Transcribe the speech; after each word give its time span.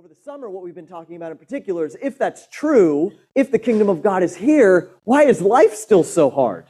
over 0.00 0.08
the 0.08 0.14
summer, 0.14 0.48
what 0.48 0.62
we've 0.62 0.74
been 0.74 0.86
talking 0.86 1.14
about 1.14 1.30
in 1.30 1.36
particular 1.36 1.84
is 1.84 1.94
if 2.00 2.16
that's 2.16 2.48
true, 2.48 3.12
if 3.34 3.50
the 3.50 3.58
kingdom 3.58 3.90
of 3.90 4.02
God 4.02 4.22
is 4.22 4.34
here, 4.34 4.92
why 5.04 5.24
is 5.24 5.42
life 5.42 5.74
still 5.74 6.02
so 6.02 6.30
hard? 6.30 6.64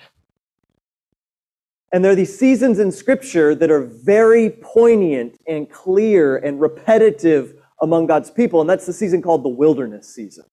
And 1.93 2.05
there 2.05 2.11
are 2.11 2.17
these 2.17 2.37
seasons 2.37 2.81
in 2.81 2.91
Scripture 2.91 3.55
that 3.55 3.71
are 3.71 3.83
very 3.83 4.51
poignant 4.51 5.41
and 5.47 5.71
clear 5.71 6.39
and 6.39 6.61
repetitive 6.61 7.55
among 7.81 8.07
God's 8.07 8.33
people, 8.33 8.63
and 8.63 8.69
that's 8.69 8.87
the 8.87 8.93
season 8.93 9.23
called 9.23 9.45
the 9.45 9.49
wilderness 9.49 10.13
season. 10.13 10.47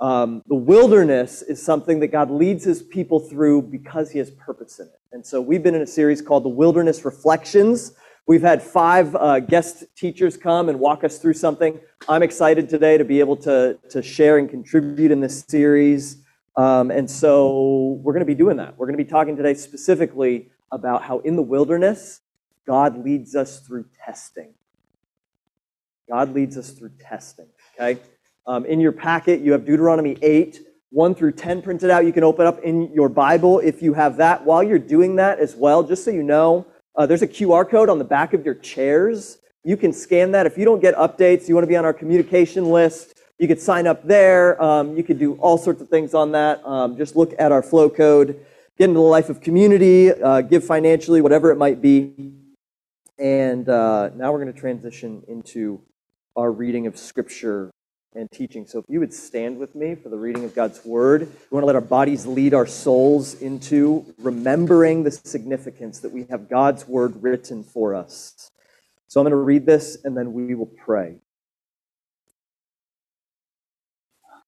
Um, 0.00 0.42
the 0.48 0.56
wilderness 0.56 1.42
is 1.42 1.62
something 1.62 2.00
that 2.00 2.08
God 2.08 2.28
leads 2.28 2.64
his 2.64 2.82
people 2.82 3.20
through 3.20 3.62
because 3.62 4.10
he 4.10 4.18
has 4.18 4.32
purpose 4.32 4.80
in 4.80 4.86
it. 4.86 5.00
And 5.12 5.24
so 5.24 5.40
we've 5.40 5.62
been 5.62 5.76
in 5.76 5.82
a 5.82 5.86
series 5.86 6.22
called 6.22 6.44
the 6.44 6.48
Wilderness 6.48 7.04
Reflections. 7.04 7.92
We've 8.28 8.42
had 8.42 8.62
five 8.62 9.16
uh, 9.16 9.40
guest 9.40 9.84
teachers 9.96 10.36
come 10.36 10.68
and 10.68 10.78
walk 10.78 11.02
us 11.02 11.18
through 11.18 11.32
something. 11.32 11.80
I'm 12.10 12.22
excited 12.22 12.68
today 12.68 12.98
to 12.98 13.04
be 13.04 13.20
able 13.20 13.36
to, 13.38 13.78
to 13.88 14.02
share 14.02 14.36
and 14.36 14.50
contribute 14.50 15.10
in 15.10 15.20
this 15.20 15.46
series. 15.48 16.18
Um, 16.54 16.90
and 16.90 17.10
so 17.10 17.98
we're 18.02 18.12
going 18.12 18.20
to 18.20 18.26
be 18.26 18.34
doing 18.34 18.58
that. 18.58 18.76
We're 18.76 18.84
going 18.84 18.98
to 18.98 19.02
be 19.02 19.08
talking 19.08 19.34
today 19.34 19.54
specifically 19.54 20.50
about 20.70 21.02
how 21.02 21.20
in 21.20 21.36
the 21.36 21.42
wilderness, 21.42 22.20
God 22.66 23.02
leads 23.02 23.34
us 23.34 23.60
through 23.60 23.86
testing. 24.04 24.52
God 26.06 26.34
leads 26.34 26.58
us 26.58 26.72
through 26.72 26.90
testing, 27.00 27.46
okay? 27.80 27.98
Um, 28.46 28.66
in 28.66 28.78
your 28.78 28.92
packet, 28.92 29.40
you 29.40 29.52
have 29.52 29.64
Deuteronomy 29.64 30.18
8, 30.20 30.60
1 30.90 31.14
through 31.14 31.32
10 31.32 31.62
printed 31.62 31.88
out. 31.88 32.04
You 32.04 32.12
can 32.12 32.24
open 32.24 32.46
up 32.46 32.60
in 32.60 32.92
your 32.92 33.08
Bible 33.08 33.60
if 33.60 33.80
you 33.80 33.94
have 33.94 34.18
that. 34.18 34.44
While 34.44 34.62
you're 34.62 34.78
doing 34.78 35.16
that 35.16 35.38
as 35.38 35.56
well, 35.56 35.82
just 35.82 36.04
so 36.04 36.10
you 36.10 36.22
know, 36.22 36.66
there's 37.06 37.22
a 37.22 37.28
QR 37.28 37.68
code 37.68 37.88
on 37.88 37.98
the 37.98 38.04
back 38.04 38.34
of 38.34 38.44
your 38.44 38.54
chairs. 38.54 39.38
You 39.64 39.76
can 39.76 39.92
scan 39.92 40.32
that. 40.32 40.46
If 40.46 40.56
you 40.58 40.64
don't 40.64 40.80
get 40.80 40.94
updates, 40.96 41.48
you 41.48 41.54
want 41.54 41.64
to 41.64 41.68
be 41.68 41.76
on 41.76 41.84
our 41.84 41.92
communication 41.92 42.70
list, 42.70 43.14
you 43.38 43.46
could 43.46 43.60
sign 43.60 43.86
up 43.86 44.06
there. 44.06 44.60
Um, 44.62 44.96
you 44.96 45.04
could 45.04 45.18
do 45.18 45.34
all 45.34 45.58
sorts 45.58 45.80
of 45.80 45.88
things 45.88 46.12
on 46.12 46.32
that. 46.32 46.64
Um, 46.66 46.96
just 46.96 47.14
look 47.14 47.34
at 47.38 47.52
our 47.52 47.62
flow 47.62 47.88
code, 47.88 48.44
get 48.76 48.88
into 48.88 48.98
the 48.98 49.06
life 49.06 49.28
of 49.28 49.40
community, 49.40 50.10
uh, 50.10 50.40
give 50.40 50.64
financially, 50.64 51.20
whatever 51.20 51.52
it 51.52 51.56
might 51.56 51.80
be. 51.80 52.32
And 53.18 53.68
uh, 53.68 54.10
now 54.14 54.32
we're 54.32 54.42
going 54.42 54.52
to 54.52 54.58
transition 54.58 55.22
into 55.28 55.80
our 56.34 56.50
reading 56.50 56.86
of 56.86 56.96
Scripture 56.96 57.70
and 58.14 58.30
teaching. 58.30 58.66
So 58.66 58.78
if 58.78 58.84
you 58.88 59.00
would 59.00 59.12
stand 59.12 59.58
with 59.58 59.74
me 59.74 59.94
for 59.94 60.08
the 60.08 60.16
reading 60.16 60.44
of 60.44 60.54
God's 60.54 60.84
Word, 60.84 61.22
we 61.22 61.54
want 61.54 61.62
to 61.62 61.66
let 61.66 61.74
our 61.74 61.80
bodies 61.80 62.26
lead 62.26 62.54
our 62.54 62.66
souls 62.66 63.34
into 63.40 64.04
remembering 64.18 65.02
the 65.02 65.10
significance 65.10 66.00
that 66.00 66.12
we 66.12 66.24
have 66.30 66.48
God's 66.48 66.88
Word 66.88 67.22
written 67.22 67.62
for 67.62 67.94
us. 67.94 68.50
So 69.08 69.20
I'm 69.20 69.24
going 69.24 69.32
to 69.32 69.36
read 69.36 69.66
this 69.66 69.98
and 70.04 70.16
then 70.16 70.32
we 70.32 70.54
will 70.54 70.66
pray. 70.66 71.16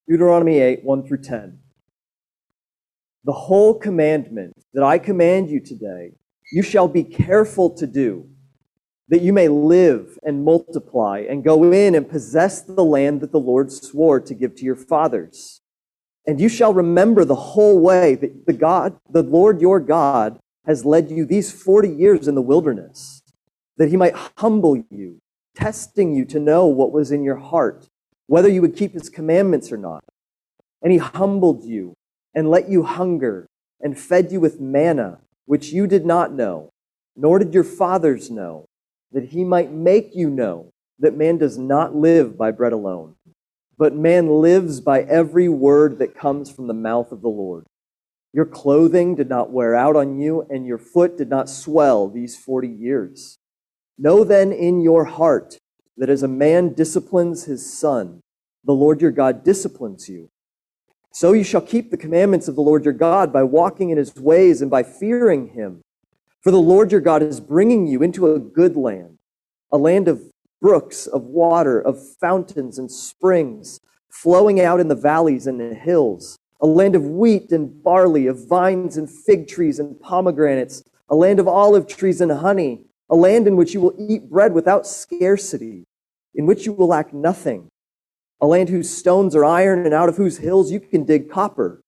Deuteronomy 0.08 0.58
8, 0.58 0.84
1 0.84 1.06
through 1.06 1.22
10. 1.22 1.58
The 3.24 3.32
whole 3.32 3.74
commandment 3.74 4.54
that 4.72 4.82
I 4.82 4.98
command 4.98 5.50
you 5.50 5.60
today, 5.60 6.12
you 6.50 6.62
shall 6.62 6.88
be 6.88 7.04
careful 7.04 7.70
to 7.76 7.86
do 7.86 8.29
that 9.10 9.22
you 9.22 9.32
may 9.32 9.48
live 9.48 10.16
and 10.22 10.44
multiply 10.44 11.24
and 11.28 11.42
go 11.42 11.70
in 11.72 11.96
and 11.96 12.08
possess 12.08 12.62
the 12.62 12.84
land 12.84 13.20
that 13.20 13.32
the 13.32 13.40
Lord 13.40 13.72
swore 13.72 14.20
to 14.20 14.34
give 14.34 14.54
to 14.54 14.64
your 14.64 14.76
fathers. 14.76 15.60
And 16.26 16.40
you 16.40 16.48
shall 16.48 16.72
remember 16.72 17.24
the 17.24 17.34
whole 17.34 17.80
way 17.80 18.14
that 18.14 18.46
the 18.46 18.52
God, 18.52 18.96
the 19.10 19.24
Lord 19.24 19.60
your 19.60 19.80
God, 19.80 20.38
has 20.64 20.84
led 20.84 21.10
you 21.10 21.24
these 21.24 21.50
40 21.50 21.88
years 21.88 22.28
in 22.28 22.36
the 22.36 22.42
wilderness, 22.42 23.22
that 23.78 23.88
he 23.88 23.96
might 23.96 24.14
humble 24.38 24.84
you, 24.90 25.18
testing 25.56 26.14
you 26.14 26.24
to 26.26 26.38
know 26.38 26.66
what 26.66 26.92
was 26.92 27.10
in 27.10 27.24
your 27.24 27.36
heart, 27.36 27.88
whether 28.28 28.48
you 28.48 28.60
would 28.60 28.76
keep 28.76 28.92
his 28.92 29.08
commandments 29.08 29.72
or 29.72 29.76
not. 29.76 30.04
And 30.82 30.92
he 30.92 30.98
humbled 30.98 31.64
you 31.64 31.94
and 32.32 32.48
let 32.48 32.68
you 32.68 32.84
hunger 32.84 33.48
and 33.80 33.98
fed 33.98 34.30
you 34.30 34.38
with 34.38 34.60
manna, 34.60 35.18
which 35.46 35.72
you 35.72 35.88
did 35.88 36.06
not 36.06 36.32
know, 36.32 36.70
nor 37.16 37.40
did 37.40 37.52
your 37.52 37.64
fathers 37.64 38.30
know 38.30 38.66
that 39.12 39.24
he 39.24 39.44
might 39.44 39.72
make 39.72 40.14
you 40.14 40.30
know 40.30 40.72
that 40.98 41.16
man 41.16 41.38
does 41.38 41.58
not 41.58 41.94
live 41.94 42.36
by 42.36 42.50
bread 42.50 42.72
alone, 42.72 43.16
but 43.78 43.94
man 43.94 44.28
lives 44.40 44.80
by 44.80 45.02
every 45.02 45.48
word 45.48 45.98
that 45.98 46.14
comes 46.14 46.50
from 46.50 46.66
the 46.66 46.74
mouth 46.74 47.10
of 47.12 47.22
the 47.22 47.28
Lord. 47.28 47.66
Your 48.32 48.46
clothing 48.46 49.16
did 49.16 49.28
not 49.28 49.50
wear 49.50 49.74
out 49.74 49.96
on 49.96 50.18
you, 50.18 50.46
and 50.48 50.66
your 50.66 50.78
foot 50.78 51.18
did 51.18 51.28
not 51.28 51.48
swell 51.48 52.08
these 52.08 52.36
forty 52.36 52.68
years. 52.68 53.38
Know 53.98 54.22
then 54.22 54.52
in 54.52 54.80
your 54.80 55.04
heart 55.04 55.58
that 55.96 56.08
as 56.08 56.22
a 56.22 56.28
man 56.28 56.72
disciplines 56.72 57.44
his 57.44 57.72
son, 57.72 58.20
the 58.64 58.72
Lord 58.72 59.02
your 59.02 59.10
God 59.10 59.42
disciplines 59.42 60.08
you. 60.08 60.30
So 61.12 61.32
you 61.32 61.42
shall 61.42 61.60
keep 61.60 61.90
the 61.90 61.96
commandments 61.96 62.46
of 62.46 62.54
the 62.54 62.62
Lord 62.62 62.84
your 62.84 62.94
God 62.94 63.32
by 63.32 63.42
walking 63.42 63.90
in 63.90 63.98
his 63.98 64.14
ways 64.14 64.62
and 64.62 64.70
by 64.70 64.84
fearing 64.84 65.48
him. 65.48 65.82
For 66.42 66.50
the 66.50 66.58
Lord 66.58 66.90
your 66.90 67.02
God 67.02 67.22
is 67.22 67.38
bringing 67.38 67.86
you 67.86 68.02
into 68.02 68.32
a 68.32 68.38
good 68.38 68.74
land, 68.74 69.18
a 69.70 69.76
land 69.76 70.08
of 70.08 70.22
brooks, 70.62 71.06
of 71.06 71.24
water, 71.24 71.78
of 71.78 72.02
fountains 72.16 72.78
and 72.78 72.90
springs, 72.90 73.78
flowing 74.08 74.58
out 74.58 74.80
in 74.80 74.88
the 74.88 74.94
valleys 74.94 75.46
and 75.46 75.60
the 75.60 75.74
hills, 75.74 76.38
a 76.58 76.66
land 76.66 76.96
of 76.96 77.04
wheat 77.04 77.52
and 77.52 77.82
barley, 77.82 78.26
of 78.26 78.48
vines 78.48 78.96
and 78.96 79.10
fig 79.10 79.48
trees 79.48 79.78
and 79.78 80.00
pomegranates, 80.00 80.82
a 81.10 81.14
land 81.14 81.40
of 81.40 81.46
olive 81.46 81.86
trees 81.86 82.22
and 82.22 82.32
honey, 82.32 82.86
a 83.10 83.14
land 83.14 83.46
in 83.46 83.54
which 83.54 83.74
you 83.74 83.80
will 83.82 83.94
eat 83.98 84.30
bread 84.30 84.54
without 84.54 84.86
scarcity, 84.86 85.84
in 86.34 86.46
which 86.46 86.64
you 86.64 86.72
will 86.72 86.86
lack 86.86 87.12
nothing, 87.12 87.68
a 88.40 88.46
land 88.46 88.70
whose 88.70 88.88
stones 88.88 89.36
are 89.36 89.44
iron 89.44 89.84
and 89.84 89.92
out 89.92 90.08
of 90.08 90.16
whose 90.16 90.38
hills 90.38 90.72
you 90.72 90.80
can 90.80 91.04
dig 91.04 91.30
copper, 91.30 91.82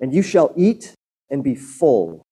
and 0.00 0.12
you 0.12 0.22
shall 0.22 0.52
eat 0.56 0.94
and 1.30 1.44
be 1.44 1.54
full 1.54 2.23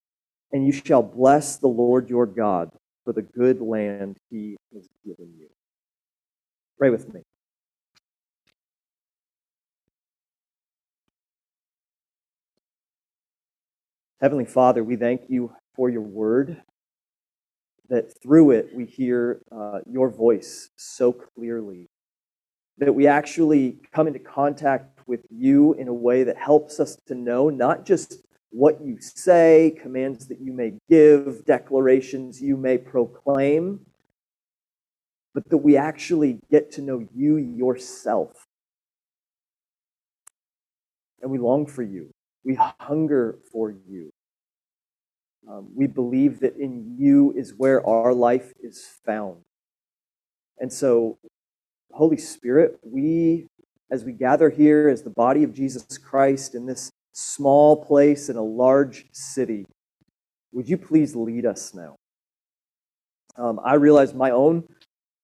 and 0.53 0.67
you 0.67 0.73
shall 0.73 1.03
bless 1.03 1.57
the 1.57 1.69
Lord 1.69 2.09
your 2.11 2.27
God 2.27 2.71
for 3.05 3.13
the 3.13 3.23
good 3.23 3.61
land 3.61 4.19
he 4.31 4.57
has 4.75 4.87
given 5.05 5.33
you. 5.39 5.49
Pray 6.79 6.91
with 6.91 7.13
me. 7.13 7.23
Heavenly 14.21 14.45
Father, 14.45 14.85
we 14.85 14.97
thank 14.97 15.23
you 15.29 15.53
for 15.75 15.89
your 15.89 16.03
word, 16.03 16.63
that 17.89 18.23
through 18.23 18.53
it 18.53 18.69
we 18.73 18.85
hear 18.85 19.41
uh, 19.51 19.81
your 19.91 20.11
voice 20.11 20.71
so 20.77 21.13
clearly, 21.13 21.89
that 22.79 22.95
we 22.95 23.07
actually 23.07 23.79
come 23.93 24.07
into 24.07 24.21
contact 24.21 25.01
with 25.09 25.27
you 25.29 25.75
in 25.75 25.89
a 25.89 25.95
way 25.95 26.23
that 26.23 26.37
helps 26.37 26.79
us 26.79 26.97
to 27.07 27.15
know 27.15 27.51
not 27.51 27.85
just 27.85 28.23
what 28.53 28.85
you 28.85 28.99
say, 29.01 29.77
commands 29.81 30.29
that 30.29 30.41
you 30.41 30.53
may 30.53 30.75
give, 30.89 31.45
declarations 31.47 32.41
you 32.41 32.57
may 32.57 32.77
proclaim, 32.77 33.81
but 35.35 35.49
that 35.49 35.57
we 35.57 35.77
actually 35.77 36.39
get 36.51 36.71
to 36.73 36.83
know 36.83 37.07
you 37.15 37.39
yourself. 37.39 38.47
And 41.23 41.31
we 41.31 41.39
long 41.39 41.67
for 41.67 41.83
you. 41.83 42.11
We 42.45 42.59
hunger 42.81 43.39
for 43.51 43.75
you. 43.89 44.11
Um, 45.49 45.71
we 45.75 45.87
believe 45.87 46.41
that 46.41 46.57
in 46.57 46.97
you 46.99 47.33
is 47.35 47.55
where 47.57 47.85
our 47.87 48.13
life 48.13 48.53
is 48.63 48.87
found. 49.05 49.39
And 50.59 50.73
so, 50.73 51.19
Holy 51.91 52.19
Spirit, 52.19 52.79
we, 52.83 53.49
as 53.91 54.05
we 54.05 54.13
gather 54.13 54.51
here 54.51 54.89
as 54.89 55.03
the 55.03 55.11
body 55.11 55.43
of 55.43 55.55
Jesus 55.55 55.99
Christ 55.99 56.55
in 56.55 56.67
this 56.67 56.91
small 57.13 57.85
place 57.85 58.29
in 58.29 58.37
a 58.37 58.43
large 58.43 59.07
city. 59.13 59.67
Would 60.53 60.69
you 60.69 60.79
please 60.79 61.15
lead 61.15 61.47
us 61.47 61.75
now? 61.75 61.97
Um, 63.37 63.61
I 63.65 63.75
realize 63.75 64.13
my 64.13 64.31
own 64.31 64.65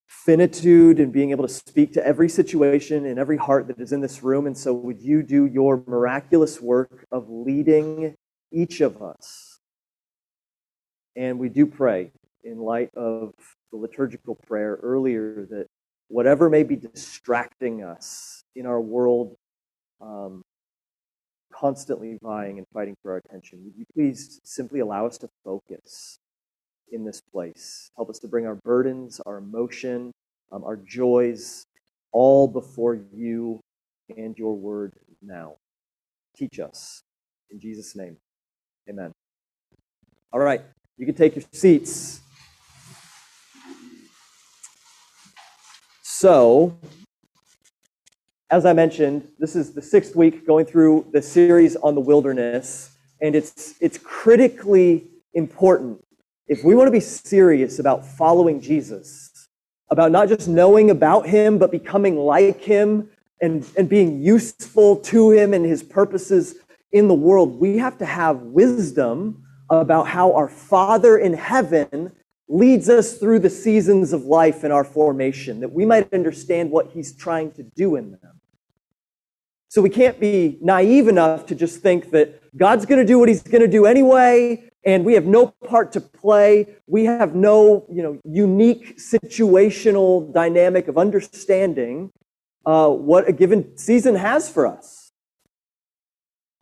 finitude 0.06 0.98
in 0.98 1.10
being 1.10 1.30
able 1.30 1.46
to 1.46 1.52
speak 1.52 1.92
to 1.92 2.06
every 2.06 2.28
situation 2.28 3.04
in 3.04 3.18
every 3.18 3.36
heart 3.36 3.68
that 3.68 3.78
is 3.78 3.92
in 3.92 4.00
this 4.00 4.22
room. 4.22 4.46
And 4.46 4.56
so, 4.56 4.72
would 4.72 5.00
you 5.02 5.22
do 5.22 5.46
your 5.46 5.82
miraculous 5.86 6.60
work 6.60 7.04
of 7.12 7.28
leading 7.28 8.14
each 8.50 8.80
of 8.80 9.02
us? 9.02 9.60
And 11.16 11.38
we 11.38 11.48
do 11.48 11.66
pray 11.66 12.12
in 12.44 12.58
light 12.58 12.90
of 12.94 13.34
the 13.70 13.76
liturgical 13.76 14.34
prayer 14.34 14.78
earlier 14.82 15.46
that 15.50 15.66
whatever 16.08 16.48
may 16.48 16.62
be 16.62 16.76
distracting 16.76 17.82
us 17.82 18.42
in 18.56 18.66
our 18.66 18.80
world, 18.80 19.36
um, 20.00 20.42
constantly 21.58 22.18
vying 22.22 22.58
and 22.58 22.66
fighting 22.72 22.94
for 23.02 23.12
our 23.12 23.18
attention. 23.18 23.60
Would 23.64 23.74
you 23.76 23.84
please 23.92 24.40
simply 24.44 24.80
allow 24.80 25.06
us 25.06 25.18
to 25.18 25.28
focus 25.44 26.18
in 26.92 27.04
this 27.04 27.20
place? 27.20 27.90
Help 27.96 28.10
us 28.10 28.18
to 28.20 28.28
bring 28.28 28.46
our 28.46 28.54
burdens, 28.54 29.20
our 29.26 29.38
emotion, 29.38 30.12
um, 30.52 30.64
our 30.64 30.76
joys, 30.76 31.64
all 32.12 32.46
before 32.46 32.98
you 33.12 33.60
and 34.16 34.38
your 34.38 34.54
word 34.54 34.92
now. 35.20 35.56
Teach 36.36 36.60
us. 36.60 37.02
In 37.50 37.58
Jesus' 37.58 37.96
name, 37.96 38.16
amen. 38.88 39.12
All 40.32 40.40
right, 40.40 40.60
you 40.96 41.06
can 41.06 41.14
take 41.14 41.34
your 41.34 41.44
seats. 41.52 42.20
So, 46.02 46.78
as 48.50 48.64
I 48.64 48.72
mentioned, 48.72 49.28
this 49.38 49.54
is 49.54 49.74
the 49.74 49.82
sixth 49.82 50.16
week 50.16 50.46
going 50.46 50.64
through 50.64 51.06
the 51.12 51.20
series 51.20 51.76
on 51.76 51.94
the 51.94 52.00
wilderness, 52.00 52.96
and 53.20 53.34
it's, 53.34 53.74
it's 53.80 53.98
critically 53.98 55.06
important. 55.34 56.02
If 56.46 56.64
we 56.64 56.74
want 56.74 56.86
to 56.86 56.92
be 56.92 57.00
serious 57.00 57.78
about 57.78 58.06
following 58.06 58.60
Jesus, 58.60 59.30
about 59.90 60.12
not 60.12 60.28
just 60.28 60.48
knowing 60.48 60.90
about 60.90 61.26
him, 61.26 61.58
but 61.58 61.70
becoming 61.70 62.16
like 62.16 62.62
him 62.62 63.10
and, 63.42 63.66
and 63.76 63.86
being 63.86 64.22
useful 64.22 64.96
to 64.96 65.30
him 65.30 65.52
and 65.52 65.64
his 65.64 65.82
purposes 65.82 66.54
in 66.90 67.06
the 67.06 67.14
world, 67.14 67.60
we 67.60 67.76
have 67.76 67.98
to 67.98 68.06
have 68.06 68.40
wisdom 68.40 69.44
about 69.68 70.06
how 70.06 70.32
our 70.32 70.48
Father 70.48 71.18
in 71.18 71.34
heaven 71.34 72.12
leads 72.48 72.88
us 72.88 73.18
through 73.18 73.40
the 73.40 73.50
seasons 73.50 74.14
of 74.14 74.24
life 74.24 74.64
in 74.64 74.72
our 74.72 74.84
formation, 74.84 75.60
that 75.60 75.70
we 75.70 75.84
might 75.84 76.10
understand 76.14 76.70
what 76.70 76.88
he's 76.88 77.14
trying 77.14 77.52
to 77.52 77.62
do 77.62 77.96
in 77.96 78.12
them. 78.12 78.37
So 79.68 79.82
we 79.82 79.90
can't 79.90 80.18
be 80.18 80.58
naive 80.62 81.08
enough 81.08 81.44
to 81.46 81.54
just 81.54 81.82
think 81.82 82.10
that 82.10 82.56
God's 82.56 82.86
going 82.86 83.00
to 83.00 83.06
do 83.06 83.18
what 83.18 83.28
he's 83.28 83.42
going 83.42 83.60
to 83.60 83.68
do 83.68 83.84
anyway, 83.84 84.70
and 84.84 85.04
we 85.04 85.12
have 85.12 85.26
no 85.26 85.48
part 85.66 85.92
to 85.92 86.00
play. 86.00 86.76
We 86.86 87.04
have 87.04 87.34
no, 87.34 87.84
you 87.90 88.02
know, 88.02 88.18
unique 88.24 88.98
situational 88.98 90.32
dynamic 90.32 90.88
of 90.88 90.96
understanding 90.96 92.10
uh, 92.64 92.88
what 92.88 93.28
a 93.28 93.32
given 93.32 93.76
season 93.76 94.14
has 94.14 94.48
for 94.48 94.66
us. 94.66 95.12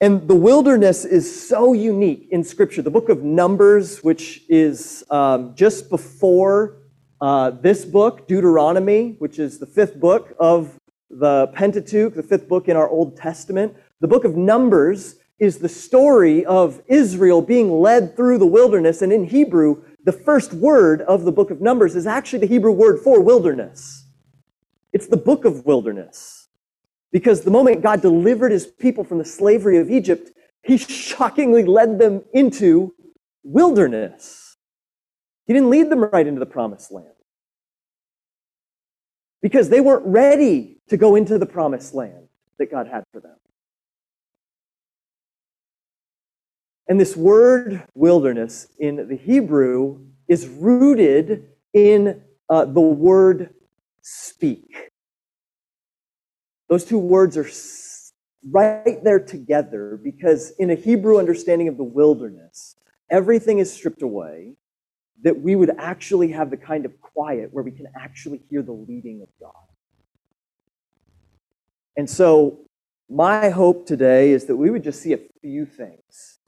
And 0.00 0.28
the 0.28 0.34
wilderness 0.34 1.04
is 1.04 1.48
so 1.48 1.72
unique 1.72 2.28
in 2.30 2.44
Scripture. 2.44 2.82
The 2.82 2.90
book 2.90 3.08
of 3.08 3.22
Numbers, 3.22 4.00
which 4.02 4.42
is 4.48 5.04
um, 5.10 5.54
just 5.54 5.88
before 5.88 6.82
uh, 7.20 7.50
this 7.50 7.84
book, 7.84 8.28
Deuteronomy, 8.28 9.14
which 9.20 9.38
is 9.38 9.58
the 9.58 9.66
fifth 9.66 9.98
book 9.98 10.34
of 10.38 10.76
the 11.10 11.48
Pentateuch, 11.48 12.14
the 12.14 12.22
fifth 12.22 12.48
book 12.48 12.68
in 12.68 12.76
our 12.76 12.88
Old 12.88 13.16
Testament. 13.16 13.76
The 14.00 14.08
book 14.08 14.24
of 14.24 14.36
Numbers 14.36 15.16
is 15.38 15.58
the 15.58 15.68
story 15.68 16.44
of 16.44 16.82
Israel 16.86 17.42
being 17.42 17.70
led 17.80 18.16
through 18.16 18.38
the 18.38 18.46
wilderness. 18.46 19.02
And 19.02 19.12
in 19.12 19.24
Hebrew, 19.24 19.82
the 20.04 20.12
first 20.12 20.52
word 20.52 21.02
of 21.02 21.24
the 21.24 21.32
book 21.32 21.50
of 21.50 21.60
Numbers 21.60 21.94
is 21.94 22.06
actually 22.06 22.40
the 22.40 22.46
Hebrew 22.46 22.72
word 22.72 23.00
for 23.00 23.20
wilderness. 23.20 24.06
It's 24.92 25.06
the 25.06 25.16
book 25.16 25.44
of 25.44 25.66
wilderness. 25.66 26.48
Because 27.12 27.42
the 27.42 27.50
moment 27.50 27.82
God 27.82 28.02
delivered 28.02 28.52
his 28.52 28.66
people 28.66 29.04
from 29.04 29.18
the 29.18 29.24
slavery 29.24 29.78
of 29.78 29.90
Egypt, 29.90 30.30
he 30.62 30.76
shockingly 30.76 31.64
led 31.64 31.98
them 31.98 32.24
into 32.32 32.94
wilderness. 33.42 34.56
He 35.46 35.52
didn't 35.52 35.70
lead 35.70 35.90
them 35.90 36.04
right 36.04 36.26
into 36.26 36.40
the 36.40 36.46
promised 36.46 36.90
land 36.90 37.15
because 39.46 39.68
they 39.68 39.80
weren't 39.80 40.04
ready 40.04 40.76
to 40.88 40.96
go 40.96 41.14
into 41.14 41.38
the 41.38 41.46
promised 41.46 41.94
land 41.94 42.26
that 42.58 42.68
God 42.68 42.88
had 42.88 43.04
for 43.12 43.20
them. 43.20 43.36
And 46.88 46.98
this 46.98 47.16
word 47.16 47.84
wilderness 47.94 48.66
in 48.80 49.06
the 49.08 49.14
Hebrew 49.14 50.00
is 50.26 50.48
rooted 50.48 51.44
in 51.72 52.24
uh, 52.50 52.64
the 52.64 52.80
word 52.80 53.54
speak. 54.02 54.90
Those 56.68 56.84
two 56.84 56.98
words 56.98 57.36
are 57.36 57.46
right 58.50 58.98
there 59.04 59.20
together 59.20 59.96
because, 60.02 60.54
in 60.58 60.72
a 60.72 60.74
Hebrew 60.74 61.20
understanding 61.20 61.68
of 61.68 61.76
the 61.76 61.84
wilderness, 61.84 62.74
everything 63.10 63.60
is 63.60 63.72
stripped 63.72 64.02
away 64.02 64.54
that 65.22 65.40
we 65.40 65.56
would 65.56 65.70
actually 65.78 66.28
have 66.32 66.50
the 66.50 66.56
kind 66.56 66.84
of 66.84 67.00
quiet 67.00 67.52
where 67.52 67.64
we 67.64 67.70
can 67.70 67.86
actually 67.96 68.42
hear 68.50 68.62
the 68.62 68.72
leading 68.72 69.22
of 69.22 69.28
God. 69.40 69.52
And 71.96 72.08
so, 72.08 72.60
my 73.08 73.50
hope 73.50 73.86
today 73.86 74.30
is 74.30 74.46
that 74.46 74.56
we 74.56 74.70
would 74.70 74.82
just 74.82 75.00
see 75.00 75.12
a 75.12 75.20
few 75.40 75.64
things 75.64 76.38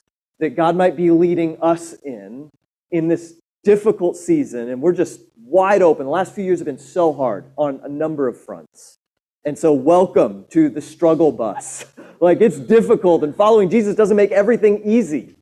that 0.40 0.56
God 0.56 0.76
might 0.76 0.96
be 0.96 1.10
leading 1.10 1.56
us 1.62 1.94
in 2.04 2.50
in 2.90 3.08
this 3.08 3.34
difficult 3.64 4.16
season. 4.16 4.68
And 4.68 4.82
we're 4.82 4.92
just 4.92 5.20
wide 5.36 5.82
open. 5.82 6.04
The 6.06 6.10
last 6.10 6.34
few 6.34 6.44
years 6.44 6.58
have 6.58 6.66
been 6.66 6.78
so 6.78 7.12
hard 7.12 7.46
on 7.56 7.80
a 7.82 7.88
number 7.88 8.28
of 8.28 8.38
fronts. 8.40 8.98
And 9.44 9.58
so, 9.58 9.72
welcome 9.72 10.44
to 10.50 10.68
the 10.68 10.82
struggle 10.82 11.32
bus. 11.32 11.86
like, 12.20 12.40
it's 12.40 12.58
difficult, 12.58 13.24
and 13.24 13.34
following 13.34 13.70
Jesus 13.70 13.94
doesn't 13.94 14.16
make 14.16 14.32
everything 14.32 14.82
easy. 14.84 15.37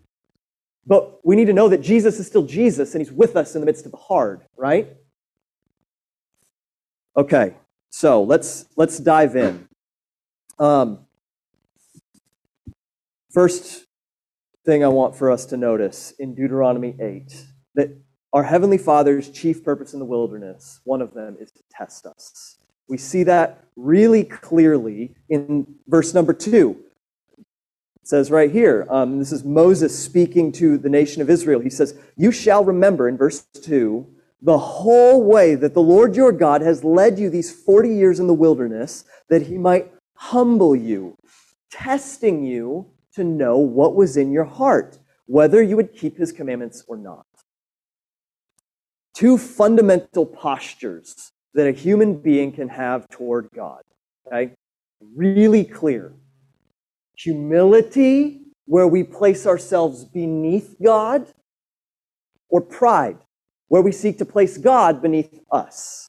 But 0.86 1.24
we 1.24 1.34
need 1.34 1.46
to 1.46 1.52
know 1.52 1.68
that 1.68 1.82
Jesus 1.82 2.20
is 2.20 2.26
still 2.26 2.44
Jesus, 2.44 2.94
and 2.94 3.04
he's 3.04 3.12
with 3.12 3.36
us 3.36 3.54
in 3.54 3.60
the 3.60 3.66
midst 3.66 3.86
of 3.86 3.92
the 3.92 3.98
hard, 3.98 4.42
right? 4.56 4.88
Okay, 7.16 7.54
so 7.90 8.22
let's 8.22 8.66
let's 8.76 8.98
dive 8.98 9.36
in. 9.36 9.68
Um, 10.58 11.00
first 13.30 13.86
thing 14.64 14.84
I 14.84 14.88
want 14.88 15.16
for 15.16 15.30
us 15.30 15.46
to 15.46 15.56
notice 15.56 16.12
in 16.18 16.34
Deuteronomy 16.34 16.94
8 17.00 17.46
that 17.74 17.96
our 18.32 18.42
Heavenly 18.42 18.78
Father's 18.78 19.30
chief 19.30 19.64
purpose 19.64 19.92
in 19.92 19.98
the 19.98 20.04
wilderness, 20.04 20.80
one 20.84 21.00
of 21.00 21.14
them 21.14 21.36
is 21.40 21.50
to 21.52 21.62
test 21.70 22.06
us. 22.06 22.58
We 22.88 22.98
see 22.98 23.22
that 23.24 23.64
really 23.76 24.24
clearly 24.24 25.14
in 25.28 25.66
verse 25.88 26.14
number 26.14 26.32
2. 26.32 26.76
It 28.06 28.10
says 28.10 28.30
right 28.30 28.52
here, 28.52 28.86
um, 28.88 29.18
this 29.18 29.32
is 29.32 29.42
Moses 29.42 29.98
speaking 29.98 30.52
to 30.52 30.78
the 30.78 30.88
nation 30.88 31.22
of 31.22 31.28
Israel. 31.28 31.58
He 31.58 31.68
says, 31.68 31.98
You 32.16 32.30
shall 32.30 32.64
remember, 32.64 33.08
in 33.08 33.16
verse 33.16 33.40
2, 33.64 34.06
the 34.40 34.56
whole 34.56 35.24
way 35.24 35.56
that 35.56 35.74
the 35.74 35.82
Lord 35.82 36.14
your 36.14 36.30
God 36.30 36.60
has 36.60 36.84
led 36.84 37.18
you 37.18 37.28
these 37.28 37.50
40 37.50 37.92
years 37.92 38.20
in 38.20 38.28
the 38.28 38.32
wilderness, 38.32 39.06
that 39.28 39.42
he 39.42 39.58
might 39.58 39.92
humble 40.14 40.76
you, 40.76 41.18
testing 41.68 42.44
you 42.44 42.86
to 43.14 43.24
know 43.24 43.58
what 43.58 43.96
was 43.96 44.16
in 44.16 44.30
your 44.30 44.44
heart, 44.44 45.00
whether 45.24 45.60
you 45.60 45.74
would 45.74 45.92
keep 45.92 46.16
his 46.16 46.30
commandments 46.30 46.84
or 46.86 46.96
not. 46.96 47.26
Two 49.14 49.36
fundamental 49.36 50.26
postures 50.26 51.32
that 51.54 51.66
a 51.66 51.72
human 51.72 52.14
being 52.20 52.52
can 52.52 52.68
have 52.68 53.08
toward 53.08 53.48
God. 53.52 53.82
Okay? 54.28 54.52
Really 55.00 55.64
clear. 55.64 56.14
Humility, 57.16 58.42
where 58.66 58.86
we 58.86 59.02
place 59.02 59.46
ourselves 59.46 60.04
beneath 60.04 60.76
God, 60.82 61.26
or 62.48 62.60
pride, 62.60 63.18
where 63.68 63.82
we 63.82 63.92
seek 63.92 64.18
to 64.18 64.24
place 64.24 64.58
God 64.58 65.02
beneath 65.02 65.40
us. 65.50 66.08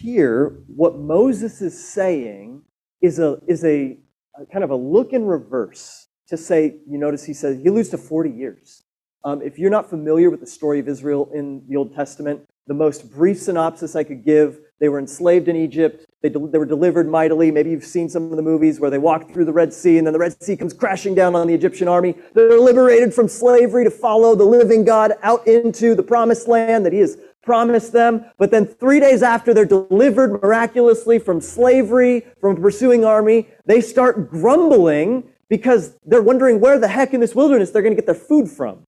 here, 0.00 0.62
what 0.66 0.98
Moses 0.98 1.60
is 1.60 1.92
saying 1.92 2.62
is 3.02 3.18
a, 3.18 3.38
is 3.46 3.64
a, 3.64 3.98
a 4.40 4.46
kind 4.46 4.64
of 4.64 4.70
a 4.70 4.76
look 4.76 5.12
in 5.12 5.24
reverse 5.24 6.08
to 6.28 6.36
say, 6.36 6.76
you 6.88 6.98
notice 6.98 7.24
he 7.24 7.34
says, 7.34 7.58
he 7.60 7.68
alludes 7.68 7.90
to 7.90 7.98
40 7.98 8.30
years. 8.30 8.84
Um, 9.24 9.42
if 9.42 9.58
you're 9.58 9.70
not 9.70 9.90
familiar 9.90 10.30
with 10.30 10.40
the 10.40 10.46
story 10.46 10.80
of 10.80 10.88
Israel 10.88 11.30
in 11.34 11.62
the 11.68 11.76
Old 11.76 11.94
Testament, 11.94 12.40
the 12.66 12.74
most 12.74 13.12
brief 13.12 13.38
synopsis 13.38 13.94
I 13.94 14.04
could 14.04 14.24
give 14.24 14.60
they 14.80 14.88
were 14.88 14.98
enslaved 14.98 15.48
in 15.48 15.56
Egypt. 15.56 16.06
They, 16.22 16.30
de- 16.30 16.46
they 16.46 16.58
were 16.58 16.66
delivered 16.66 17.08
mightily. 17.08 17.50
Maybe 17.50 17.70
you've 17.70 17.84
seen 17.84 18.08
some 18.08 18.30
of 18.30 18.36
the 18.36 18.42
movies 18.42 18.80
where 18.80 18.90
they 18.90 18.98
walk 18.98 19.30
through 19.30 19.44
the 19.44 19.52
Red 19.52 19.72
Sea 19.72 19.98
and 19.98 20.06
then 20.06 20.12
the 20.12 20.18
Red 20.18 20.42
Sea 20.42 20.56
comes 20.56 20.72
crashing 20.72 21.14
down 21.14 21.36
on 21.36 21.46
the 21.46 21.54
Egyptian 21.54 21.86
army. 21.86 22.14
They're 22.34 22.58
liberated 22.58 23.14
from 23.14 23.28
slavery 23.28 23.84
to 23.84 23.90
follow 23.90 24.34
the 24.34 24.44
living 24.44 24.84
God 24.84 25.12
out 25.22 25.46
into 25.46 25.94
the 25.94 26.02
promised 26.02 26.48
land 26.48 26.84
that 26.86 26.92
He 26.92 27.00
has 27.00 27.18
promised 27.42 27.92
them. 27.92 28.24
But 28.38 28.50
then 28.50 28.66
three 28.66 29.00
days 29.00 29.22
after 29.22 29.52
they're 29.54 29.64
delivered 29.64 30.42
miraculously 30.42 31.18
from 31.18 31.40
slavery, 31.40 32.26
from 32.40 32.56
a 32.56 32.60
pursuing 32.60 33.04
army, 33.04 33.48
they 33.66 33.80
start 33.80 34.30
grumbling 34.30 35.24
because 35.48 35.96
they're 36.06 36.22
wondering 36.22 36.60
where 36.60 36.78
the 36.78 36.88
heck 36.88 37.12
in 37.12 37.20
this 37.20 37.34
wilderness 37.34 37.70
they're 37.70 37.82
going 37.82 37.94
to 37.94 38.00
get 38.00 38.06
their 38.06 38.14
food 38.14 38.48
from. 38.48 38.86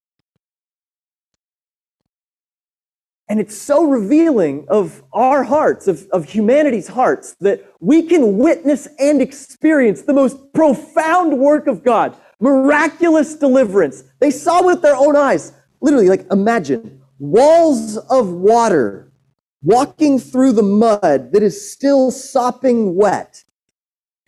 And 3.32 3.40
it's 3.40 3.56
so 3.56 3.84
revealing 3.84 4.66
of 4.68 5.02
our 5.14 5.42
hearts, 5.42 5.88
of, 5.88 6.06
of 6.12 6.26
humanity's 6.26 6.86
hearts, 6.86 7.34
that 7.40 7.64
we 7.80 8.02
can 8.02 8.36
witness 8.36 8.86
and 8.98 9.22
experience 9.22 10.02
the 10.02 10.12
most 10.12 10.52
profound 10.52 11.38
work 11.38 11.66
of 11.66 11.82
God, 11.82 12.14
miraculous 12.40 13.34
deliverance. 13.34 14.04
They 14.20 14.30
saw 14.30 14.62
with 14.62 14.82
their 14.82 14.94
own 14.94 15.16
eyes. 15.16 15.54
Literally, 15.80 16.10
like 16.10 16.26
imagine 16.30 17.00
walls 17.18 17.96
of 17.96 18.28
water 18.28 19.10
walking 19.62 20.18
through 20.18 20.52
the 20.52 20.62
mud 20.62 21.32
that 21.32 21.42
is 21.42 21.72
still 21.72 22.10
sopping 22.10 22.96
wet 22.96 23.44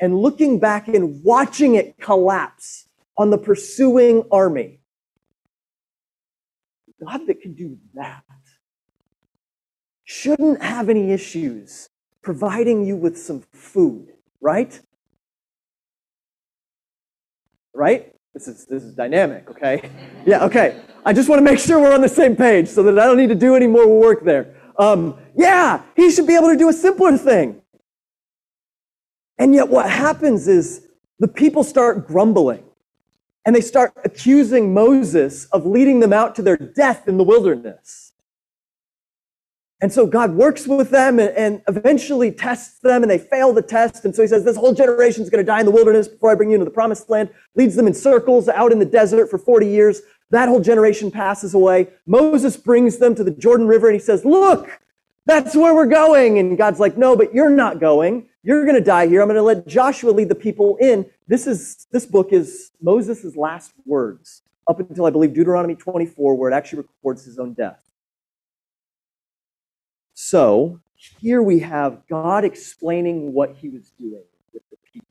and 0.00 0.18
looking 0.18 0.58
back 0.58 0.88
and 0.88 1.23
watching 1.23 1.75
it 1.75 1.99
collapse 1.99 2.88
on 3.18 3.28
the 3.28 3.37
pursuing 3.37 4.23
army. 4.32 4.80
God 7.04 7.26
that 7.26 7.42
can 7.42 7.52
do 7.52 7.76
that 7.92 8.24
shouldn't 10.14 10.62
have 10.62 10.88
any 10.88 11.11
issues 11.11 11.88
providing 12.23 12.87
you 12.87 12.97
with 12.97 13.18
some 13.18 13.42
food, 13.52 14.12
right? 14.40 14.80
Right? 17.75 18.14
This 18.33 18.49
is, 18.49 18.66
this 18.66 18.83
is 18.85 18.94
dynamic, 18.94 19.50
okay? 19.50 19.90
Yeah, 20.26 20.44
okay. 20.44 20.80
I 21.04 21.12
just 21.12 21.28
want 21.28 21.40
to 21.40 21.44
make 21.44 21.59
sure 21.59 21.78
we're 21.78 21.92
on 21.92 22.00
the 22.00 22.09
same 22.09 22.35
page 22.35 22.66
so 22.68 22.83
that 22.85 22.99
I 22.99 23.04
don't 23.04 23.18
need 23.18 23.28
to 23.28 23.35
do 23.35 23.54
any 23.54 23.66
more 23.66 23.87
work 23.87 24.25
there. 24.25 24.54
Um, 24.78 25.18
yeah, 25.37 25.83
he 25.94 26.11
should 26.11 26.26
be 26.26 26.35
able 26.35 26.49
to 26.49 26.56
do 26.56 26.71
a 26.71 26.73
simpler 26.73 27.18
thing. 27.18 27.61
And 29.37 29.54
yet, 29.54 29.68
what 29.68 29.90
happens 29.90 30.49
is 30.49 30.87
the 31.18 31.28
people 31.28 31.62
start 31.62 32.06
grumbling 32.06 32.64
and 33.44 33.54
they 33.54 33.61
start 33.61 33.92
accusing 34.02 34.73
Moses 34.73 35.44
of 35.47 35.66
leading 35.66 36.00
them 36.00 36.14
out 36.14 36.35
to 36.37 36.42
their 36.42 36.56
death 36.56 37.06
in 37.06 37.18
the 37.18 37.25
wilderness. 37.25 38.13
And 39.85 39.93
so 39.93 40.07
God 40.07 40.33
works 40.33 40.67
with 40.67 40.88
them 40.88 41.19
and, 41.19 41.29
and, 41.37 41.62
eventually 41.69 42.33
tests 42.33 42.81
them, 42.81 43.03
and 43.03 43.11
they 43.11 43.19
fail 43.19 43.53
the 43.53 43.61
test. 43.61 44.07
And 44.07 44.17
so 44.17 44.23
he 44.23 44.29
says, 44.29 44.43
This 44.43 44.57
whole 44.57 44.73
generation 44.73 45.23
is 45.23 45.29
going 45.29 45.45
to 45.45 45.47
die 45.47 45.61
in 45.61 45.67
the 45.67 45.73
wilderness 45.73 46.09
before 46.09 46.31
I 46.31 46.35
bring 46.35 46.49
you 46.49 46.55
into 46.55 46.64
the 46.64 46.71
promised 46.71 47.11
land. 47.11 47.29
Leads 47.55 47.76
them 47.76 47.87
in 47.87 47.93
circles 47.93 48.49
out 48.49 48.73
in 48.73 48.79
the 48.79 48.87
desert 48.87 49.29
for 49.29 49.37
40 49.37 49.69
years. 49.69 50.00
That 50.31 50.49
whole 50.49 50.61
generation 50.61 51.11
passes 51.11 51.53
away. 51.53 51.88
Moses 52.07 52.57
brings 52.57 52.97
them 52.97 53.14
to 53.14 53.23
the 53.23 53.31
Jordan 53.31 53.67
River, 53.67 53.88
and 53.88 53.95
he 53.95 54.00
says, 54.00 54.25
Look, 54.25 54.71
that's 55.26 55.55
where 55.55 55.75
we're 55.75 55.85
going. 55.85 56.38
And 56.38 56.57
God's 56.57 56.81
like, 56.81 56.97
No, 56.97 57.14
but 57.14 57.35
you're 57.35 57.50
not 57.50 57.79
going. 57.79 58.31
You're 58.43 58.64
going 58.64 58.76
to 58.76 58.81
die 58.81 59.07
here. 59.07 59.21
I'm 59.21 59.29
going 59.29 59.37
to 59.37 59.43
let 59.43 59.69
Joshua 59.69 60.12
lead 60.12 60.31
the 60.31 60.35
people 60.35 60.79
in. 60.81 61.05
This 61.29 61.47
is 61.47 61.87
this 61.93 62.07
book 62.07 62.33
is 62.33 62.71
Moses' 62.81 63.37
last 63.37 63.75
words 63.85 64.41
up 64.67 64.81
until 64.81 65.05
I 65.05 65.11
believe 65.11 65.35
Deuteronomy 65.35 65.75
24, 65.75 66.37
where 66.37 66.50
it 66.50 66.55
actually 66.55 66.85
records 66.85 67.26
his 67.26 67.38
own 67.38 67.53
death. 67.53 67.85
So 70.26 70.81
here 71.21 71.43
we 71.43 71.59
have 71.59 72.00
God 72.09 72.47
explaining 72.47 73.35
what 73.35 73.57
he 73.57 73.69
was 73.69 73.90
doing 74.00 74.25
with 74.54 74.62
the 74.71 74.78
people 74.90 75.07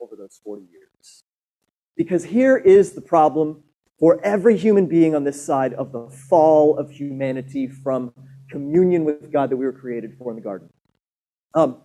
over 0.00 0.14
those 0.14 0.40
40 0.44 0.62
years. 0.70 1.24
Because 1.96 2.22
here 2.22 2.56
is 2.56 2.92
the 2.92 3.00
problem 3.00 3.64
for 3.98 4.24
every 4.24 4.56
human 4.56 4.86
being 4.86 5.16
on 5.16 5.24
this 5.24 5.44
side 5.44 5.74
of 5.74 5.90
the 5.90 6.08
fall 6.08 6.78
of 6.78 6.92
humanity 6.92 7.66
from 7.66 8.12
communion 8.52 9.04
with 9.04 9.32
God 9.32 9.50
that 9.50 9.56
we 9.56 9.64
were 9.64 9.72
created 9.72 10.16
for 10.16 10.30
in 10.30 10.36
the 10.36 10.42
garden. 10.42 10.68
Um, 11.54 11.78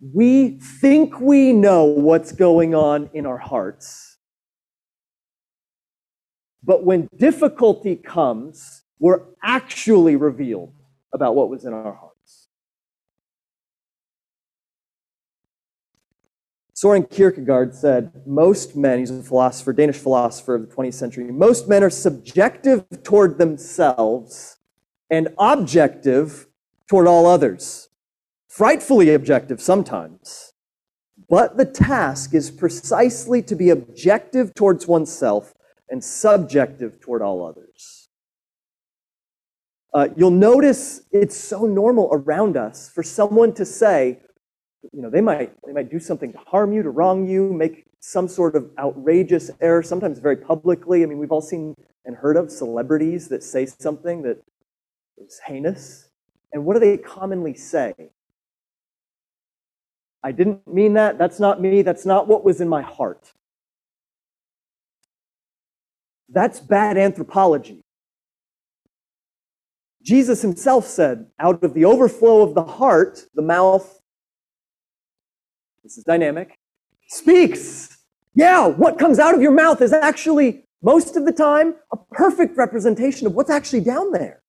we 0.00 0.58
think 0.58 1.20
we 1.20 1.52
know 1.52 1.84
what's 1.84 2.32
going 2.32 2.74
on 2.74 3.10
in 3.14 3.26
our 3.26 3.38
hearts. 3.38 4.18
But 6.64 6.82
when 6.82 7.08
difficulty 7.16 7.94
comes, 7.94 8.82
we're 8.98 9.22
actually 9.40 10.16
revealed 10.16 10.72
about 11.14 11.34
what 11.34 11.48
was 11.48 11.64
in 11.64 11.72
our 11.72 11.94
hearts. 11.94 12.48
Soren 16.74 17.04
Kierkegaard 17.04 17.74
said, 17.74 18.12
Most 18.26 18.76
men, 18.76 18.98
he's 18.98 19.10
a 19.10 19.22
philosopher, 19.22 19.72
Danish 19.72 19.96
philosopher 19.96 20.56
of 20.56 20.68
the 20.68 20.74
20th 20.74 20.94
century, 20.94 21.24
most 21.24 21.66
men 21.68 21.82
are 21.82 21.88
subjective 21.88 22.84
toward 23.02 23.38
themselves 23.38 24.58
and 25.08 25.28
objective 25.38 26.48
toward 26.86 27.06
all 27.06 27.24
others 27.24 27.88
frightfully 28.54 29.12
objective 29.12 29.60
sometimes. 29.60 30.52
But 31.28 31.56
the 31.56 31.64
task 31.64 32.34
is 32.34 32.52
precisely 32.52 33.42
to 33.42 33.56
be 33.56 33.70
objective 33.70 34.54
towards 34.54 34.86
oneself 34.86 35.54
and 35.90 36.04
subjective 36.04 37.00
toward 37.00 37.20
all 37.20 37.44
others. 37.44 37.73
Uh, 39.94 40.08
you'll 40.16 40.30
notice 40.30 41.02
it's 41.12 41.36
so 41.36 41.66
normal 41.66 42.08
around 42.12 42.56
us 42.56 42.90
for 42.90 43.04
someone 43.04 43.54
to 43.54 43.64
say, 43.64 44.18
you 44.92 45.00
know, 45.00 45.08
they 45.08 45.20
might, 45.20 45.54
they 45.64 45.72
might 45.72 45.88
do 45.88 46.00
something 46.00 46.32
to 46.32 46.38
harm 46.38 46.72
you, 46.72 46.82
to 46.82 46.90
wrong 46.90 47.26
you, 47.26 47.52
make 47.52 47.84
some 48.00 48.26
sort 48.26 48.56
of 48.56 48.68
outrageous 48.78 49.52
error, 49.60 49.82
sometimes 49.82 50.18
very 50.18 50.36
publicly. 50.36 51.04
I 51.04 51.06
mean, 51.06 51.18
we've 51.18 51.30
all 51.30 51.40
seen 51.40 51.74
and 52.04 52.16
heard 52.16 52.36
of 52.36 52.50
celebrities 52.50 53.28
that 53.28 53.42
say 53.42 53.66
something 53.66 54.22
that 54.22 54.42
is 55.16 55.40
heinous. 55.46 56.10
And 56.52 56.64
what 56.64 56.74
do 56.74 56.80
they 56.80 56.96
commonly 56.98 57.54
say? 57.54 57.94
I 60.22 60.32
didn't 60.32 60.66
mean 60.66 60.94
that. 60.94 61.18
That's 61.18 61.38
not 61.38 61.60
me. 61.60 61.82
That's 61.82 62.04
not 62.04 62.26
what 62.26 62.44
was 62.44 62.60
in 62.60 62.68
my 62.68 62.82
heart. 62.82 63.32
That's 66.28 66.58
bad 66.58 66.98
anthropology. 66.98 67.83
Jesus 70.04 70.42
himself 70.42 70.86
said, 70.86 71.26
out 71.40 71.64
of 71.64 71.72
the 71.72 71.86
overflow 71.86 72.42
of 72.42 72.54
the 72.54 72.62
heart, 72.62 73.24
the 73.34 73.42
mouth, 73.42 74.00
this 75.82 75.96
is 75.96 76.04
dynamic, 76.04 76.58
speaks. 77.08 77.96
Yeah, 78.34 78.66
what 78.66 78.98
comes 78.98 79.18
out 79.18 79.34
of 79.34 79.40
your 79.40 79.52
mouth 79.52 79.80
is 79.80 79.94
actually, 79.94 80.66
most 80.82 81.16
of 81.16 81.24
the 81.24 81.32
time, 81.32 81.74
a 81.90 81.96
perfect 82.12 82.56
representation 82.58 83.26
of 83.26 83.34
what's 83.34 83.50
actually 83.50 83.80
down 83.80 84.12
there. 84.12 84.42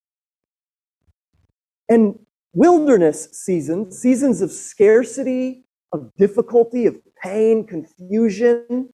And 1.87 2.19
wilderness 2.53 3.29
seasons, 3.31 3.97
seasons 3.97 4.41
of 4.41 4.51
scarcity, 4.51 5.65
of 5.93 6.11
difficulty, 6.17 6.85
of 6.85 6.97
pain, 7.23 7.65
confusion, 7.65 8.89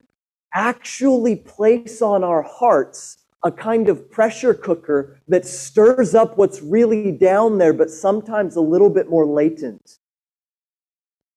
actually 0.54 1.38
place 1.38 2.02
on 2.04 2.24
our 2.24 2.44
hearts 2.44 3.21
a 3.44 3.52
kind 3.52 3.90
of 3.90 4.10
pressure 4.12 4.54
cooker 4.54 5.20
that 5.28 5.46
stirs 5.46 6.14
up 6.14 6.38
what's 6.38 6.62
really 6.62 7.12
down 7.12 7.58
there, 7.58 7.74
but 7.74 7.90
sometimes 7.90 8.56
a 8.56 8.62
little 8.62 8.90
bit 8.90 9.10
more 9.10 9.26
latent. 9.26 9.98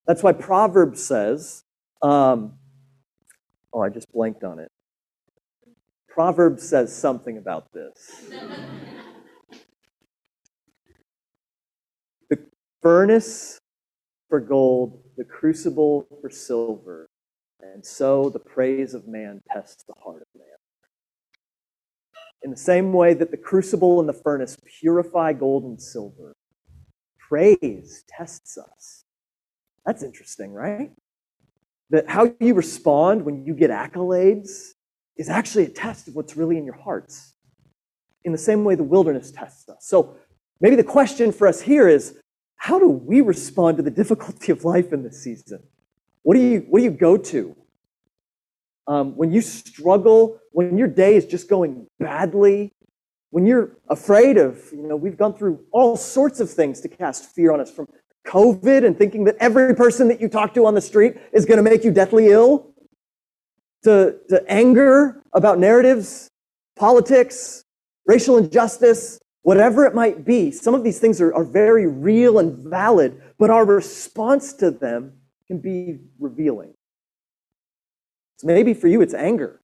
That's 0.06 0.22
why 0.22 0.32
Proverbs 0.32 1.02
says, 1.02 1.64
um, 2.02 2.58
oh, 3.72 3.80
I 3.80 3.88
just 3.88 4.12
blanked 4.12 4.44
on 4.44 4.58
it. 4.58 4.70
Proverbs 6.08 6.68
says 6.68 6.94
something 6.94 7.38
about 7.38 7.72
this. 7.72 8.28
the 12.30 12.38
furnace 12.82 13.58
for 14.28 14.40
gold 14.40 15.04
the 15.16 15.24
crucible 15.24 16.06
for 16.20 16.30
silver, 16.30 17.08
and 17.60 17.84
so 17.84 18.30
the 18.30 18.38
praise 18.38 18.94
of 18.94 19.06
man 19.06 19.40
tests 19.52 19.84
the 19.84 19.94
heart 20.02 20.22
of 20.22 20.28
man. 20.40 20.53
In 22.44 22.50
the 22.50 22.56
same 22.58 22.92
way 22.92 23.14
that 23.14 23.30
the 23.30 23.38
crucible 23.38 24.00
and 24.00 24.08
the 24.08 24.12
furnace 24.12 24.58
purify 24.78 25.32
gold 25.32 25.64
and 25.64 25.80
silver, 25.80 26.36
praise 27.18 28.04
tests 28.06 28.58
us. 28.58 29.04
That's 29.86 30.02
interesting, 30.02 30.52
right? 30.52 30.92
That 31.88 32.06
how 32.06 32.34
you 32.40 32.52
respond 32.52 33.24
when 33.24 33.46
you 33.46 33.54
get 33.54 33.70
accolades 33.70 34.72
is 35.16 35.30
actually 35.30 35.64
a 35.64 35.68
test 35.68 36.06
of 36.06 36.16
what's 36.16 36.36
really 36.36 36.58
in 36.58 36.66
your 36.66 36.76
hearts. 36.76 37.32
In 38.24 38.32
the 38.32 38.38
same 38.38 38.62
way 38.62 38.74
the 38.74 38.82
wilderness 38.82 39.30
tests 39.30 39.66
us. 39.70 39.86
So 39.86 40.16
maybe 40.60 40.76
the 40.76 40.84
question 40.84 41.32
for 41.32 41.46
us 41.46 41.62
here 41.62 41.88
is 41.88 42.18
how 42.56 42.78
do 42.78 42.88
we 42.88 43.22
respond 43.22 43.78
to 43.78 43.82
the 43.82 43.90
difficulty 44.02 44.52
of 44.52 44.66
life 44.66 44.92
in 44.92 45.02
this 45.02 45.22
season? 45.22 45.62
What 46.22 46.34
do 46.34 46.40
you, 46.40 46.66
what 46.68 46.80
do 46.80 46.84
you 46.84 46.90
go 46.90 47.16
to? 47.16 47.56
Um, 48.86 49.16
when 49.16 49.32
you 49.32 49.40
struggle, 49.40 50.38
when 50.52 50.76
your 50.76 50.88
day 50.88 51.16
is 51.16 51.24
just 51.26 51.48
going 51.48 51.86
badly, 51.98 52.72
when 53.30 53.46
you're 53.46 53.76
afraid 53.88 54.36
of, 54.36 54.62
you 54.72 54.86
know, 54.86 54.96
we've 54.96 55.16
gone 55.16 55.34
through 55.34 55.64
all 55.72 55.96
sorts 55.96 56.38
of 56.40 56.50
things 56.50 56.80
to 56.82 56.88
cast 56.88 57.34
fear 57.34 57.52
on 57.52 57.60
us 57.60 57.70
from 57.70 57.88
COVID 58.26 58.86
and 58.86 58.96
thinking 58.96 59.24
that 59.24 59.36
every 59.40 59.74
person 59.74 60.08
that 60.08 60.20
you 60.20 60.28
talk 60.28 60.54
to 60.54 60.66
on 60.66 60.74
the 60.74 60.80
street 60.80 61.16
is 61.32 61.44
going 61.44 61.56
to 61.56 61.62
make 61.62 61.84
you 61.84 61.90
deathly 61.90 62.28
ill, 62.28 62.74
to, 63.84 64.16
to 64.28 64.42
anger 64.50 65.22
about 65.32 65.58
narratives, 65.58 66.30
politics, 66.76 67.64
racial 68.06 68.36
injustice, 68.36 69.20
whatever 69.42 69.84
it 69.84 69.94
might 69.94 70.24
be, 70.24 70.50
some 70.50 70.74
of 70.74 70.82
these 70.82 70.98
things 70.98 71.20
are, 71.20 71.32
are 71.34 71.44
very 71.44 71.86
real 71.86 72.38
and 72.38 72.58
valid, 72.58 73.20
but 73.38 73.50
our 73.50 73.64
response 73.64 74.54
to 74.54 74.70
them 74.70 75.12
can 75.46 75.58
be 75.58 75.98
revealing. 76.18 76.72
Maybe 78.44 78.74
for 78.74 78.88
you, 78.88 79.00
it's 79.00 79.14
anger, 79.14 79.62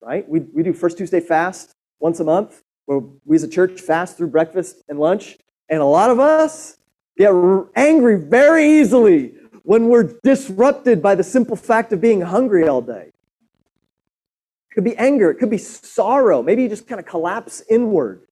right? 0.00 0.26
We, 0.28 0.40
we 0.40 0.62
do 0.62 0.72
First 0.72 0.96
Tuesday 0.96 1.18
fast 1.18 1.74
once 1.98 2.20
a 2.20 2.24
month, 2.24 2.62
where 2.86 3.00
we 3.24 3.34
as 3.34 3.42
a 3.42 3.48
church 3.48 3.80
fast 3.80 4.16
through 4.16 4.28
breakfast 4.28 4.76
and 4.88 4.96
lunch, 4.96 5.36
and 5.68 5.80
a 5.80 5.84
lot 5.84 6.10
of 6.10 6.20
us 6.20 6.76
get 7.18 7.32
angry 7.74 8.16
very 8.16 8.78
easily 8.78 9.34
when 9.64 9.88
we're 9.88 10.14
disrupted 10.22 11.02
by 11.02 11.16
the 11.16 11.24
simple 11.24 11.56
fact 11.56 11.92
of 11.92 12.00
being 12.00 12.20
hungry 12.20 12.68
all 12.68 12.80
day. 12.80 13.10
It 14.70 14.74
could 14.74 14.84
be 14.84 14.96
anger, 14.96 15.28
it 15.28 15.34
could 15.34 15.50
be 15.50 15.58
sorrow. 15.58 16.44
Maybe 16.44 16.62
you 16.62 16.68
just 16.68 16.86
kind 16.86 17.00
of 17.00 17.06
collapse 17.06 17.60
inward 17.68 18.22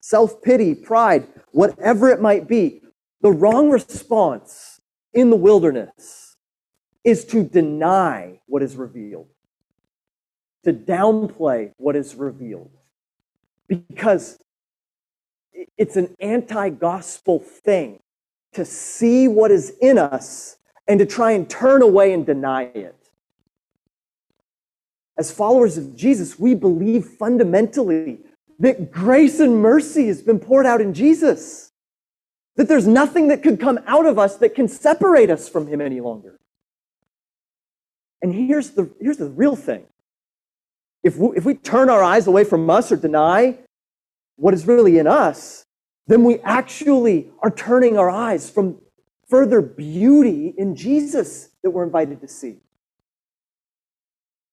self 0.00 0.40
pity, 0.40 0.76
pride, 0.76 1.26
whatever 1.50 2.10
it 2.10 2.20
might 2.20 2.46
be. 2.46 2.82
The 3.22 3.32
wrong 3.32 3.70
response 3.70 4.80
in 5.12 5.30
the 5.30 5.36
wilderness 5.36 6.23
is 7.04 7.24
to 7.26 7.44
deny 7.44 8.40
what 8.46 8.62
is 8.62 8.76
revealed, 8.76 9.28
to 10.64 10.72
downplay 10.72 11.72
what 11.76 11.96
is 11.96 12.14
revealed, 12.14 12.70
because 13.68 14.38
it's 15.76 15.96
an 15.96 16.16
anti 16.20 16.70
gospel 16.70 17.38
thing 17.38 18.00
to 18.54 18.64
see 18.64 19.28
what 19.28 19.50
is 19.50 19.74
in 19.80 19.98
us 19.98 20.56
and 20.86 20.98
to 21.00 21.06
try 21.06 21.32
and 21.32 21.48
turn 21.48 21.82
away 21.82 22.12
and 22.12 22.24
deny 22.24 22.64
it. 22.64 22.96
As 25.16 25.30
followers 25.30 25.78
of 25.78 25.94
Jesus, 25.94 26.38
we 26.38 26.54
believe 26.54 27.04
fundamentally 27.04 28.20
that 28.58 28.90
grace 28.90 29.40
and 29.40 29.60
mercy 29.60 30.06
has 30.06 30.22
been 30.22 30.38
poured 30.38 30.66
out 30.66 30.80
in 30.80 30.94
Jesus. 30.94 31.72
That 32.56 32.68
there's 32.68 32.86
nothing 32.86 33.28
that 33.28 33.42
could 33.42 33.60
come 33.60 33.80
out 33.86 34.06
of 34.06 34.18
us 34.18 34.36
that 34.38 34.54
can 34.54 34.68
separate 34.68 35.30
us 35.30 35.48
from 35.48 35.66
Him 35.66 35.80
any 35.80 36.00
longer. 36.00 36.38
And 38.24 38.34
here's 38.34 38.70
the, 38.70 38.90
here's 39.02 39.18
the 39.18 39.28
real 39.28 39.54
thing. 39.54 39.84
If 41.02 41.18
we, 41.18 41.36
if 41.36 41.44
we 41.44 41.52
turn 41.52 41.90
our 41.90 42.02
eyes 42.02 42.26
away 42.26 42.44
from 42.44 42.70
us 42.70 42.90
or 42.90 42.96
deny 42.96 43.58
what 44.36 44.54
is 44.54 44.66
really 44.66 44.98
in 44.98 45.06
us, 45.06 45.66
then 46.06 46.24
we 46.24 46.38
actually 46.38 47.30
are 47.40 47.50
turning 47.50 47.98
our 47.98 48.08
eyes 48.08 48.48
from 48.48 48.80
further 49.28 49.60
beauty 49.60 50.54
in 50.56 50.74
Jesus 50.74 51.50
that 51.62 51.70
we're 51.70 51.84
invited 51.84 52.22
to 52.22 52.28
see. 52.28 52.56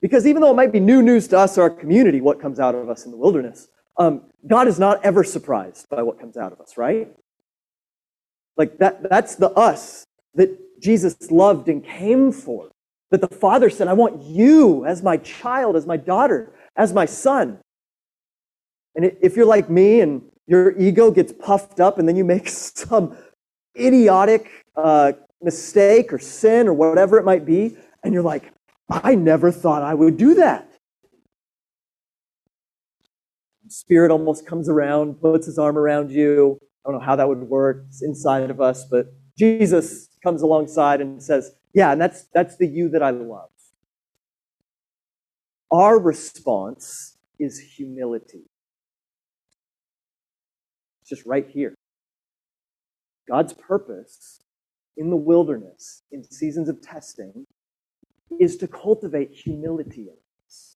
Because 0.02 0.28
even 0.28 0.42
though 0.42 0.52
it 0.52 0.58
might 0.58 0.74
be 0.74 0.82
new 0.82 1.02
news 1.02 1.30
to 1.30 1.40
us 1.40 1.58
or 1.58 1.62
our 1.62 1.70
community, 1.70 2.20
what 2.20 2.42
comes 2.42 2.60
out 2.60 2.76
of 2.76 2.90
us 2.90 3.06
in 3.06 3.12
the 3.12 3.18
wilderness, 3.18 3.70
um, 3.98 4.24
God 4.46 4.68
is 4.68 4.80
not 4.80 5.00
ever 5.06 5.24
surprised 5.24 5.88
by 5.88 6.04
what 6.04 6.20
comes 6.20 6.36
out 6.36 6.52
of 6.52 6.60
us, 6.60 6.76
right? 6.76 7.08
Like 8.58 8.80
that, 8.80 9.10
that's 9.10 9.36
the 9.36 9.52
us 9.52 10.06
that 10.36 10.82
Jesus 10.82 11.32
loved 11.32 11.70
and 11.70 11.82
came 11.82 12.34
for. 12.34 12.71
That 13.12 13.22
the 13.22 13.28
Father 13.28 13.70
said, 13.70 13.88
I 13.88 13.94
want 13.94 14.24
you 14.24 14.86
as 14.86 15.04
my 15.04 15.18
child, 15.18 15.76
as 15.76 15.86
my 15.86 15.98
daughter, 15.98 16.54
as 16.76 16.94
my 16.94 17.06
son. 17.06 17.60
And 18.96 19.12
if 19.22 19.36
you're 19.36 19.46
like 19.46 19.70
me 19.70 20.02
and 20.02 20.22
your 20.48 20.78
ego 20.80 21.12
gets 21.12 21.32
puffed 21.32 21.80
up 21.80 22.00
and 22.00 22.08
then 22.08 22.16
you 22.16 22.24
make 22.24 22.48
some 22.50 23.16
idiotic 23.78 24.50
uh, 24.76 25.14
mistake 25.42 26.12
or 26.12 26.20
sin 26.20 26.68
or 26.68 26.74
whatever 26.74 27.18
it 27.18 27.26
might 27.26 27.46
be, 27.46 27.76
and 28.04 28.14
you're 28.14 28.24
like, 28.24 28.52
I 28.90 29.16
never 29.16 29.52
thought 29.52 29.84
I 29.84 29.94
would 29.94 30.18
do 30.18 30.34
that. 30.36 30.68
Spirit 33.68 34.12
almost 34.12 34.46
comes 34.46 34.68
around, 34.68 35.22
puts 35.22 35.46
his 35.46 35.58
arm 35.58 35.78
around 35.78 36.12
you. 36.12 36.60
I 36.86 36.92
don't 36.92 37.00
know 37.00 37.06
how 37.06 37.16
that 37.16 37.28
would 37.28 37.44
work. 37.44 37.86
It's 37.88 38.02
inside 38.02 38.50
of 38.50 38.60
us, 38.60 38.86
but 38.86 39.14
Jesus 39.38 40.10
comes 40.22 40.42
alongside 40.42 41.00
and 41.00 41.24
says, 41.24 41.52
Yeah, 41.74 41.92
and 41.94 42.02
that's, 42.02 42.26
that's 42.34 42.58
the 42.58 42.68
you 42.68 42.90
that 42.90 43.04
I 43.04 43.12
love. 43.12 43.50
Our 45.72 46.00
response 46.00 47.18
is 47.40 47.60
humility. 47.60 48.44
It's 51.02 51.10
just 51.10 51.26
right 51.26 51.48
here. 51.50 51.74
God's 53.30 53.54
purpose 53.54 54.42
in 54.98 55.10
the 55.10 55.16
wilderness, 55.16 56.04
in 56.12 56.24
seasons 56.24 56.68
of 56.68 56.82
testing, 56.82 57.46
is 58.40 58.58
to 58.58 58.68
cultivate 58.68 59.32
humility 59.32 60.02
in 60.02 60.16
us. 60.46 60.76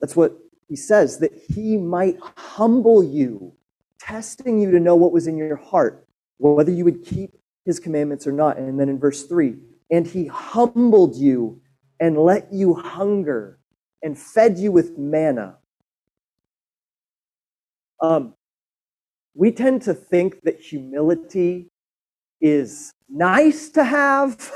That's 0.00 0.16
what 0.16 0.36
he 0.68 0.76
says, 0.76 1.18
that 1.18 1.32
he 1.54 1.76
might 1.76 2.18
humble 2.36 3.04
you, 3.04 3.52
testing 4.00 4.58
you 4.60 4.70
to 4.72 4.80
know 4.80 4.96
what 4.96 5.12
was 5.12 5.26
in 5.28 5.36
your 5.36 5.56
heart, 5.56 6.06
whether 6.38 6.72
you 6.72 6.84
would 6.84 7.04
keep 7.04 7.30
his 7.64 7.80
commandments 7.80 8.26
or 8.26 8.32
not. 8.32 8.58
And 8.58 8.78
then 8.78 8.88
in 8.88 8.98
verse 8.98 9.24
3, 9.26 9.56
and 9.90 10.06
he 10.06 10.26
humbled 10.26 11.16
you 11.16 11.60
and 12.00 12.18
let 12.18 12.52
you 12.52 12.74
hunger 12.74 13.58
and 14.02 14.18
fed 14.18 14.58
you 14.58 14.72
with 14.72 14.98
manna. 14.98 15.56
Um, 18.00 18.34
we 19.34 19.50
tend 19.50 19.82
to 19.82 19.94
think 19.94 20.42
that 20.42 20.60
humility 20.60 21.70
is 22.40 22.92
nice 23.08 23.70
to 23.70 23.84
have, 23.84 24.52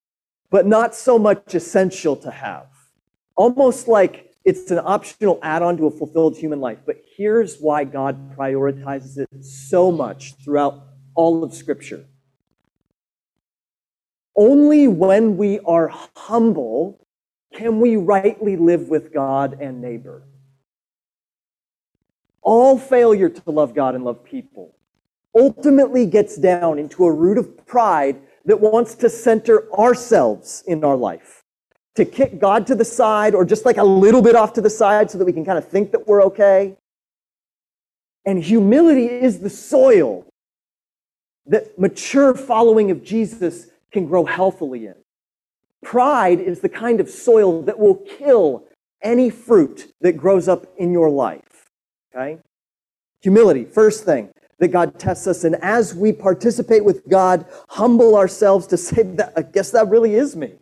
but 0.50 0.66
not 0.66 0.94
so 0.94 1.18
much 1.18 1.54
essential 1.54 2.16
to 2.16 2.30
have. 2.30 2.66
Almost 3.36 3.88
like 3.88 4.32
it's 4.44 4.70
an 4.70 4.80
optional 4.84 5.38
add 5.42 5.62
on 5.62 5.76
to 5.78 5.86
a 5.86 5.90
fulfilled 5.90 6.36
human 6.36 6.60
life. 6.60 6.78
But 6.84 6.96
here's 7.16 7.58
why 7.58 7.84
God 7.84 8.36
prioritizes 8.36 9.18
it 9.18 9.44
so 9.44 9.90
much 9.90 10.34
throughout 10.44 10.82
all 11.14 11.44
of 11.44 11.54
Scripture. 11.54 12.06
Only 14.36 14.88
when 14.88 15.36
we 15.36 15.60
are 15.60 15.92
humble 16.16 17.06
can 17.54 17.80
we 17.80 17.96
rightly 17.96 18.56
live 18.56 18.88
with 18.88 19.12
God 19.12 19.58
and 19.60 19.80
neighbor. 19.80 20.22
All 22.40 22.78
failure 22.78 23.28
to 23.28 23.50
love 23.50 23.74
God 23.74 23.94
and 23.94 24.04
love 24.04 24.24
people 24.24 24.74
ultimately 25.34 26.06
gets 26.06 26.36
down 26.36 26.78
into 26.78 27.04
a 27.04 27.12
root 27.12 27.38
of 27.38 27.66
pride 27.66 28.20
that 28.44 28.60
wants 28.60 28.94
to 28.96 29.08
center 29.08 29.72
ourselves 29.72 30.64
in 30.66 30.84
our 30.84 30.96
life, 30.96 31.44
to 31.94 32.04
kick 32.04 32.38
God 32.38 32.66
to 32.66 32.74
the 32.74 32.84
side 32.84 33.34
or 33.34 33.44
just 33.44 33.64
like 33.64 33.76
a 33.76 33.84
little 33.84 34.22
bit 34.22 34.34
off 34.34 34.52
to 34.54 34.60
the 34.60 34.70
side 34.70 35.10
so 35.10 35.18
that 35.18 35.24
we 35.24 35.32
can 35.32 35.44
kind 35.44 35.58
of 35.58 35.68
think 35.68 35.92
that 35.92 36.06
we're 36.06 36.22
okay. 36.24 36.76
And 38.24 38.42
humility 38.42 39.06
is 39.06 39.40
the 39.40 39.50
soil 39.50 40.26
that 41.46 41.78
mature 41.78 42.34
following 42.34 42.90
of 42.90 43.02
Jesus 43.02 43.68
can 43.92 44.06
grow 44.06 44.24
healthily 44.24 44.86
in. 44.86 44.94
Pride 45.82 46.40
is 46.40 46.60
the 46.60 46.68
kind 46.68 47.00
of 47.00 47.08
soil 47.08 47.62
that 47.62 47.78
will 47.78 47.96
kill 47.96 48.64
any 49.02 49.30
fruit 49.30 49.92
that 50.00 50.12
grows 50.12 50.48
up 50.48 50.66
in 50.78 50.92
your 50.92 51.10
life. 51.10 51.70
Okay? 52.14 52.38
Humility, 53.20 53.64
first 53.64 54.04
thing 54.04 54.30
that 54.58 54.68
God 54.68 54.98
tests 54.98 55.26
us. 55.26 55.44
And 55.44 55.56
as 55.56 55.94
we 55.94 56.12
participate 56.12 56.84
with 56.84 57.08
God, 57.08 57.46
humble 57.68 58.16
ourselves 58.16 58.66
to 58.68 58.76
say 58.76 59.02
that, 59.02 59.32
I 59.36 59.42
guess 59.42 59.70
that 59.72 59.88
really 59.88 60.14
is 60.14 60.36
me. 60.36 60.54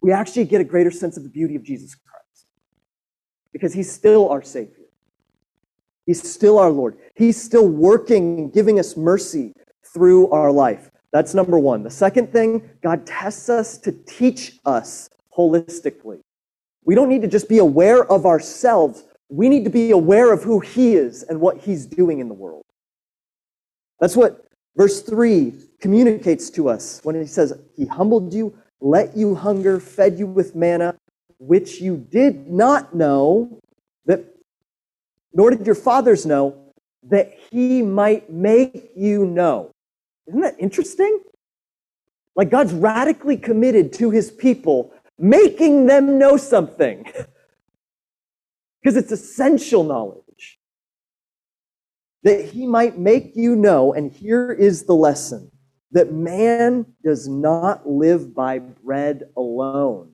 We 0.00 0.12
actually 0.12 0.44
get 0.44 0.60
a 0.60 0.64
greater 0.64 0.90
sense 0.90 1.16
of 1.16 1.24
the 1.24 1.28
beauty 1.28 1.56
of 1.56 1.62
Jesus 1.62 1.94
Christ 1.94 2.46
because 3.52 3.72
he's 3.72 3.92
still 3.92 4.28
our 4.28 4.42
Savior. 4.42 4.76
He's 6.06 6.28
still 6.28 6.58
our 6.58 6.70
Lord. 6.70 6.98
He's 7.14 7.40
still 7.40 7.68
working 7.68 8.38
and 8.38 8.52
giving 8.52 8.78
us 8.78 8.96
mercy 8.96 9.52
through 9.92 10.30
our 10.30 10.50
life. 10.50 10.89
That's 11.12 11.34
number 11.34 11.58
one. 11.58 11.82
The 11.82 11.90
second 11.90 12.32
thing, 12.32 12.68
God 12.82 13.06
tests 13.06 13.48
us 13.48 13.78
to 13.78 13.92
teach 13.92 14.58
us 14.64 15.08
holistically. 15.36 16.20
We 16.84 16.94
don't 16.94 17.08
need 17.08 17.22
to 17.22 17.28
just 17.28 17.48
be 17.48 17.58
aware 17.58 18.04
of 18.04 18.26
ourselves, 18.26 19.04
we 19.28 19.48
need 19.48 19.64
to 19.64 19.70
be 19.70 19.90
aware 19.90 20.32
of 20.32 20.42
who 20.42 20.60
He 20.60 20.94
is 20.94 21.22
and 21.24 21.40
what 21.40 21.58
He's 21.58 21.86
doing 21.86 22.20
in 22.20 22.28
the 22.28 22.34
world. 22.34 22.64
That's 24.00 24.16
what 24.16 24.46
verse 24.76 25.02
3 25.02 25.52
communicates 25.80 26.50
to 26.50 26.68
us 26.68 27.00
when 27.02 27.14
He 27.14 27.26
says, 27.26 27.58
He 27.76 27.86
humbled 27.86 28.32
you, 28.32 28.56
let 28.80 29.16
you 29.16 29.34
hunger, 29.34 29.78
fed 29.78 30.18
you 30.18 30.26
with 30.26 30.54
manna, 30.54 30.96
which 31.38 31.80
you 31.80 31.96
did 31.96 32.48
not 32.48 32.94
know, 32.94 33.60
that 34.06 34.24
nor 35.32 35.50
did 35.50 35.66
your 35.66 35.74
fathers 35.74 36.26
know, 36.26 36.56
that 37.04 37.34
He 37.50 37.82
might 37.82 38.30
make 38.30 38.90
you 38.96 39.26
know. 39.26 39.70
Isn't 40.30 40.40
that 40.40 40.56
interesting? 40.58 41.20
Like 42.34 42.50
God's 42.50 42.72
radically 42.72 43.36
committed 43.36 43.92
to 43.94 44.10
His 44.10 44.30
people, 44.30 44.92
making 45.18 45.86
them 45.86 46.18
know 46.18 46.36
something. 46.36 47.04
because 48.80 48.96
it's 48.96 49.12
essential 49.12 49.84
knowledge 49.84 50.58
that 52.22 52.44
he 52.46 52.66
might 52.66 52.98
make 52.98 53.32
you 53.34 53.56
know, 53.56 53.92
and 53.92 54.12
here 54.12 54.52
is 54.52 54.84
the 54.84 54.94
lesson 54.94 55.50
that 55.92 56.12
man 56.12 56.86
does 57.02 57.28
not 57.28 57.88
live 57.88 58.34
by 58.34 58.58
bread 58.58 59.24
alone, 59.36 60.12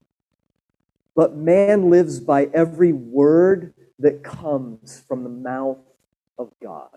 but 1.14 1.36
man 1.36 1.90
lives 1.90 2.20
by 2.20 2.48
every 2.54 2.92
word 2.92 3.74
that 3.98 4.22
comes 4.22 5.02
from 5.08 5.22
the 5.22 5.28
mouth 5.28 5.78
of 6.38 6.50
God. 6.62 6.90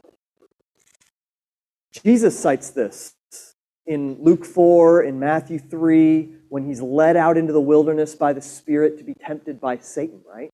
Jesus 2.04 2.38
cites 2.38 2.72
this 2.72 3.16
in 3.90 4.18
Luke 4.22 4.46
4, 4.46 5.04
in 5.04 5.20
Matthew 5.20 5.58
3, 5.58 6.30
when 6.50 6.64
he's 6.64 6.80
led 6.80 7.18
out 7.18 7.38
into 7.38 7.52
the 7.52 7.60
wilderness 7.60 8.14
by 8.14 8.34
the 8.34 8.42
Spirit 8.42 9.00
to 9.00 9.04
be 9.04 9.16
tempted 9.16 9.60
by 9.60 9.78
Satan, 9.78 10.22
right? 10.32 10.52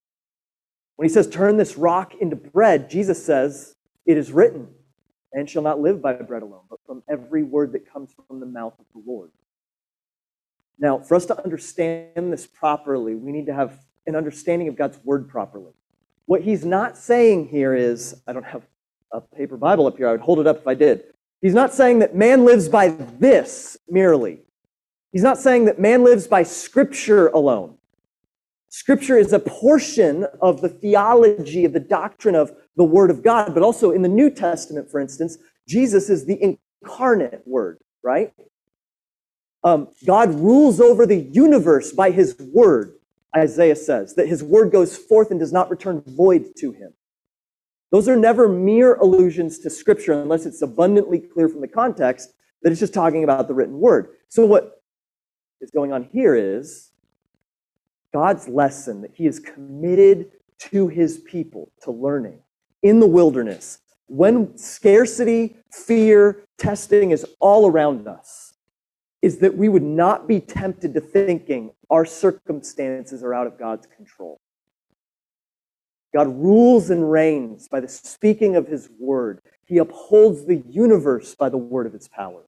When 0.96 1.06
he 1.06 1.12
says, 1.12 1.28
Turn 1.28 1.58
this 1.58 1.76
rock 1.76 2.14
into 2.14 2.34
bread, 2.34 2.88
Jesus 2.88 3.22
says, 3.22 3.74
It 4.06 4.16
is 4.16 4.32
written, 4.32 4.68
and 5.34 5.48
shall 5.48 5.62
not 5.62 5.80
live 5.80 6.00
by 6.00 6.14
bread 6.14 6.42
alone, 6.42 6.62
but 6.70 6.80
from 6.86 7.02
every 7.10 7.42
word 7.42 7.72
that 7.72 7.90
comes 7.92 8.10
from 8.26 8.40
the 8.40 8.46
mouth 8.46 8.74
of 8.78 8.86
the 8.94 9.02
Lord. 9.10 9.30
Now, 10.78 10.98
for 10.98 11.14
us 11.14 11.26
to 11.26 11.44
understand 11.44 12.32
this 12.32 12.46
properly, 12.46 13.14
we 13.14 13.32
need 13.32 13.46
to 13.46 13.54
have 13.54 13.78
an 14.06 14.16
understanding 14.16 14.68
of 14.68 14.76
God's 14.76 14.98
word 15.04 15.28
properly. 15.28 15.72
What 16.24 16.40
he's 16.40 16.64
not 16.64 16.96
saying 16.96 17.48
here 17.48 17.74
is, 17.74 18.22
I 18.26 18.32
don't 18.32 18.46
have 18.46 18.62
a 19.12 19.20
paper 19.20 19.58
Bible 19.58 19.86
up 19.86 19.98
here, 19.98 20.08
I 20.08 20.12
would 20.12 20.20
hold 20.20 20.40
it 20.40 20.46
up 20.46 20.58
if 20.58 20.66
I 20.66 20.74
did. 20.74 21.04
He's 21.40 21.54
not 21.54 21.72
saying 21.72 22.00
that 22.00 22.14
man 22.14 22.44
lives 22.44 22.68
by 22.68 22.88
this 22.88 23.76
merely. 23.88 24.40
He's 25.12 25.22
not 25.22 25.38
saying 25.38 25.66
that 25.66 25.78
man 25.78 26.04
lives 26.04 26.26
by 26.26 26.42
scripture 26.42 27.28
alone. 27.28 27.76
Scripture 28.68 29.16
is 29.16 29.32
a 29.32 29.38
portion 29.38 30.26
of 30.42 30.60
the 30.60 30.68
theology 30.68 31.64
of 31.64 31.72
the 31.72 31.80
doctrine 31.80 32.34
of 32.34 32.52
the 32.76 32.84
Word 32.84 33.10
of 33.10 33.22
God, 33.22 33.54
but 33.54 33.62
also 33.62 33.90
in 33.90 34.02
the 34.02 34.08
New 34.08 34.28
Testament, 34.30 34.90
for 34.90 35.00
instance, 35.00 35.38
Jesus 35.66 36.10
is 36.10 36.26
the 36.26 36.58
incarnate 36.82 37.42
Word, 37.46 37.78
right? 38.02 38.32
Um, 39.64 39.88
God 40.04 40.34
rules 40.34 40.80
over 40.80 41.06
the 41.06 41.16
universe 41.16 41.92
by 41.92 42.10
His 42.10 42.36
Word. 42.38 42.96
Isaiah 43.36 43.76
says, 43.76 44.14
that 44.14 44.28
his 44.28 44.42
word 44.42 44.72
goes 44.72 44.96
forth 44.96 45.30
and 45.30 45.38
does 45.38 45.52
not 45.52 45.70
return 45.70 46.02
void 46.06 46.56
to 46.58 46.72
him. 46.72 46.94
Those 47.92 48.08
are 48.08 48.16
never 48.16 48.48
mere 48.48 48.94
allusions 48.94 49.58
to 49.60 49.70
scripture 49.70 50.12
unless 50.12 50.46
it's 50.46 50.62
abundantly 50.62 51.20
clear 51.20 51.48
from 51.48 51.60
the 51.60 51.68
context 51.68 52.34
that 52.62 52.70
it's 52.70 52.80
just 52.80 52.94
talking 52.94 53.24
about 53.24 53.48
the 53.48 53.54
written 53.54 53.78
word. 53.78 54.08
So 54.28 54.44
what 54.44 54.82
is 55.60 55.70
going 55.70 55.92
on 55.92 56.08
here 56.12 56.34
is 56.34 56.90
God's 58.12 58.48
lesson 58.48 59.02
that 59.02 59.12
he 59.14 59.26
is 59.26 59.38
committed 59.38 60.32
to 60.58 60.88
his 60.88 61.18
people 61.18 61.70
to 61.82 61.90
learning 61.90 62.40
in 62.82 62.98
the 62.98 63.06
wilderness 63.06 63.78
when 64.08 64.56
scarcity, 64.56 65.56
fear, 65.70 66.44
testing 66.58 67.10
is 67.10 67.26
all 67.40 67.68
around 67.68 68.06
us 68.06 68.54
is 69.22 69.38
that 69.38 69.56
we 69.56 69.68
would 69.68 69.82
not 69.82 70.28
be 70.28 70.40
tempted 70.40 70.94
to 70.94 71.00
thinking 71.00 71.72
our 71.90 72.04
circumstances 72.04 73.22
are 73.22 73.34
out 73.34 73.46
of 73.46 73.58
God's 73.58 73.86
control. 73.86 74.40
God 76.16 76.28
rules 76.28 76.88
and 76.88 77.10
reigns 77.10 77.68
by 77.68 77.78
the 77.78 77.88
speaking 77.88 78.56
of 78.56 78.66
his 78.66 78.88
word. 78.98 79.42
He 79.66 79.76
upholds 79.76 80.46
the 80.46 80.62
universe 80.66 81.34
by 81.34 81.50
the 81.50 81.58
word 81.58 81.86
of 81.86 81.92
his 81.92 82.08
power. 82.08 82.40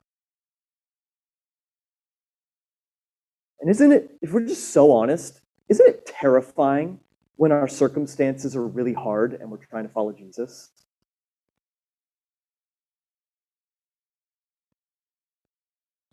And 3.61 3.69
isn't 3.69 3.93
it, 3.93 4.17
if 4.23 4.33
we're 4.33 4.47
just 4.47 4.73
so 4.73 4.91
honest, 4.91 5.43
isn't 5.69 5.87
it 5.87 6.07
terrifying 6.07 7.01
when 7.37 7.53
our 7.53 7.69
circumstances 7.69 8.57
are 8.57 8.67
really 8.67 8.95
hard 8.95 9.35
and 9.35 9.51
we're 9.51 9.59
trying 9.59 9.87
to 9.87 9.93
follow 9.93 10.13
Jesus? 10.13 10.71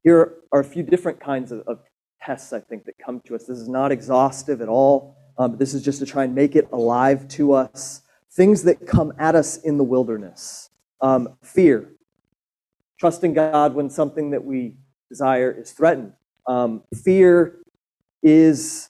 Here 0.04 0.34
are 0.52 0.60
a 0.60 0.66
few 0.66 0.84
different 0.84 1.22
kinds 1.22 1.54
of, 1.54 1.62
of 1.68 1.80
tests, 2.22 2.52
I 2.52 2.60
think, 2.60 2.84
that 2.84 2.96
come 2.98 3.22
to 3.28 3.36
us. 3.36 3.46
This 3.46 3.60
is 3.60 3.70
not 3.70 3.94
exhaustive 3.94 4.60
at 4.60 4.68
all. 4.68 5.16
Um, 5.38 5.58
this 5.58 5.74
is 5.74 5.84
just 5.84 6.00
to 6.00 6.06
try 6.06 6.24
and 6.24 6.34
make 6.34 6.56
it 6.56 6.68
alive 6.72 7.28
to 7.30 7.54
us. 7.54 8.02
Things 8.32 8.64
that 8.64 8.86
come 8.88 9.14
at 9.18 9.36
us 9.36 9.58
in 9.58 9.78
the 9.78 9.84
wilderness 9.84 10.70
um, 11.02 11.38
fear, 11.44 11.92
trusting 13.00 13.34
God 13.34 13.74
when 13.74 13.90
something 13.90 14.32
that 14.32 14.44
we 14.44 14.76
desire 15.10 15.52
is 15.52 15.72
threatened. 15.72 16.14
Um, 16.48 16.84
fear 17.04 17.60
is 18.24 18.90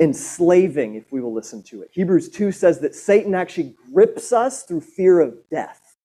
enslaving 0.00 0.96
if 0.96 1.12
we 1.12 1.20
will 1.20 1.32
listen 1.32 1.62
to 1.62 1.82
it. 1.82 1.90
Hebrews 1.92 2.28
2 2.30 2.52
says 2.52 2.80
that 2.80 2.94
Satan 2.94 3.34
actually 3.34 3.74
grips 3.92 4.32
us 4.32 4.64
through 4.64 4.80
fear 4.80 5.20
of 5.20 5.36
death, 5.50 5.96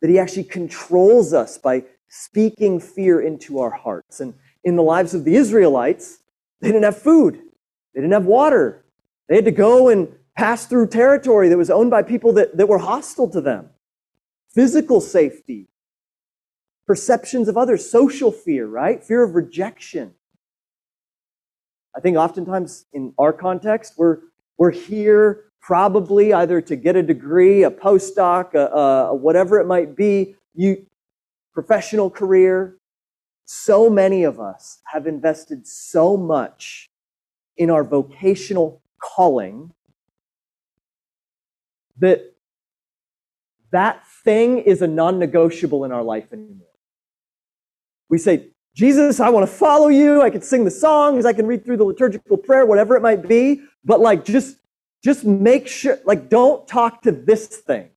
that 0.00 0.10
he 0.10 0.18
actually 0.18 0.44
controls 0.44 1.32
us 1.32 1.58
by 1.58 1.84
speaking 2.08 2.80
fear 2.80 3.20
into 3.20 3.58
our 3.58 3.70
hearts. 3.70 4.20
And 4.20 4.34
in 4.64 4.76
the 4.76 4.82
lives 4.82 5.14
of 5.14 5.24
the 5.24 5.34
Israelites, 5.34 6.18
they 6.60 6.68
didn't 6.68 6.84
have 6.84 7.00
food, 7.00 7.40
they 7.94 8.00
didn't 8.00 8.12
have 8.12 8.26
water. 8.26 8.84
They 9.28 9.36
had 9.36 9.44
to 9.44 9.50
go 9.50 9.88
and 9.88 10.14
pass 10.36 10.66
through 10.66 10.88
territory 10.88 11.48
that 11.48 11.58
was 11.58 11.70
owned 11.70 11.90
by 11.90 12.02
people 12.02 12.32
that, 12.34 12.56
that 12.56 12.68
were 12.68 12.78
hostile 12.78 13.28
to 13.30 13.40
them. 13.40 13.70
Physical 14.54 15.00
safety, 15.00 15.68
perceptions 16.86 17.48
of 17.48 17.56
others, 17.56 17.90
social 17.90 18.32
fear, 18.32 18.66
right? 18.66 19.02
Fear 19.04 19.22
of 19.22 19.34
rejection. 19.34 20.14
I 21.94 22.00
think 22.00 22.16
oftentimes 22.16 22.86
in 22.92 23.12
our 23.18 23.32
context, 23.32 23.94
we're, 23.96 24.18
we're 24.56 24.70
here 24.70 25.44
probably 25.60 26.32
either 26.32 26.60
to 26.62 26.76
get 26.76 26.96
a 26.96 27.02
degree, 27.02 27.64
a 27.64 27.70
postdoc, 27.70 28.54
a, 28.54 28.68
a, 28.68 29.14
whatever 29.14 29.58
it 29.60 29.66
might 29.66 29.96
be. 29.96 30.34
You, 30.54 30.86
professional 31.52 32.08
career. 32.08 32.78
So 33.44 33.90
many 33.90 34.22
of 34.22 34.38
us 34.38 34.78
have 34.92 35.06
invested 35.06 35.66
so 35.66 36.16
much 36.16 36.88
in 37.56 37.68
our 37.68 37.82
vocational 37.82 38.80
calling 39.00 39.72
that 41.98 42.34
that 43.70 44.06
thing 44.24 44.58
is 44.58 44.82
a 44.82 44.86
non 44.86 45.18
negotiable 45.18 45.84
in 45.84 45.92
our 45.92 46.02
life 46.02 46.32
anymore. 46.32 46.66
We 48.08 48.18
say, 48.18 48.48
Jesus, 48.74 49.20
I 49.20 49.28
want 49.28 49.48
to 49.48 49.52
follow 49.52 49.88
you. 49.88 50.22
I 50.22 50.30
can 50.30 50.42
sing 50.42 50.64
the 50.64 50.70
songs. 50.70 51.26
I 51.26 51.32
can 51.32 51.46
read 51.46 51.64
through 51.64 51.78
the 51.78 51.84
liturgical 51.84 52.36
prayer, 52.36 52.64
whatever 52.64 52.96
it 52.96 53.02
might 53.02 53.26
be. 53.28 53.62
But 53.84 54.00
like, 54.00 54.24
just, 54.24 54.56
just 55.02 55.24
make 55.24 55.66
sure, 55.66 55.98
like, 56.04 56.28
don't 56.28 56.66
talk 56.66 57.02
to 57.02 57.12
this 57.12 57.46
thing. 57.46 57.90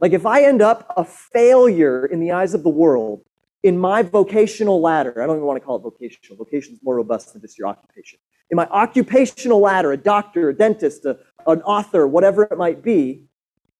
Like 0.00 0.12
if 0.12 0.26
I 0.26 0.42
end 0.42 0.62
up 0.62 0.92
a 0.96 1.04
failure 1.04 2.06
in 2.06 2.20
the 2.20 2.32
eyes 2.32 2.54
of 2.54 2.62
the 2.62 2.68
world 2.68 3.24
in 3.62 3.78
my 3.78 4.02
vocational 4.02 4.80
ladder, 4.80 5.22
I 5.22 5.26
don't 5.26 5.36
even 5.36 5.46
want 5.46 5.60
to 5.60 5.64
call 5.64 5.76
it 5.76 5.82
vocational. 5.82 6.36
Vocation 6.36 6.74
is 6.74 6.80
more 6.82 6.96
robust 6.96 7.32
than 7.32 7.42
just 7.42 7.58
your 7.58 7.68
occupation. 7.68 8.18
In 8.50 8.56
my 8.56 8.66
occupational 8.66 9.60
ladder, 9.60 9.92
a 9.92 9.96
doctor, 9.96 10.48
a 10.48 10.54
dentist, 10.54 11.04
a, 11.04 11.18
an 11.46 11.62
author, 11.62 12.06
whatever 12.06 12.44
it 12.44 12.56
might 12.56 12.82
be, 12.82 13.24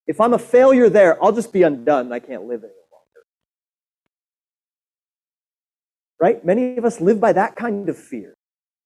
if 0.05 0.21
I'm 0.21 0.33
a 0.33 0.39
failure 0.39 0.89
there, 0.89 1.21
I'll 1.23 1.31
just 1.31 1.53
be 1.53 1.63
undone. 1.63 2.11
I 2.11 2.19
can't 2.19 2.43
live 2.43 2.63
any 2.63 2.73
longer. 2.91 3.25
Right? 6.19 6.45
Many 6.45 6.77
of 6.77 6.85
us 6.85 7.01
live 7.01 7.19
by 7.19 7.33
that 7.33 7.55
kind 7.55 7.89
of 7.89 7.97
fear. 7.97 8.35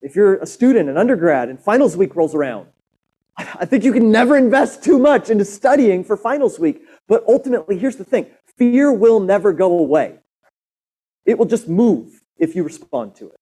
If 0.01 0.15
you're 0.15 0.37
a 0.37 0.47
student, 0.47 0.89
an 0.89 0.97
undergrad, 0.97 1.49
and 1.49 1.59
finals 1.59 1.95
week 1.95 2.15
rolls 2.15 2.33
around, 2.33 2.67
I 3.37 3.65
think 3.65 3.83
you 3.83 3.93
can 3.93 4.11
never 4.11 4.35
invest 4.35 4.83
too 4.83 4.99
much 4.99 5.29
into 5.29 5.45
studying 5.45 6.03
for 6.03 6.17
finals 6.17 6.59
week 6.59 6.83
but 7.11 7.25
ultimately, 7.27 7.77
here's 7.77 7.97
the 7.97 8.05
thing 8.05 8.27
fear 8.55 8.89
will 8.89 9.19
never 9.19 9.51
go 9.51 9.79
away, 9.79 10.19
it 11.25 11.37
will 11.37 11.45
just 11.45 11.67
move 11.67 12.21
if 12.37 12.55
you 12.55 12.63
respond 12.63 13.15
to 13.15 13.27
it. 13.27 13.40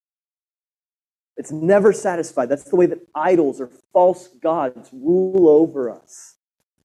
It's 1.40 1.54
never 1.54 1.94
satisfied. 1.94 2.50
That's 2.50 2.66
the 2.66 2.76
way 2.76 2.86
that 2.88 3.00
idols 3.16 3.62
or 3.62 3.70
false 3.94 4.28
gods 4.28 4.90
rule 4.92 5.48
over 5.48 5.90
us. 5.90 6.36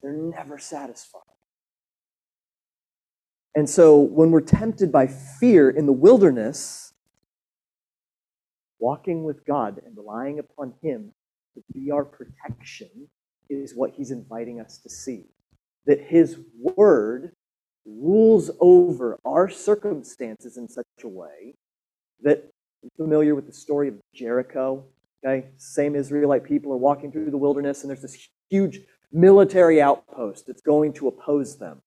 They're 0.01 0.13
never 0.13 0.59
satisfied. 0.59 1.23
And 3.57 3.69
so 3.69 3.99
when 3.99 4.31
we're 4.31 4.41
tempted 4.41 4.93
by 4.93 5.09
fear 5.09 5.71
in 5.71 5.87
the 5.87 5.93
wilderness, 5.93 6.93
walking 8.79 9.25
with 9.25 9.45
God 9.45 9.83
and 9.85 9.97
relying 9.97 10.39
upon 10.39 10.75
Him 10.81 11.13
to 11.55 11.63
be 11.73 11.91
our 11.91 12.05
protection 12.05 13.09
is 13.51 13.75
what 13.75 13.91
He's 13.97 14.13
inviting 14.13 14.61
us 14.61 14.79
to 14.79 14.89
see 14.89 15.25
that 15.87 16.01
His 16.01 16.39
Word 16.77 17.33
rules 17.85 18.53
over 18.61 19.19
our 19.25 19.49
circumstances 19.49 20.57
in 20.57 20.69
such 20.69 20.87
a 21.03 21.09
way 21.09 21.57
that 22.23 22.53
familiar 22.97 23.35
with 23.35 23.47
the 23.47 23.53
story 23.53 23.89
of 23.89 23.95
Jericho. 24.15 24.85
Okay, 25.25 25.49
same 25.57 25.97
Israelite 25.97 26.45
people 26.45 26.73
are 26.73 26.77
walking 26.77 27.11
through 27.11 27.31
the 27.31 27.37
wilderness, 27.37 27.83
and 27.83 27.91
there's 27.91 28.03
this 28.03 28.29
huge 28.51 28.81
military 29.13 29.81
outpost 29.81 30.47
that's 30.47 30.61
going 30.61 30.93
to 30.95 31.09
oppose 31.09 31.57
them. 31.57 31.81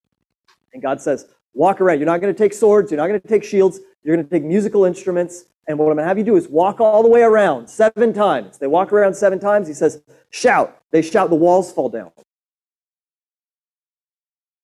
And 0.74 0.82
God 0.82 1.02
says, 1.02 1.28
Walk 1.54 1.82
around. 1.82 1.98
You're 1.98 2.06
not 2.06 2.22
going 2.22 2.34
to 2.34 2.38
take 2.38 2.54
swords, 2.54 2.92
you're 2.92 3.00
not 3.00 3.08
going 3.08 3.20
to 3.20 3.28
take 3.28 3.44
shields, 3.44 3.80
you're 4.04 4.16
going 4.16 4.28
to 4.28 4.32
take 4.32 4.44
musical 4.44 4.86
instruments. 4.86 5.46
And 5.68 5.78
what 5.78 5.86
I'm 5.86 5.96
going 5.96 6.04
to 6.04 6.08
have 6.08 6.18
you 6.18 6.24
do 6.24 6.38
is 6.38 6.48
walk 6.48 6.80
all 6.80 7.04
the 7.04 7.10
way 7.10 7.22
around 7.22 7.68
seven 7.68 8.14
times. 8.14 8.58
They 8.58 8.68
walk 8.68 8.94
around 8.94 9.16
seven 9.16 9.40
times. 9.40 9.68
He 9.68 9.74
says, 9.74 10.02
Shout. 10.30 10.82
They 10.92 11.02
shout, 11.02 11.30
the 11.30 11.36
walls 11.36 11.74
fall 11.74 11.90
down. 11.90 12.12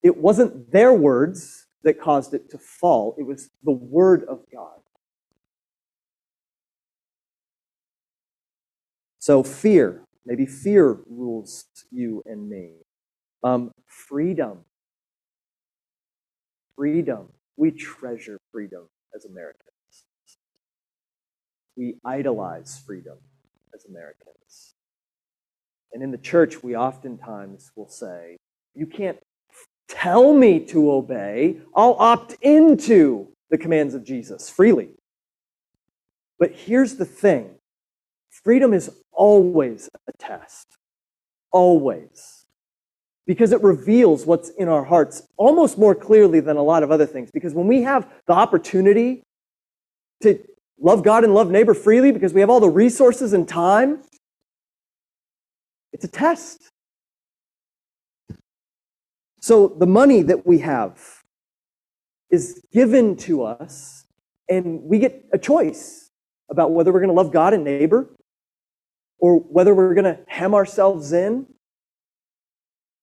It 0.01 0.17
wasn't 0.17 0.71
their 0.71 0.93
words 0.93 1.67
that 1.83 1.99
caused 1.99 2.33
it 2.33 2.49
to 2.51 2.57
fall, 2.57 3.15
it 3.17 3.23
was 3.23 3.49
the 3.63 3.71
word 3.71 4.23
of 4.25 4.41
God. 4.53 4.82
So, 9.23 9.41
fear, 9.41 10.01
maybe 10.25 10.45
fear 10.45 10.97
rules 11.09 11.63
you 11.91 12.21
and 12.25 12.49
me. 12.49 12.71
Um, 13.41 13.71
freedom. 13.87 14.65
Freedom. 16.75 17.29
We 17.55 17.71
treasure 17.71 18.37
freedom 18.51 18.89
as 19.15 19.23
Americans. 19.23 19.63
We 21.77 21.95
idolize 22.03 22.83
freedom 22.85 23.15
as 23.73 23.85
Americans. 23.85 24.73
And 25.93 26.03
in 26.03 26.11
the 26.11 26.17
church, 26.17 26.61
we 26.61 26.75
oftentimes 26.75 27.71
will 27.77 27.87
say, 27.87 28.35
you 28.75 28.85
can't 28.85 29.19
tell 29.87 30.33
me 30.33 30.59
to 30.65 30.91
obey, 30.91 31.61
I'll 31.73 31.95
opt 31.97 32.35
into 32.41 33.29
the 33.49 33.57
commands 33.57 33.93
of 33.93 34.03
Jesus 34.03 34.49
freely. 34.49 34.89
But 36.39 36.51
here's 36.51 36.97
the 36.97 37.05
thing 37.05 37.55
freedom 38.43 38.73
is 38.73 38.91
always 39.11 39.89
a 40.07 40.11
test. 40.17 40.67
Always. 41.51 42.45
Because 43.25 43.51
it 43.51 43.63
reveals 43.63 44.25
what's 44.25 44.49
in 44.49 44.67
our 44.67 44.83
hearts 44.83 45.23
almost 45.37 45.77
more 45.77 45.95
clearly 45.95 46.39
than 46.39 46.57
a 46.57 46.63
lot 46.63 46.83
of 46.83 46.91
other 46.91 47.05
things. 47.05 47.31
Because 47.31 47.53
when 47.53 47.67
we 47.67 47.83
have 47.83 48.11
the 48.27 48.33
opportunity 48.33 49.23
to 50.21 50.39
love 50.79 51.03
God 51.03 51.23
and 51.23 51.33
love 51.33 51.49
neighbor 51.49 51.73
freely 51.73 52.11
because 52.11 52.33
we 52.33 52.41
have 52.41 52.49
all 52.49 52.59
the 52.59 52.69
resources 52.69 53.33
and 53.33 53.47
time, 53.47 54.01
it's 55.93 56.03
a 56.03 56.09
test. 56.09 56.69
So 59.39 59.67
the 59.67 59.85
money 59.85 60.21
that 60.23 60.45
we 60.45 60.59
have 60.59 60.99
is 62.29 62.61
given 62.71 63.15
to 63.15 63.43
us, 63.43 64.05
and 64.49 64.81
we 64.83 64.99
get 64.99 65.23
a 65.31 65.37
choice 65.37 66.09
about 66.49 66.71
whether 66.71 66.91
we're 66.91 66.99
going 66.99 67.09
to 67.09 67.13
love 67.13 67.31
God 67.31 67.53
and 67.53 67.63
neighbor 67.63 68.09
or 69.19 69.39
whether 69.39 69.73
we're 69.73 69.93
going 69.93 70.03
to 70.03 70.19
hem 70.27 70.53
ourselves 70.53 71.13
in, 71.13 71.45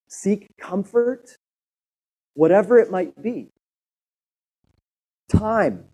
seek 0.08 0.48
comfort, 0.58 1.36
whatever 2.34 2.78
it 2.78 2.90
might 2.90 3.20
be. 3.22 3.50
Time 5.30 5.84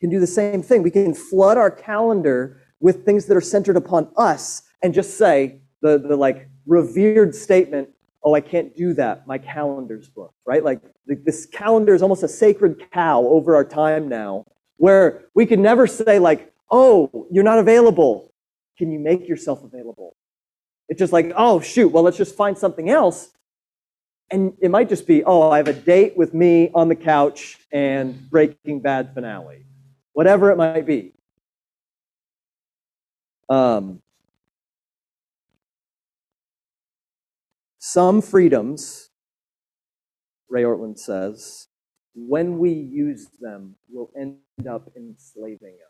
can 0.00 0.10
do 0.10 0.20
the 0.20 0.26
same 0.26 0.62
thing. 0.62 0.82
We 0.82 0.90
can 0.90 1.14
flood 1.14 1.56
our 1.56 1.70
calendar 1.70 2.60
with 2.80 3.04
things 3.04 3.26
that 3.26 3.36
are 3.36 3.40
centered 3.40 3.76
upon 3.76 4.10
us 4.16 4.62
and 4.82 4.94
just 4.94 5.18
say 5.18 5.60
the, 5.80 5.98
the 5.98 6.16
like 6.16 6.48
revered 6.66 7.34
statement, 7.34 7.88
oh, 8.22 8.34
I 8.34 8.40
can't 8.40 8.76
do 8.76 8.94
that. 8.94 9.26
My 9.26 9.38
calendar's 9.38 10.08
booked, 10.08 10.34
right? 10.46 10.62
Like 10.62 10.80
this 11.06 11.46
calendar 11.46 11.94
is 11.94 12.02
almost 12.02 12.22
a 12.22 12.28
sacred 12.28 12.90
cow 12.92 13.22
over 13.22 13.56
our 13.56 13.64
time 13.64 14.08
now 14.08 14.44
where 14.76 15.24
we 15.34 15.46
can 15.46 15.62
never 15.62 15.86
say 15.86 16.18
like, 16.18 16.52
oh, 16.70 17.26
you're 17.30 17.44
not 17.44 17.58
available. 17.58 18.32
Can 18.78 18.90
you 18.90 18.98
make 18.98 19.28
yourself 19.28 19.62
available? 19.64 20.16
It's 20.88 20.98
just 20.98 21.12
like, 21.12 21.32
oh, 21.36 21.60
shoot, 21.60 21.88
well, 21.88 22.02
let's 22.02 22.16
just 22.16 22.36
find 22.36 22.56
something 22.56 22.88
else. 22.88 23.30
And 24.30 24.54
it 24.60 24.70
might 24.70 24.88
just 24.88 25.06
be, 25.06 25.24
oh, 25.24 25.50
I 25.50 25.58
have 25.58 25.68
a 25.68 25.72
date 25.72 26.16
with 26.16 26.32
me 26.32 26.70
on 26.74 26.88
the 26.88 26.96
couch 26.96 27.58
and 27.72 28.30
Breaking 28.30 28.80
Bad 28.80 29.12
finale 29.14 29.64
whatever 30.18 30.50
it 30.50 30.56
might 30.56 30.84
be. 30.84 31.12
Um, 33.48 34.02
some 37.78 38.20
freedoms, 38.20 39.10
Ray 40.48 40.64
Ortlund 40.64 40.98
says, 40.98 41.68
when 42.16 42.58
we 42.58 42.72
use 42.72 43.28
them, 43.40 43.76
will 43.88 44.10
end 44.18 44.38
up 44.68 44.90
enslaving 44.96 45.76
us. 45.86 45.87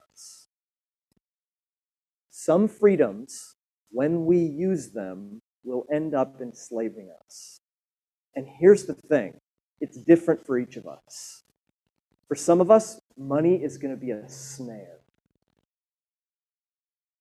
Some 2.40 2.68
freedoms, 2.68 3.56
when 3.90 4.24
we 4.24 4.38
use 4.38 4.92
them, 4.92 5.42
will 5.64 5.86
end 5.92 6.14
up 6.14 6.40
enslaving 6.40 7.10
us. 7.26 7.58
And 8.36 8.46
here's 8.60 8.84
the 8.84 8.94
thing 8.94 9.40
it's 9.80 9.96
different 9.96 10.46
for 10.46 10.56
each 10.56 10.76
of 10.76 10.86
us. 10.86 11.42
For 12.28 12.36
some 12.36 12.60
of 12.60 12.70
us, 12.70 13.00
money 13.16 13.56
is 13.56 13.76
going 13.76 13.92
to 13.92 14.00
be 14.00 14.12
a 14.12 14.28
snare. 14.28 15.00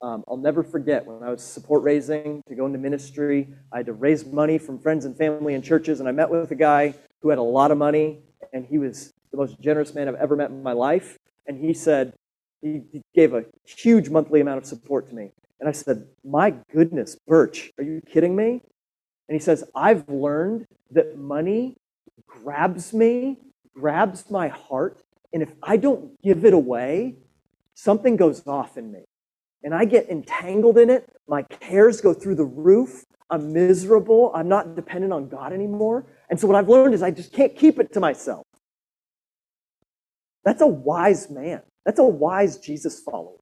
Um, 0.03 0.23
I'll 0.27 0.38
never 0.38 0.62
forget 0.62 1.03
when 1.03 1.23
I 1.23 1.32
was 1.32 1.41
support 1.41 1.82
raising 1.82 2.43
to 2.47 2.53
go 2.53 2.67
into 2.67 2.77
ministry, 2.77 3.47
I 3.73 3.77
had 3.77 3.88
to 3.88 3.93
raise 3.93 4.23
money 4.23 4.60
from 4.60 4.77
friends 4.77 5.03
and 5.03 5.17
family 5.17 5.56
and 5.56 5.63
churches, 5.63 5.99
and 5.99 6.08
I 6.08 6.12
met 6.12 6.30
with 6.30 6.51
a 6.51 6.56
guy 6.56 6.93
who 7.23 7.30
had 7.30 7.39
a 7.39 7.49
lot 7.58 7.71
of 7.71 7.80
money, 7.80 8.19
and 8.53 8.67
he 8.67 8.77
was 8.77 9.12
the 9.32 9.38
most 9.38 9.60
generous 9.60 9.95
man 9.95 10.08
I've 10.08 10.13
ever 10.13 10.36
met 10.36 10.51
in 10.51 10.62
my 10.62 10.73
life. 10.73 11.17
And 11.47 11.58
he 11.58 11.73
said, 11.73 12.13
he, 12.61 12.81
gave 13.13 13.33
a 13.33 13.45
huge 13.65 14.09
monthly 14.09 14.41
amount 14.41 14.59
of 14.59 14.65
support 14.65 15.07
to 15.09 15.15
me. 15.15 15.31
And 15.59 15.67
I 15.67 15.71
said, 15.71 16.07
My 16.23 16.53
goodness, 16.73 17.17
Birch, 17.27 17.71
are 17.77 17.83
you 17.83 18.01
kidding 18.01 18.35
me? 18.35 18.61
And 19.29 19.35
he 19.35 19.39
says, 19.39 19.63
I've 19.75 20.07
learned 20.07 20.67
that 20.91 21.17
money 21.17 21.75
grabs 22.27 22.93
me 22.93 23.37
grabs 23.77 24.29
my 24.29 24.47
heart, 24.47 25.03
and 25.33 25.43
if 25.43 25.51
I 25.61 25.77
don't 25.77 26.19
give 26.21 26.45
it 26.45 26.53
away, 26.53 27.15
something 27.75 28.15
goes 28.15 28.45
off 28.47 28.77
in 28.77 28.91
me. 28.91 29.03
And 29.63 29.73
I 29.73 29.85
get 29.85 30.09
entangled 30.09 30.77
in 30.77 30.89
it. 30.89 31.09
My 31.27 31.43
cares 31.43 32.01
go 32.01 32.13
through 32.13 32.35
the 32.35 32.45
roof. 32.45 33.05
I'm 33.29 33.53
miserable. 33.53 34.31
I'm 34.33 34.47
not 34.47 34.75
dependent 34.75 35.13
on 35.13 35.27
God 35.27 35.51
anymore. 35.51 36.05
And 36.29 36.39
so 36.39 36.47
what 36.47 36.55
I've 36.55 36.69
learned 36.69 36.93
is 36.93 37.03
I 37.03 37.11
just 37.11 37.33
can't 37.33 37.55
keep 37.55 37.79
it 37.79 37.93
to 37.93 37.99
myself. 37.99 38.45
That's 40.43 40.61
a 40.61 40.67
wise 40.67 41.29
man. 41.29 41.61
That's 41.88 41.97
a 41.97 42.04
wise 42.04 42.60
Jesus 42.60 43.00
follower. 43.00 43.39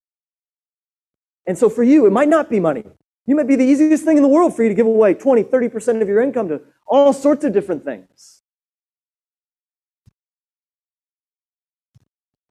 And 1.45 1.57
so 1.57 1.69
for 1.69 1.83
you, 1.83 2.05
it 2.05 2.11
might 2.11 2.29
not 2.29 2.49
be 2.49 2.61
money. 2.61 2.85
You 3.25 3.35
might 3.35 3.47
be 3.47 3.57
the 3.57 3.65
easiest 3.65 4.05
thing 4.05 4.15
in 4.15 4.23
the 4.23 4.29
world 4.29 4.55
for 4.55 4.63
you 4.63 4.69
to 4.69 4.75
give 4.75 4.85
away 4.85 5.13
20, 5.13 5.43
30% 5.43 6.01
of 6.01 6.07
your 6.07 6.21
income 6.21 6.47
to 6.47 6.61
all 6.87 7.11
sorts 7.11 7.43
of 7.43 7.51
different 7.51 7.83
things. 7.83 8.43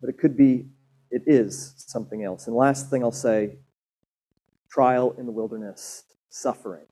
but 0.05 0.11
it 0.11 0.19
could 0.19 0.37
be, 0.37 0.67
it 1.11 1.23
is 1.27 1.73
something 1.79 2.25
else. 2.25 2.47
And 2.47 2.55
last 2.55 2.91
thing 2.91 3.03
I'll 3.03 3.11
say 3.11 3.57
trial 4.71 5.15
in 5.17 5.25
the 5.25 5.33
wilderness, 5.33 6.05
suffering. 6.29 6.85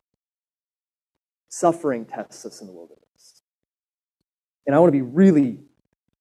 Suffering 1.50 2.06
tests 2.06 2.46
us 2.46 2.62
in 2.62 2.68
the 2.68 2.72
wilderness. 2.72 3.42
And 4.66 4.74
I 4.74 4.78
want 4.78 4.88
to 4.88 4.98
be 4.98 5.02
really 5.02 5.58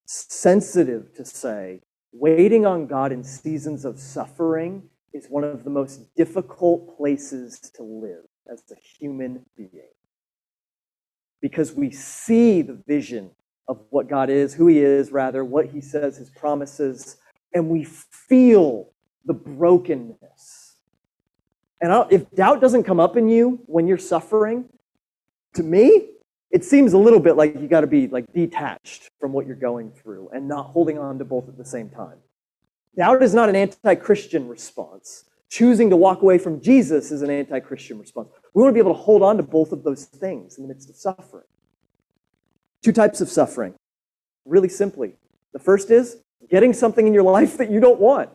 sensitive 0.04 1.14
to 1.16 1.24
say, 1.24 1.80
waiting 2.12 2.66
on 2.66 2.88
God 2.88 3.12
in 3.12 3.24
seasons 3.24 3.86
of 3.86 4.00
suffering 4.00 4.84
is 5.14 5.28
one 5.28 5.44
of 5.44 5.64
the 5.64 5.70
most 5.70 6.14
difficult 6.16 6.98
places 6.98 7.60
to 7.76 7.84
live 7.84 8.24
as 8.52 8.64
a 8.72 8.76
human 9.00 9.46
being. 9.56 9.94
Because 11.42 11.74
we 11.74 11.92
see 11.92 12.62
the 12.62 12.80
vision 12.88 13.32
of 13.68 13.80
what 13.90 14.08
God 14.08 14.30
is, 14.30 14.54
who 14.54 14.68
He 14.68 14.80
is, 14.80 15.12
rather, 15.12 15.44
what 15.44 15.68
He 15.68 15.82
says, 15.82 16.18
His 16.18 16.30
promises, 16.30 17.18
and 17.54 17.70
we 17.70 17.84
feel 17.84 18.92
the 19.26 19.34
brokenness. 19.34 20.76
And 21.82 22.06
if 22.12 22.30
doubt 22.32 22.62
doesn't 22.62 22.84
come 22.84 23.00
up 23.00 23.18
in 23.18 23.28
you 23.28 23.60
when 23.66 23.88
you're 23.88 23.98
suffering, 23.98 24.66
to 25.56 25.64
me, 25.64 26.10
it 26.52 26.66
seems 26.66 26.94
a 26.94 26.98
little 26.98 27.20
bit 27.20 27.38
like 27.38 27.56
you 27.56 27.68
got 27.68 27.82
to 27.82 27.88
be 27.88 28.08
like 28.08 28.26
detached 28.34 29.10
from 29.20 29.32
what 29.32 29.48
you're 29.48 29.56
going 29.56 29.92
through 29.92 30.30
and 30.34 30.48
not 30.48 30.68
holding 30.68 31.00
on 31.00 31.18
to 31.20 31.26
both 31.26 31.48
at 31.48 31.58
the 31.58 31.66
same 31.66 31.90
time. 31.90 32.18
Doubt 32.98 33.24
is 33.24 33.34
not 33.34 33.48
an 33.48 33.56
anti-Christian 33.56 34.48
response. 34.48 35.26
Choosing 35.50 35.90
to 35.90 35.98
walk 35.98 36.22
away 36.22 36.38
from 36.38 36.62
Jesus 36.62 37.12
is 37.12 37.22
an 37.22 37.30
anti-Christian 37.30 38.00
response. 38.00 38.30
We 38.54 38.62
want 38.62 38.72
to 38.72 38.74
be 38.74 38.80
able 38.80 38.94
to 38.94 39.02
hold 39.02 39.22
on 39.22 39.38
to 39.38 39.44
both 39.44 39.72
of 39.72 39.84
those 39.84 40.06
things 40.06 40.58
in 40.58 40.64
the 40.64 40.68
midst 40.68 40.90
of 40.90 40.96
suffering. 40.96 41.46
Two 42.82 42.92
types 42.92 43.22
of 43.22 43.30
suffering, 43.30 43.76
really 44.46 44.70
simply. 44.70 45.16
The 45.54 45.60
first 45.60 45.92
is 45.92 46.18
getting 46.50 46.74
something 46.74 47.08
in 47.08 47.14
your 47.14 47.24
life 47.24 47.58
that 47.58 47.70
you 47.70 47.80
don't 47.80 48.00
want. 48.00 48.30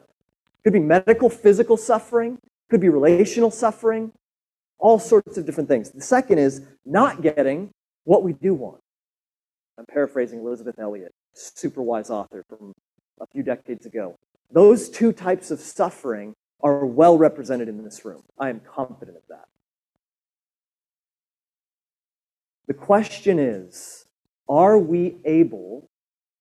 Could 0.65 0.73
be 0.73 0.81
medical, 0.81 1.29
physical 1.29 1.77
suffering, 1.77 2.39
could 2.71 2.81
be 2.81 2.89
relational 2.89 3.51
suffering, 3.51 4.13
all 4.79 4.99
sorts 4.99 5.37
of 5.37 5.47
different 5.47 5.69
things. 5.69 5.91
The 5.91 6.01
second 6.01 6.39
is 6.39 6.63
not 6.85 7.23
getting 7.23 7.71
what 8.07 8.23
we 8.23 8.33
do 8.33 8.55
want. 8.55 8.81
I'm 9.79 9.85
paraphrasing 9.85 10.39
Elisabeth 10.39 10.79
Elliot, 10.79 11.13
super 11.35 11.83
wise 11.83 12.09
author 12.09 12.45
from 12.49 12.73
a 13.21 13.27
few 13.27 13.43
decades 13.43 13.85
ago. 13.85 14.17
Those 14.51 14.89
two 14.89 15.13
types 15.13 15.51
of 15.51 15.61
suffering 15.61 16.33
are 16.63 16.87
well 16.87 17.19
represented 17.19 17.69
in 17.69 17.85
this 17.85 18.05
room. 18.05 18.23
I 18.39 18.49
am 18.49 18.61
confident 18.61 19.17
of 19.17 19.25
that. 19.29 19.47
The 22.69 22.75
question 22.75 23.39
is 23.39 24.07
are 24.49 24.79
we 24.79 25.17
able 25.25 25.91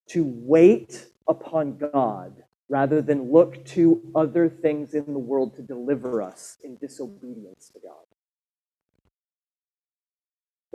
to 0.10 0.24
wait 0.24 1.08
upon 1.28 1.78
God 1.78 2.44
rather 2.70 3.02
than 3.02 3.32
look 3.32 3.66
to 3.66 4.02
other 4.14 4.48
things 4.48 4.94
in 4.94 5.06
the 5.06 5.20
world 5.20 5.56
to 5.56 5.64
deliver 5.64 6.22
us 6.22 6.58
in 6.64 6.78
disobedience 6.78 7.72
to 7.74 7.80
God? 7.80 8.15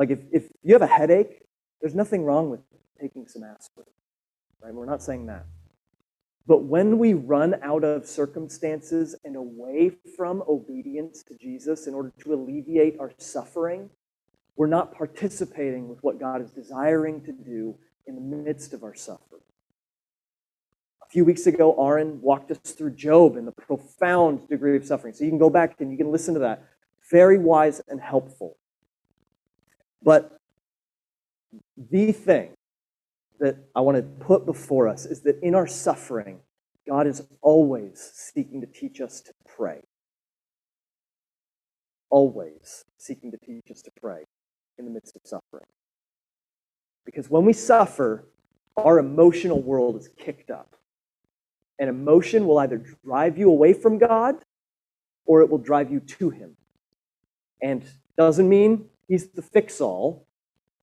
Like 0.00 0.08
if, 0.08 0.20
if 0.32 0.50
you 0.62 0.72
have 0.72 0.80
a 0.80 0.86
headache, 0.86 1.42
there's 1.82 1.94
nothing 1.94 2.24
wrong 2.24 2.48
with 2.48 2.60
taking 2.98 3.28
some 3.28 3.42
aspirin. 3.42 3.86
Right? 4.62 4.72
We're 4.72 4.86
not 4.86 5.02
saying 5.02 5.26
that. 5.26 5.44
But 6.46 6.64
when 6.64 6.98
we 6.98 7.12
run 7.12 7.56
out 7.62 7.84
of 7.84 8.06
circumstances 8.06 9.14
and 9.24 9.36
away 9.36 9.92
from 10.16 10.42
obedience 10.48 11.22
to 11.24 11.36
Jesus 11.36 11.86
in 11.86 11.92
order 11.92 12.14
to 12.20 12.32
alleviate 12.32 12.98
our 12.98 13.12
suffering, 13.18 13.90
we're 14.56 14.68
not 14.68 14.94
participating 14.94 15.86
with 15.86 16.02
what 16.02 16.18
God 16.18 16.40
is 16.40 16.50
desiring 16.50 17.22
to 17.24 17.32
do 17.32 17.76
in 18.06 18.14
the 18.14 18.22
midst 18.22 18.72
of 18.72 18.82
our 18.82 18.94
suffering. 18.94 19.42
A 21.02 21.10
few 21.10 21.26
weeks 21.26 21.46
ago, 21.46 21.76
Aaron 21.78 22.22
walked 22.22 22.50
us 22.50 22.58
through 22.58 22.92
Job 22.92 23.36
and 23.36 23.46
the 23.46 23.52
profound 23.52 24.48
degree 24.48 24.78
of 24.78 24.86
suffering. 24.86 25.12
So 25.12 25.24
you 25.24 25.30
can 25.30 25.38
go 25.38 25.50
back 25.50 25.78
and 25.78 25.90
you 25.92 25.98
can 25.98 26.10
listen 26.10 26.32
to 26.34 26.40
that. 26.40 26.64
Very 27.10 27.36
wise 27.36 27.82
and 27.86 28.00
helpful. 28.00 28.56
But 30.02 30.38
the 31.90 32.12
thing 32.12 32.52
that 33.38 33.56
I 33.74 33.80
want 33.80 33.96
to 33.96 34.02
put 34.02 34.46
before 34.46 34.88
us 34.88 35.06
is 35.06 35.22
that 35.22 35.40
in 35.42 35.54
our 35.54 35.66
suffering, 35.66 36.40
God 36.86 37.06
is 37.06 37.22
always 37.40 38.10
seeking 38.14 38.60
to 38.60 38.66
teach 38.66 39.00
us 39.00 39.20
to 39.22 39.32
pray. 39.46 39.82
Always 42.10 42.84
seeking 42.98 43.30
to 43.30 43.38
teach 43.38 43.70
us 43.70 43.82
to 43.82 43.90
pray 44.00 44.24
in 44.78 44.84
the 44.84 44.90
midst 44.90 45.16
of 45.16 45.22
suffering. 45.24 45.66
Because 47.04 47.30
when 47.30 47.44
we 47.44 47.52
suffer, 47.52 48.26
our 48.76 48.98
emotional 48.98 49.62
world 49.62 49.96
is 49.96 50.08
kicked 50.16 50.50
up. 50.50 50.76
And 51.78 51.88
emotion 51.88 52.46
will 52.46 52.58
either 52.58 52.82
drive 53.04 53.38
you 53.38 53.50
away 53.50 53.72
from 53.72 53.98
God 53.98 54.36
or 55.24 55.40
it 55.40 55.48
will 55.48 55.58
drive 55.58 55.90
you 55.90 56.00
to 56.00 56.30
Him. 56.30 56.56
And 57.62 57.84
doesn't 58.16 58.48
mean 58.48 58.86
He's 59.10 59.26
the 59.26 59.42
fix 59.42 59.80
all, 59.80 60.24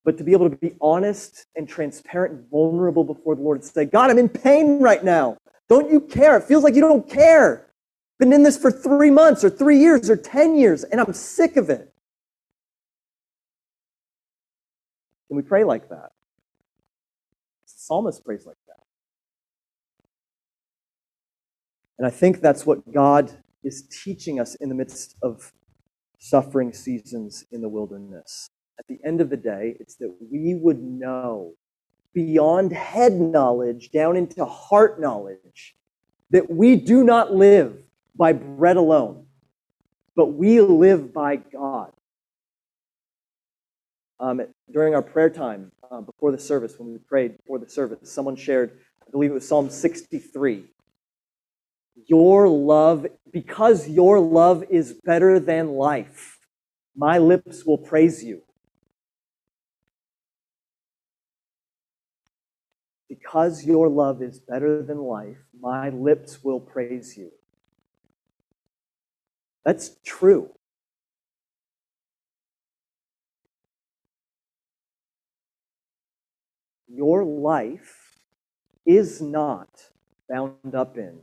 but 0.04 0.18
to 0.18 0.24
be 0.26 0.34
able 0.34 0.50
to 0.50 0.56
be 0.58 0.76
honest 0.82 1.46
and 1.56 1.68
transparent 1.68 2.34
and 2.34 2.50
vulnerable 2.50 3.06
before 3.06 3.38
the 3.38 3.42
Lord 3.42 3.60
and 3.60 3.66
say, 3.66 3.86
God, 3.86 4.12
I'm 4.12 4.18
in 4.18 4.28
pain 4.28 4.82
right 4.82 5.02
now. 5.02 5.38
Don't 5.70 5.90
you 5.90 6.02
care? 6.02 6.36
It 6.36 6.44
feels 6.44 6.62
like 6.62 6.76
you 6.76 6.82
don't 6.82 7.10
care. 7.10 7.68
Been 8.20 8.34
in 8.34 8.44
this 8.44 8.58
for 8.58 8.70
three 8.70 9.12
months 9.12 9.46
or 9.46 9.50
three 9.50 9.80
years 9.80 10.10
or 10.10 10.18
10 10.18 10.58
years, 10.58 10.84
and 10.84 11.00
I'm 11.00 11.13
sick 11.13 11.56
of 11.56 11.70
it. 11.70 11.94
Can 15.30 15.38
we 15.38 15.42
pray 15.42 15.63
like 15.63 15.88
that? 15.88 16.12
The 17.66 17.74
psalmist 17.78 18.26
prays 18.26 18.46
like 18.46 18.58
that. 18.68 18.84
And 21.98 22.06
I 22.06 22.10
think 22.10 22.42
that's 22.42 22.66
what 22.66 22.92
God 22.92 23.32
is 23.63 23.88
teaching 24.04 24.38
us 24.38 24.56
in 24.56 24.68
the 24.68 24.76
midst 24.76 25.16
of 25.22 25.54
suffering 26.17 26.73
seasons 26.73 27.45
in 27.51 27.62
the 27.62 27.69
wilderness. 27.69 28.49
At 28.80 28.88
the 28.88 28.99
end 29.06 29.21
of 29.21 29.30
the 29.30 29.38
day, 29.38 29.75
it's 29.80 29.95
that 29.95 30.15
we 30.32 30.56
would 30.56 30.82
know 30.82 31.53
beyond 32.13 32.71
head 32.71 33.13
knowledge 33.13 33.91
down 33.91 34.17
into 34.17 34.43
heart 34.45 34.99
knowledge 34.99 35.75
that 36.32 36.49
we 36.49 36.75
do 36.75 37.03
not 37.03 37.34
live 37.34 37.77
by 38.15 38.34
bread 38.34 38.77
alone, 38.77 39.25
but 40.15 40.27
we 40.27 40.60
live 40.62 41.13
by 41.13 41.38
God. 41.38 41.91
Um, 44.19 44.41
during 44.71 44.95
our 44.95 45.03
prayer 45.03 45.30
time 45.30 45.71
uh, 45.91 46.01
before 46.01 46.32
the 46.32 46.39
service, 46.39 46.80
when 46.80 46.91
we 46.91 46.97
prayed 46.97 47.38
before 47.38 47.60
the 47.60 47.69
service, 47.69 48.12
someone 48.12 48.36
shared, 48.36 48.80
I 49.08 49.12
believe 49.12 49.30
it 49.30 49.36
was 49.36 49.47
Psalm 49.47 49.69
63. 49.69 50.65
Your 52.06 52.48
love, 52.48 53.08
because 53.32 53.90
your 53.90 54.20
love 54.20 54.64
is 54.70 54.94
better 55.04 55.40
than 55.40 55.70
life, 55.70 56.40
my 56.96 57.18
lips 57.18 57.66
will 57.66 57.78
praise 57.78 58.24
you. 58.24 58.42
Because 63.10 63.66
your 63.66 63.90
love 63.90 64.22
is 64.22 64.40
better 64.40 64.84
than 64.84 65.00
life, 65.00 65.38
my 65.60 65.90
lips 65.90 66.44
will 66.44 66.60
praise 66.60 67.18
you. 67.18 67.32
That's 69.66 69.98
true. 70.06 70.52
Your 76.88 77.24
life 77.24 78.14
is 78.86 79.22
not 79.22 79.90
bound 80.30 80.74
up 80.74 80.98
in 80.98 81.20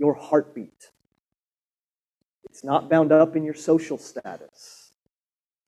your 0.00 0.14
heartbeat. 0.14 0.90
It's 2.44 2.64
not 2.64 2.88
bound 2.88 3.12
up 3.12 3.36
in 3.36 3.44
your 3.44 3.54
social 3.54 3.98
status. 3.98 4.92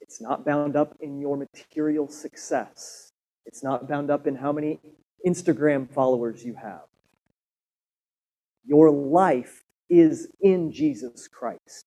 It's 0.01 0.21
not 0.23 0.45
bound 0.45 0.75
up 0.75 0.97
in 1.01 1.21
your 1.21 1.37
material 1.37 2.09
success. 2.09 3.13
It's 3.45 3.63
not 3.63 3.89
bound 3.89 4.11
up 4.11 4.27
in 4.27 4.35
how 4.35 4.51
many 4.51 4.81
Instagram 5.27 5.89
followers 5.93 6.43
you 6.45 6.55
have. 6.55 6.87
Your 8.65 8.91
life 8.91 9.65
is 9.91 10.29
in 10.41 10.73
Jesus 10.73 11.29
Christ. 11.29 11.85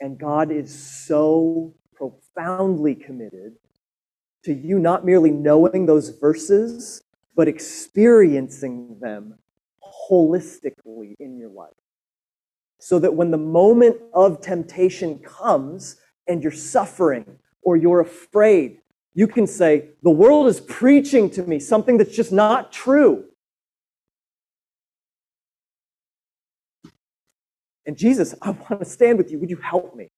And 0.00 0.18
God 0.18 0.52
is 0.52 0.72
so 1.06 1.74
profoundly 1.94 2.94
committed 2.94 3.54
to 4.44 4.52
you 4.52 4.78
not 4.78 5.06
merely 5.06 5.30
knowing 5.30 5.86
those 5.86 6.10
verses, 6.10 7.02
but 7.34 7.48
experiencing 7.48 8.98
them 9.00 9.38
holistically 10.10 11.14
in 11.18 11.36
your 11.36 11.50
life. 11.50 11.70
So 12.80 12.98
that 12.98 13.14
when 13.14 13.30
the 13.30 13.38
moment 13.38 13.96
of 14.12 14.40
temptation 14.40 15.18
comes 15.20 15.96
and 16.26 16.42
you're 16.42 16.52
suffering 16.52 17.38
or 17.62 17.76
you're 17.76 18.00
afraid 18.00 18.82
you 19.14 19.26
can 19.26 19.46
say, 19.46 19.90
the 20.02 20.10
world 20.10 20.46
is 20.46 20.60
preaching 20.60 21.28
to 21.30 21.42
me 21.42 21.58
something 21.58 21.98
that's 21.98 22.14
just 22.14 22.32
not 22.32 22.72
true. 22.72 23.24
And 27.84 27.96
Jesus, 27.96 28.34
I 28.40 28.50
want 28.50 28.80
to 28.80 28.84
stand 28.84 29.18
with 29.18 29.30
you. 29.30 29.38
Would 29.38 29.50
you 29.50 29.56
help 29.56 29.94
me? 29.94 30.08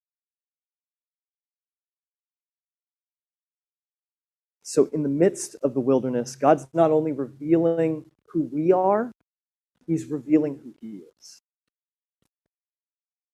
So, 4.63 4.89
in 4.93 5.03
the 5.03 5.09
midst 5.09 5.57
of 5.63 5.75
the 5.75 5.81
wilderness, 5.81 6.37
God's 6.37 6.67
not 6.73 6.91
only 6.91 7.13
revealing 7.13 8.05
who 8.29 8.49
we 8.53 8.73
are, 8.73 9.13
He's 9.87 10.07
revealing 10.07 10.61
who 10.63 10.75
He 10.81 11.03
is. 11.19 11.43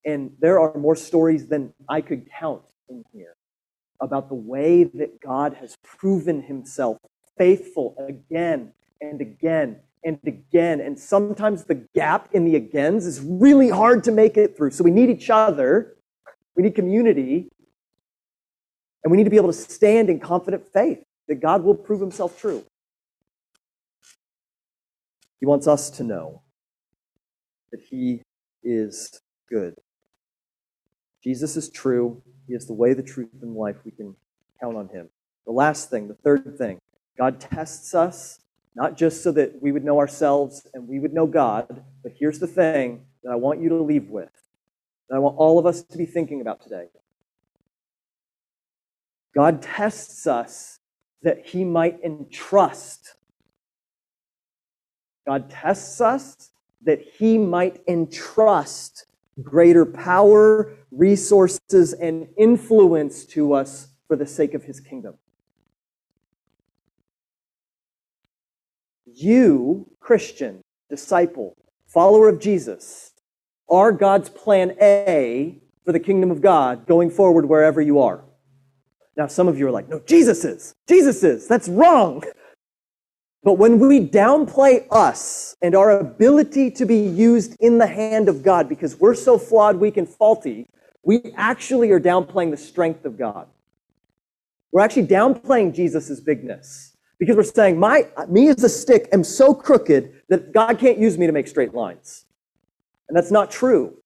And 0.05 0.33
there 0.41 0.59
are 0.61 0.77
more 0.77 0.97
stories 0.97 1.47
than 1.47 1.75
I 1.89 2.01
could 2.01 2.29
count 2.31 2.63
in 2.89 3.05
here 3.13 3.37
about 4.01 4.29
the 4.29 4.35
way 4.35 4.85
that 4.85 5.21
God 5.21 5.55
has 5.55 5.77
proven 5.85 6.43
himself 6.43 6.97
faithful 7.37 7.95
again 7.99 8.73
and 9.01 9.21
again 9.21 9.81
and 10.05 10.19
again. 10.27 10.81
And 10.81 10.99
sometimes 10.99 11.65
the 11.65 11.87
gap 11.95 12.31
in 12.33 12.45
the 12.45 12.57
agains 12.57 13.07
is 13.07 13.21
really 13.21 13.69
hard 13.69 14.05
to 14.05 14.13
make 14.13 14.37
it 14.37 14.57
through. 14.57 14.71
So 14.71 14.83
we 14.83 14.91
need 14.91 15.11
each 15.11 15.29
other, 15.29 15.97
we 16.57 16.63
need 16.63 16.75
community, 16.75 17.51
and 19.05 19.11
we 19.11 19.17
need 19.17 19.25
to 19.25 19.31
be 19.31 19.37
able 19.37 19.53
to 19.53 19.59
stand 19.59 20.09
in 20.09 20.19
confident 20.19 20.67
faith 20.73 21.03
that 21.29 21.37
God 21.37 21.63
will 21.63 21.75
prove 21.75 22.01
himself 22.01 22.39
true. 22.41 22.65
He 25.41 25.47
wants 25.47 25.67
us 25.67 25.91
to 25.91 26.05
know 26.05 26.43
that 27.73 27.81
he 27.81 28.23
is 28.63 29.21
good. 29.49 29.75
Jesus 31.25 31.57
is 31.57 31.71
true. 31.71 32.23
He 32.47 32.55
is 32.55 32.67
the 32.67 32.73
way, 32.73 32.95
the 32.95 33.03
truth, 33.03 33.29
and 33.43 33.55
life. 33.55 33.77
We 33.85 33.91
can 33.91 34.15
count 34.61 34.77
on 34.77 34.89
him. 34.89 35.09
The 35.47 35.53
last 35.53 35.91
thing, 35.91 36.09
the 36.09 36.15
third 36.15 36.57
thing, 36.59 36.79
God 37.19 37.41
tests 37.41 37.95
us, 37.95 38.41
not 38.75 38.97
just 38.97 39.23
so 39.23 39.33
that 39.33 39.61
we 39.61 39.73
would 39.73 39.85
know 39.85 39.99
ourselves 39.99 40.67
and 40.75 40.87
we 40.87 40.99
would 40.99 41.13
know 41.13 41.27
God, 41.27 41.85
but 42.03 42.13
here's 42.19 42.39
the 42.39 42.47
thing 42.47 43.05
that 43.25 43.33
I 43.33 43.37
want 43.37 43.61
you 43.61 43.69
to 43.71 43.83
leave 43.83 44.09
with, 44.09 44.31
that 45.09 45.17
I 45.17 45.19
want 45.19 45.37
all 45.39 45.59
of 45.59 45.67
us 45.67 45.83
to 45.83 45.99
be 45.99 46.07
thinking 46.07 46.41
about 46.41 46.63
today. 46.63 46.87
God 49.35 49.63
tests 49.63 50.27
us 50.27 50.79
that 51.23 51.47
he 51.47 51.65
might 51.65 51.99
entrust. 52.03 53.15
God 55.27 55.51
tests 55.51 56.01
us 56.01 56.51
that 56.83 57.01
he 57.01 57.39
might 57.39 57.83
entrust 57.87 59.07
greater 59.43 59.85
power, 59.85 60.75
resources, 60.91 61.93
and 61.93 62.29
influence 62.37 63.25
to 63.27 63.53
us 63.53 63.89
for 64.09 64.17
the 64.17 64.27
sake 64.27 64.55
of 64.55 64.65
his 64.65 64.81
kingdom. 64.81 65.15
You, 69.07 69.91
Christian, 70.01 70.63
disciple, 70.89 71.57
follower 71.87 72.29
of 72.29 72.41
Jesus, 72.41 73.13
are 73.69 73.93
God's 73.93 74.29
plan 74.29 74.77
A 74.81 75.59
for 75.85 75.93
the 75.93 76.01
kingdom 76.01 76.31
of 76.31 76.41
God 76.41 76.87
going 76.87 77.11
forward 77.11 77.47
wherever 77.47 77.81
you 77.81 78.01
are. 78.01 78.25
Now, 79.17 79.27
some 79.27 79.49
of 79.49 79.59
you 79.59 79.67
are 79.69 79.71
like, 79.71 79.89
no, 79.89 80.01
Jesus 80.01 80.45
is. 80.45 80.75
Jesus 80.89 81.23
is. 81.23 81.47
That's 81.47 81.69
wrong. 81.69 82.23
But 83.43 83.55
when 83.55 83.79
we 83.79 84.07
downplay 84.07 84.87
us 84.91 85.57
and 85.63 85.75
our 85.75 85.99
ability 85.99 86.71
to 86.73 86.85
be 86.85 86.99
used 86.99 87.57
in 87.59 87.79
the 87.79 87.87
hand 87.87 88.29
of 88.29 88.43
God 88.43 88.69
because 88.69 89.01
we're 89.01 89.15
so 89.15 89.39
flawed, 89.39 89.77
weak, 89.77 89.97
and 89.97 90.09
faulty, 90.09 90.69
we 91.03 91.33
actually 91.37 91.91
are 91.91 92.01
downplaying 92.01 92.51
the 92.51 92.59
strength 92.59 93.07
of 93.07 93.17
God. 93.17 93.47
We're 94.73 94.83
actually 94.83 95.07
downplaying 95.07 95.75
Jesus' 95.75 96.21
bigness 96.21 96.97
because 97.19 97.35
we're 97.35 97.43
saying, 97.43 97.79
my, 97.79 98.07
me 98.29 98.49
as 98.49 98.63
a 98.63 98.69
stick 98.69 99.09
am 99.11 99.25
so 99.25 99.55
crooked 99.55 100.13
that 100.29 100.53
God 100.53 100.79
can't 100.79 100.99
use 100.99 101.17
me 101.17 101.27
to 101.27 101.33
make 101.33 101.49
straight 101.49 101.75
lines. 101.75 102.27
And 103.09 103.17
that's 103.17 103.31
not 103.31 103.51
true. 103.51 103.97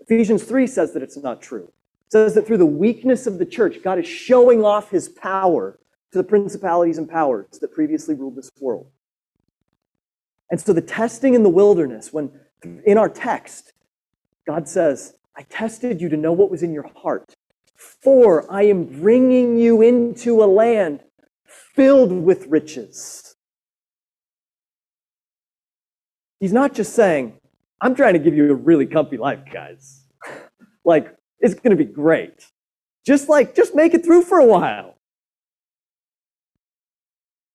Ephesians 0.00 0.44
3 0.44 0.66
says 0.68 0.92
that 0.92 1.02
it's 1.02 1.16
not 1.16 1.42
true. 1.42 1.72
It 2.06 2.12
says 2.12 2.34
that 2.34 2.46
through 2.46 2.58
the 2.58 2.66
weakness 2.66 3.26
of 3.26 3.38
the 3.38 3.44
church, 3.44 3.82
God 3.82 3.98
is 3.98 4.06
showing 4.06 4.64
off 4.64 4.90
his 4.90 5.08
power 5.08 5.78
to 6.12 6.18
the 6.18 6.24
principalities 6.24 6.98
and 6.98 7.08
powers 7.08 7.58
that 7.60 7.72
previously 7.72 8.14
ruled 8.14 8.36
this 8.36 8.50
world. 8.60 8.86
And 10.50 10.60
so 10.60 10.72
the 10.72 10.80
testing 10.80 11.34
in 11.34 11.42
the 11.42 11.48
wilderness, 11.48 12.12
when 12.12 12.32
in 12.84 12.98
our 12.98 13.08
text, 13.08 13.72
God 14.46 14.68
says, 14.68 15.14
I 15.36 15.42
tested 15.42 16.00
you 16.00 16.08
to 16.08 16.16
know 16.16 16.32
what 16.32 16.50
was 16.50 16.62
in 16.62 16.72
your 16.72 16.90
heart. 16.96 17.34
For 17.76 18.50
I 18.52 18.64
am 18.64 18.84
bringing 18.84 19.56
you 19.56 19.80
into 19.80 20.42
a 20.42 20.46
land 20.46 21.00
filled 21.46 22.12
with 22.12 22.46
riches. 22.46 23.36
He's 26.40 26.52
not 26.52 26.74
just 26.74 26.94
saying, 26.94 27.38
I'm 27.80 27.94
trying 27.94 28.14
to 28.14 28.18
give 28.18 28.34
you 28.34 28.50
a 28.50 28.54
really 28.54 28.86
comfy 28.86 29.16
life, 29.16 29.40
guys. 29.50 30.04
like, 30.84 31.14
it's 31.38 31.54
going 31.54 31.76
to 31.76 31.82
be 31.82 31.90
great. 31.90 32.46
Just 33.06 33.28
like, 33.28 33.54
just 33.54 33.74
make 33.74 33.94
it 33.94 34.04
through 34.04 34.22
for 34.22 34.38
a 34.38 34.44
while. 34.44 34.96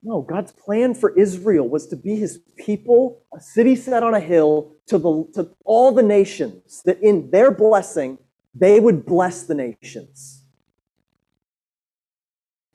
No, 0.05 0.21
God's 0.21 0.51
plan 0.51 0.93
for 0.93 1.17
Israel 1.17 1.67
was 1.67 1.87
to 1.87 1.95
be 1.95 2.15
his 2.15 2.39
people, 2.57 3.23
a 3.35 3.39
city 3.39 3.75
set 3.75 4.03
on 4.03 4.13
a 4.13 4.19
hill 4.19 4.71
to, 4.85 4.99
the, 4.99 5.27
to 5.33 5.49
all 5.65 5.91
the 5.91 6.03
nations, 6.03 6.83
that 6.85 7.01
in 7.01 7.31
their 7.31 7.49
blessing, 7.49 8.19
they 8.53 8.79
would 8.79 9.03
bless 9.03 9.43
the 9.43 9.55
nations. 9.55 10.43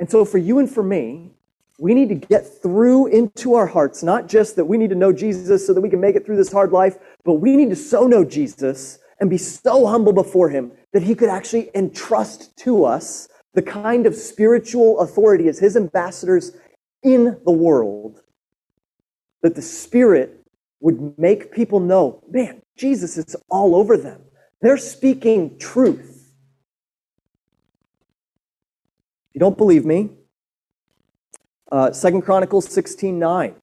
And 0.00 0.10
so, 0.10 0.24
for 0.24 0.38
you 0.38 0.58
and 0.58 0.68
for 0.68 0.82
me, 0.82 1.30
we 1.78 1.94
need 1.94 2.08
to 2.08 2.16
get 2.16 2.60
through 2.62 3.06
into 3.06 3.54
our 3.54 3.66
hearts, 3.66 4.02
not 4.02 4.26
just 4.26 4.56
that 4.56 4.64
we 4.64 4.76
need 4.76 4.90
to 4.90 4.96
know 4.96 5.12
Jesus 5.12 5.64
so 5.64 5.72
that 5.72 5.80
we 5.80 5.88
can 5.88 6.00
make 6.00 6.16
it 6.16 6.26
through 6.26 6.36
this 6.36 6.50
hard 6.50 6.72
life, 6.72 6.98
but 7.24 7.34
we 7.34 7.54
need 7.54 7.70
to 7.70 7.76
so 7.76 8.08
know 8.08 8.24
Jesus 8.24 8.98
and 9.20 9.30
be 9.30 9.38
so 9.38 9.86
humble 9.86 10.12
before 10.12 10.48
him 10.48 10.72
that 10.92 11.04
he 11.04 11.14
could 11.14 11.28
actually 11.28 11.70
entrust 11.76 12.56
to 12.58 12.84
us 12.84 13.28
the 13.54 13.62
kind 13.62 14.04
of 14.04 14.16
spiritual 14.16 14.98
authority 14.98 15.46
as 15.46 15.60
his 15.60 15.76
ambassadors 15.76 16.52
in 17.02 17.38
the 17.44 17.52
world 17.52 18.20
that 19.42 19.54
the 19.54 19.62
Spirit 19.62 20.44
would 20.80 21.18
make 21.18 21.52
people 21.52 21.80
know, 21.80 22.22
man, 22.30 22.62
Jesus 22.76 23.16
is 23.16 23.36
all 23.50 23.74
over 23.74 23.96
them. 23.96 24.22
They're 24.60 24.78
speaking 24.78 25.58
truth. 25.58 26.32
If 29.28 29.34
you 29.34 29.40
don't 29.40 29.56
believe 29.56 29.84
me, 29.84 30.10
uh, 31.70 31.92
Chronicles 32.22 32.66
16 32.66 33.18
9 33.18 33.54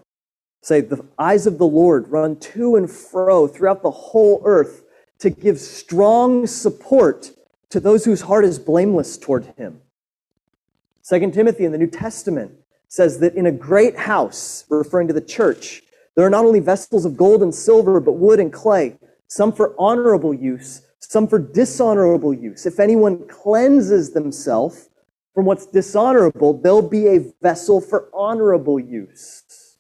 say, 0.61 0.81
The 0.81 1.05
eyes 1.19 1.45
of 1.45 1.57
the 1.57 1.67
Lord 1.67 2.07
run 2.09 2.37
to 2.39 2.75
and 2.75 2.89
fro 2.89 3.47
throughout 3.47 3.83
the 3.83 3.91
whole 3.91 4.41
earth 4.45 4.83
to 5.19 5.29
give 5.29 5.59
strong 5.59 6.47
support 6.47 7.31
to 7.69 7.79
those 7.79 8.05
whose 8.05 8.21
heart 8.21 8.45
is 8.45 8.59
blameless 8.59 9.17
toward 9.17 9.53
him. 9.57 9.81
Second 11.01 11.33
Timothy 11.33 11.65
in 11.65 11.71
the 11.71 11.77
New 11.77 11.87
Testament 11.87 12.53
says 12.87 13.19
that 13.19 13.35
in 13.35 13.45
a 13.45 13.51
great 13.51 13.97
house, 13.97 14.65
referring 14.69 15.07
to 15.07 15.13
the 15.13 15.21
church, 15.21 15.83
there 16.15 16.25
are 16.25 16.29
not 16.29 16.45
only 16.45 16.59
vessels 16.59 17.05
of 17.05 17.17
gold 17.17 17.43
and 17.43 17.53
silver, 17.53 17.99
but 17.99 18.13
wood 18.13 18.39
and 18.39 18.51
clay, 18.51 18.97
some 19.27 19.51
for 19.51 19.75
honorable 19.77 20.33
use, 20.33 20.81
some 20.99 21.27
for 21.27 21.39
dishonorable 21.39 22.33
use. 22.33 22.65
If 22.65 22.79
anyone 22.79 23.27
cleanses 23.27 24.11
themselves 24.11 24.89
from 25.35 25.45
what's 25.45 25.65
dishonorable, 25.67 26.59
they'll 26.59 26.87
be 26.87 27.07
a 27.07 27.33
vessel 27.41 27.79
for 27.79 28.09
honorable 28.13 28.79
use. 28.79 29.77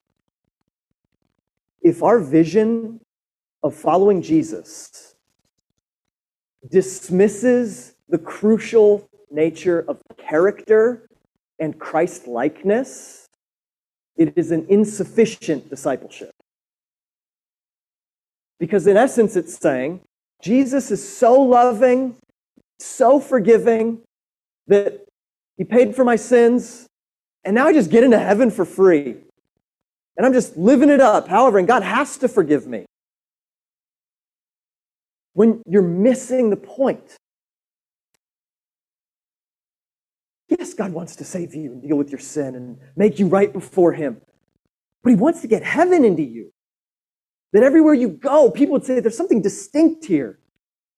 If 1.81 2.03
our 2.03 2.19
vision 2.19 2.99
of 3.63 3.73
following 3.73 4.21
Jesus 4.21 5.15
dismisses 6.69 7.95
the 8.09 8.17
crucial 8.17 9.09
nature 9.31 9.85
of 9.87 10.01
character 10.17 11.09
and 11.59 11.77
Christ 11.79 12.27
likeness, 12.27 13.25
it 14.15 14.33
is 14.35 14.51
an 14.51 14.65
insufficient 14.69 15.69
discipleship. 15.69 16.31
Because 18.59 18.87
in 18.87 18.97
essence, 18.97 19.35
it's 19.35 19.57
saying 19.57 20.01
Jesus 20.41 20.91
is 20.91 21.17
so 21.17 21.39
loving, 21.39 22.15
so 22.79 23.19
forgiving, 23.19 24.01
that 24.67 25.05
he 25.57 25.63
paid 25.63 25.95
for 25.95 26.03
my 26.03 26.15
sins, 26.15 26.87
and 27.43 27.55
now 27.55 27.67
I 27.67 27.73
just 27.73 27.89
get 27.89 28.03
into 28.03 28.19
heaven 28.19 28.51
for 28.51 28.65
free. 28.65 29.15
And 30.17 30.25
I'm 30.25 30.33
just 30.33 30.57
living 30.57 30.89
it 30.89 30.99
up, 30.99 31.27
however, 31.27 31.59
and 31.59 31.67
God 31.67 31.83
has 31.83 32.17
to 32.17 32.27
forgive 32.27 32.67
me. 32.67 32.85
When 35.33 35.61
you're 35.67 35.83
missing 35.83 36.49
the 36.49 36.57
point 36.57 37.15
Yes, 40.49 40.73
God 40.73 40.93
wants 40.93 41.15
to 41.17 41.23
save 41.23 41.53
you 41.53 41.73
and 41.73 41.81
deal 41.81 41.97
with 41.97 42.09
your 42.09 42.19
sin 42.19 42.55
and 42.55 42.77
make 42.95 43.19
you 43.19 43.27
right 43.27 43.51
before 43.51 43.93
Him. 43.93 44.21
But 45.03 45.09
He 45.09 45.15
wants 45.15 45.41
to 45.41 45.47
get 45.47 45.63
heaven 45.63 46.03
into 46.05 46.23
you. 46.23 46.53
That 47.53 47.63
everywhere 47.63 47.93
you 47.93 48.09
go, 48.09 48.51
people 48.51 48.73
would 48.73 48.85
say 48.85 48.99
there's 48.99 49.17
something 49.17 49.41
distinct 49.41 50.05
here. 50.05 50.39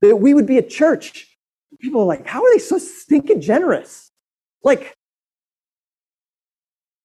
That 0.02 0.16
we 0.16 0.34
would 0.34 0.46
be 0.46 0.58
a 0.58 0.64
church. 0.64 1.38
People 1.80 2.02
are 2.02 2.06
like, 2.06 2.26
how 2.26 2.44
are 2.44 2.54
they 2.54 2.60
so 2.60 2.78
stinking 2.78 3.42
generous? 3.42 4.12
Like, 4.64 4.96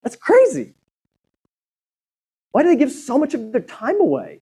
that's 0.02 0.16
crazy. 0.16 0.74
Why 2.52 2.62
do 2.62 2.68
they 2.68 2.76
give 2.76 2.92
so 2.92 3.18
much 3.18 3.34
of 3.34 3.52
their 3.52 3.60
time 3.60 4.00
away? 4.00 4.40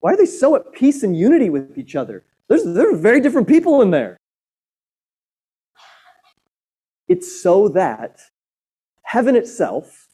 Why 0.00 0.14
are 0.14 0.16
they 0.16 0.26
so 0.26 0.56
at 0.56 0.72
peace 0.72 1.02
and 1.02 1.16
unity 1.16 1.48
with 1.48 1.78
each 1.78 1.94
other? 1.94 2.24
There's, 2.48 2.64
there 2.64 2.92
are 2.92 2.96
very 2.96 3.20
different 3.20 3.48
people 3.48 3.82
in 3.82 3.90
there. 3.90 4.18
It's 7.12 7.42
so 7.42 7.68
that 7.68 8.20
heaven 9.02 9.36
itself, 9.36 10.08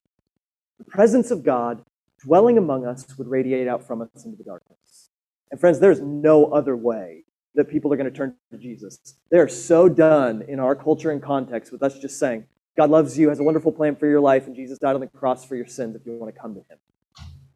the 0.78 0.84
presence 0.84 1.30
of 1.30 1.44
God 1.44 1.84
dwelling 2.20 2.58
among 2.58 2.84
us, 2.84 3.16
would 3.16 3.28
radiate 3.28 3.68
out 3.68 3.86
from 3.86 4.02
us 4.02 4.24
into 4.24 4.36
the 4.36 4.42
darkness. 4.42 5.10
And 5.52 5.60
friends, 5.60 5.78
there's 5.78 6.00
no 6.00 6.46
other 6.46 6.76
way 6.76 7.22
that 7.54 7.70
people 7.70 7.92
are 7.92 7.96
going 7.96 8.10
to 8.10 8.16
turn 8.16 8.34
to 8.50 8.58
Jesus. 8.58 8.98
They're 9.30 9.46
so 9.46 9.88
done 9.88 10.42
in 10.48 10.58
our 10.58 10.74
culture 10.74 11.12
and 11.12 11.22
context 11.22 11.70
with 11.70 11.84
us 11.84 12.00
just 12.00 12.18
saying, 12.18 12.46
God 12.76 12.90
loves 12.90 13.16
you, 13.16 13.28
has 13.28 13.38
a 13.38 13.44
wonderful 13.44 13.70
plan 13.70 13.94
for 13.94 14.08
your 14.08 14.20
life, 14.20 14.48
and 14.48 14.56
Jesus 14.56 14.76
died 14.80 14.96
on 14.96 15.00
the 15.00 15.06
cross 15.06 15.44
for 15.44 15.54
your 15.54 15.66
sins 15.66 15.94
if 15.94 16.04
you 16.04 16.14
want 16.14 16.34
to 16.34 16.40
come 16.40 16.54
to 16.54 16.60
him. 16.68 16.78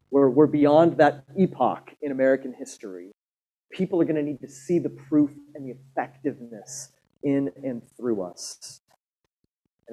We're, 0.09 0.29
we're 0.29 0.47
beyond 0.47 0.95
that 0.99 1.25
epoch 1.37 1.93
in 2.01 2.13
American 2.13 2.53
history. 2.53 3.11
People 3.73 4.01
are 4.01 4.05
going 4.05 4.15
to 4.15 4.23
need 4.23 4.39
to 4.39 4.47
see 4.47 4.79
the 4.79 4.89
proof 4.89 5.31
and 5.53 5.65
the 5.65 5.75
effectiveness 5.75 6.93
in 7.23 7.51
and 7.61 7.81
through 7.97 8.21
us. 8.21 8.79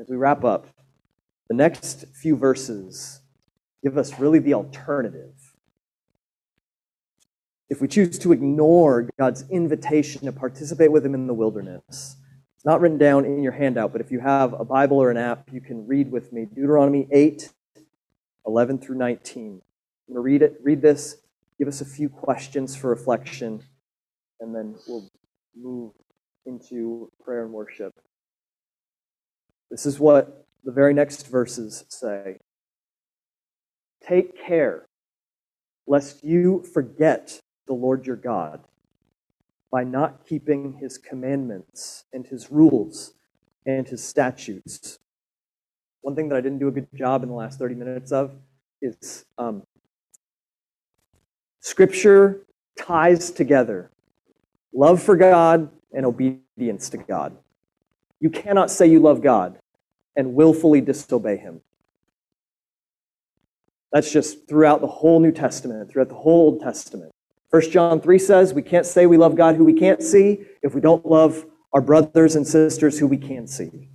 As 0.00 0.08
we 0.08 0.16
wrap 0.16 0.44
up, 0.44 0.66
the 1.48 1.54
next 1.54 2.06
few 2.14 2.34
verses 2.34 3.20
give 3.84 3.98
us 3.98 4.18
really 4.18 4.38
the 4.38 4.54
alternative. 4.54 5.34
If 7.68 7.82
we 7.82 7.88
choose 7.88 8.18
to 8.20 8.32
ignore 8.32 9.10
God's 9.18 9.44
invitation 9.50 10.24
to 10.24 10.32
participate 10.32 10.90
with 10.90 11.04
Him 11.04 11.14
in 11.14 11.26
the 11.26 11.34
wilderness, 11.34 12.16
it's 12.56 12.64
not 12.64 12.80
written 12.80 12.96
down 12.96 13.26
in 13.26 13.42
your 13.42 13.52
handout, 13.52 13.92
but 13.92 14.00
if 14.00 14.10
you 14.10 14.20
have 14.20 14.58
a 14.58 14.64
Bible 14.64 14.96
or 14.96 15.10
an 15.10 15.18
app, 15.18 15.52
you 15.52 15.60
can 15.60 15.86
read 15.86 16.10
with 16.10 16.32
me 16.32 16.46
Deuteronomy 16.46 17.06
8, 17.10 17.52
11 18.46 18.78
through 18.78 18.96
19. 18.96 19.44
I'm 19.44 20.14
going 20.14 20.14
to 20.14 20.20
read 20.20 20.40
it, 20.40 20.58
read 20.62 20.80
this, 20.80 21.18
give 21.58 21.68
us 21.68 21.82
a 21.82 21.84
few 21.86 22.08
questions 22.08 22.74
for 22.74 22.88
reflection, 22.88 23.62
and 24.40 24.54
then 24.54 24.76
we'll 24.88 25.10
move 25.54 25.92
into 26.46 27.12
prayer 27.22 27.44
and 27.44 27.52
worship. 27.52 27.92
This 29.70 29.86
is 29.86 30.00
what 30.00 30.46
the 30.64 30.72
very 30.72 30.92
next 30.92 31.28
verses 31.28 31.84
say 31.88 32.38
Take 34.06 34.38
care 34.38 34.86
lest 35.86 36.24
you 36.24 36.62
forget 36.72 37.40
the 37.66 37.74
Lord 37.74 38.06
your 38.06 38.16
God 38.16 38.60
by 39.70 39.84
not 39.84 40.26
keeping 40.26 40.74
his 40.74 40.98
commandments 40.98 42.04
and 42.12 42.26
his 42.26 42.50
rules 42.50 43.14
and 43.66 43.86
his 43.86 44.02
statutes. 44.02 44.98
One 46.00 46.16
thing 46.16 46.28
that 46.30 46.36
I 46.36 46.40
didn't 46.40 46.58
do 46.58 46.68
a 46.68 46.72
good 46.72 46.88
job 46.94 47.22
in 47.22 47.28
the 47.28 47.34
last 47.34 47.58
30 47.58 47.74
minutes 47.74 48.10
of 48.10 48.32
is 48.80 49.24
um, 49.38 49.62
Scripture 51.60 52.46
ties 52.76 53.30
together 53.30 53.90
love 54.72 55.02
for 55.02 55.16
God 55.16 55.70
and 55.92 56.06
obedience 56.06 56.88
to 56.90 56.98
God. 56.98 57.36
You 58.20 58.30
cannot 58.30 58.70
say 58.70 58.86
you 58.86 59.00
love 59.00 59.22
God 59.22 59.58
and 60.14 60.34
willfully 60.34 60.80
disobey 60.80 61.38
him. 61.38 61.62
That's 63.92 64.12
just 64.12 64.48
throughout 64.48 64.80
the 64.80 64.86
whole 64.86 65.18
New 65.18 65.32
Testament, 65.32 65.90
throughout 65.90 66.08
the 66.08 66.14
whole 66.14 66.52
Old 66.52 66.60
Testament. 66.60 67.12
1 67.50 67.70
John 67.70 68.00
3 68.00 68.18
says 68.18 68.54
we 68.54 68.62
can't 68.62 68.86
say 68.86 69.06
we 69.06 69.16
love 69.16 69.34
God 69.34 69.56
who 69.56 69.64
we 69.64 69.72
can't 69.72 70.02
see 70.02 70.44
if 70.62 70.74
we 70.74 70.80
don't 70.80 71.04
love 71.04 71.44
our 71.72 71.80
brothers 71.80 72.36
and 72.36 72.46
sisters 72.46 72.98
who 72.98 73.06
we 73.06 73.16
can 73.16 73.46
see. 73.46 73.88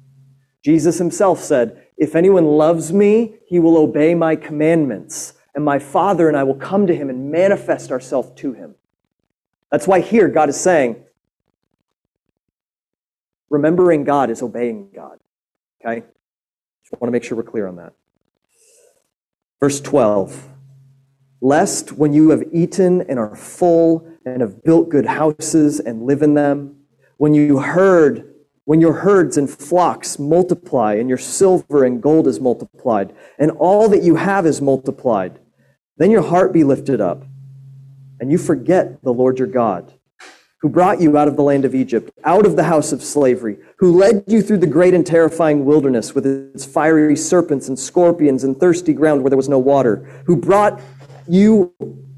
Jesus 0.64 0.98
himself 0.98 1.40
said, 1.40 1.88
If 1.98 2.16
anyone 2.16 2.46
loves 2.46 2.92
me, 2.92 3.36
he 3.48 3.60
will 3.60 3.78
obey 3.78 4.16
my 4.16 4.36
commandments, 4.36 5.34
and 5.54 5.64
my 5.64 5.80
Father 5.80 6.28
and 6.28 6.36
I 6.36 6.44
will 6.44 6.56
come 6.56 6.88
to 6.88 6.96
him 6.96 7.10
and 7.10 7.32
manifest 7.32 7.92
ourselves 7.92 8.32
to 8.38 8.54
him. 8.54 8.76
That's 9.72 9.88
why 9.88 10.02
here 10.02 10.28
God 10.28 10.50
is 10.50 10.60
saying, 10.60 11.05
remembering 13.50 14.04
God 14.04 14.30
is 14.30 14.42
obeying 14.42 14.90
God. 14.94 15.20
Okay? 15.84 16.06
Just 16.84 17.02
want 17.02 17.10
to 17.10 17.12
make 17.12 17.24
sure 17.24 17.38
we're 17.38 17.44
clear 17.44 17.68
on 17.68 17.78
that. 17.78 17.94
Verse 19.60 19.82
12 19.82 20.50
Lest 21.42 21.92
when 21.92 22.14
you 22.14 22.30
have 22.30 22.44
eaten 22.52 23.02
and 23.02 23.20
are 23.20 23.36
full 23.36 24.08
and 24.26 24.42
have 24.42 24.64
built 24.64 24.90
good 24.90 25.06
houses 25.06 25.80
and 25.80 26.04
live 26.04 26.22
in 26.22 26.34
them, 26.34 26.76
when 27.18 27.34
you 27.34 27.60
heard 27.60 28.36
when 28.66 28.82
your 28.82 28.94
herds 28.94 29.38
and 29.38 29.48
flocks 29.48 30.18
multiply, 30.18 30.96
and 30.96 31.08
your 31.08 31.20
silver 31.20 31.84
and 31.84 32.02
gold 32.02 32.28
is 32.28 32.40
multiplied, 32.40 33.14
and 33.38 33.52
all 33.52 33.88
that 33.90 34.02
you 34.02 34.16
have 34.16 34.48
is 34.48 34.60
multiplied, 34.60 35.40
then 35.98 36.10
your 36.10 36.24
heart 36.24 36.52
be 36.52 36.64
lifted 36.64 37.00
up, 37.00 37.24
and 38.20 38.32
you 38.32 38.40
forget 38.40 39.04
the 39.04 39.14
Lord 39.14 39.38
your 39.38 39.48
God 39.48 39.94
who 40.66 40.70
brought 40.70 41.00
you 41.00 41.16
out 41.16 41.28
of 41.28 41.36
the 41.36 41.44
land 41.44 41.64
of 41.64 41.76
Egypt, 41.76 42.10
out 42.24 42.44
of 42.44 42.56
the 42.56 42.64
house 42.64 42.92
of 42.92 43.04
slavery, 43.04 43.56
who 43.78 43.96
led 43.96 44.24
you 44.26 44.42
through 44.42 44.58
the 44.58 44.66
great 44.66 44.96
and 44.96 45.06
terrifying 45.06 45.64
wilderness 45.64 46.16
with 46.16 46.26
its 46.26 46.66
fiery 46.66 47.16
serpents 47.16 47.68
and 47.68 47.78
scorpions 47.78 48.44
and 48.44 48.60
thirsty 48.60 48.92
ground 48.92 49.22
where 49.22 49.30
there 49.30 49.38
was 49.38 49.48
no 49.48 49.60
water, 49.60 49.98
who 50.26 50.36
brought 50.36 50.82
you 51.28 51.72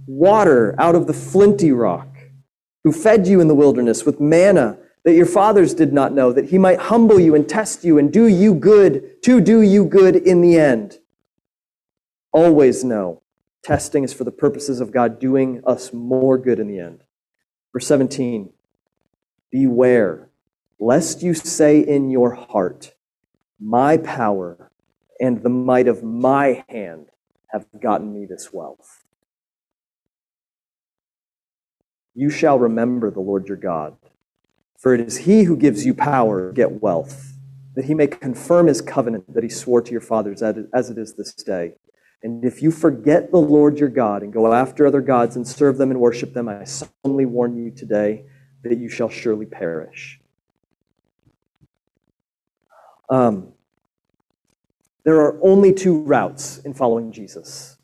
water 0.05 0.73
out 0.79 0.95
of 0.95 1.07
the 1.07 1.13
flinty 1.13 1.73
rock, 1.73 2.07
who 2.85 2.93
fed 2.93 3.27
you 3.27 3.41
in 3.41 3.49
the 3.49 3.53
wilderness 3.53 4.05
with 4.05 4.21
manna 4.21 4.77
that 5.03 5.13
your 5.13 5.25
fathers 5.25 5.73
did 5.73 5.91
not 5.91 6.13
know, 6.13 6.31
that 6.31 6.45
he 6.45 6.57
might 6.57 6.79
humble 6.79 7.19
you 7.19 7.35
and 7.35 7.49
test 7.49 7.83
you 7.83 7.97
and 7.97 8.13
do 8.13 8.27
you 8.27 8.53
good, 8.53 9.21
to 9.23 9.41
do 9.41 9.61
you 9.61 9.83
good 9.83 10.15
in 10.15 10.39
the 10.39 10.57
end. 10.57 10.99
Always 12.31 12.85
know 12.85 13.23
testing 13.61 14.05
is 14.05 14.13
for 14.13 14.23
the 14.23 14.31
purposes 14.31 14.79
of 14.79 14.93
God 14.93 15.19
doing 15.19 15.61
us 15.67 15.91
more 15.91 16.37
good 16.37 16.59
in 16.59 16.69
the 16.69 16.79
end. 16.79 17.03
Verse 17.77 17.85
17 17.85 18.49
Beware, 19.51 20.29
lest 20.79 21.21
you 21.21 21.35
say 21.35 21.79
in 21.79 22.09
your 22.09 22.33
heart, 22.33 22.95
My 23.59 23.97
power 23.97 24.71
and 25.19 25.43
the 25.43 25.49
might 25.49 25.87
of 25.87 26.01
my 26.01 26.65
hand 26.69 27.11
have 27.49 27.67
gotten 27.79 28.11
me 28.11 28.25
this 28.25 28.51
wealth. 28.51 29.05
You 32.15 32.31
shall 32.31 32.57
remember 32.57 33.11
the 33.11 33.19
Lord 33.19 33.47
your 33.47 33.57
God, 33.57 33.95
for 34.79 34.95
it 34.95 34.99
is 34.99 35.17
he 35.17 35.43
who 35.43 35.55
gives 35.55 35.85
you 35.85 35.93
power 35.93 36.47
to 36.47 36.55
get 36.55 36.81
wealth, 36.81 37.33
that 37.75 37.85
he 37.85 37.93
may 37.93 38.07
confirm 38.07 38.65
his 38.65 38.81
covenant 38.81 39.31
that 39.35 39.43
he 39.43 39.49
swore 39.49 39.83
to 39.83 39.91
your 39.91 40.01
fathers 40.01 40.41
as 40.41 40.89
it 40.89 40.97
is 40.97 41.13
this 41.13 41.31
day. 41.35 41.75
And 42.23 42.43
if 42.43 42.61
you 42.61 42.71
forget 42.71 43.31
the 43.31 43.37
Lord 43.37 43.79
your 43.79 43.89
God 43.89 44.23
and 44.23 44.33
go 44.33 44.51
after 44.51 44.87
other 44.87 45.01
gods 45.01 45.35
and 45.35 45.47
serve 45.47 45.77
them 45.77 45.91
and 45.91 45.99
worship 45.99 46.33
them, 46.33 46.49
I 46.49 46.63
solemnly 46.63 47.25
warn 47.25 47.55
you 47.55 47.71
today 47.71 48.25
that 48.63 48.77
you 48.77 48.89
shall 48.89 49.09
surely 49.09 49.45
perish. 49.45 50.19
Um, 53.09 53.53
there 55.03 55.21
are 55.21 55.39
only 55.41 55.73
two 55.73 56.01
routes 56.01 56.57
in 56.59 56.73
following 56.73 57.11
Jesus. 57.11 57.77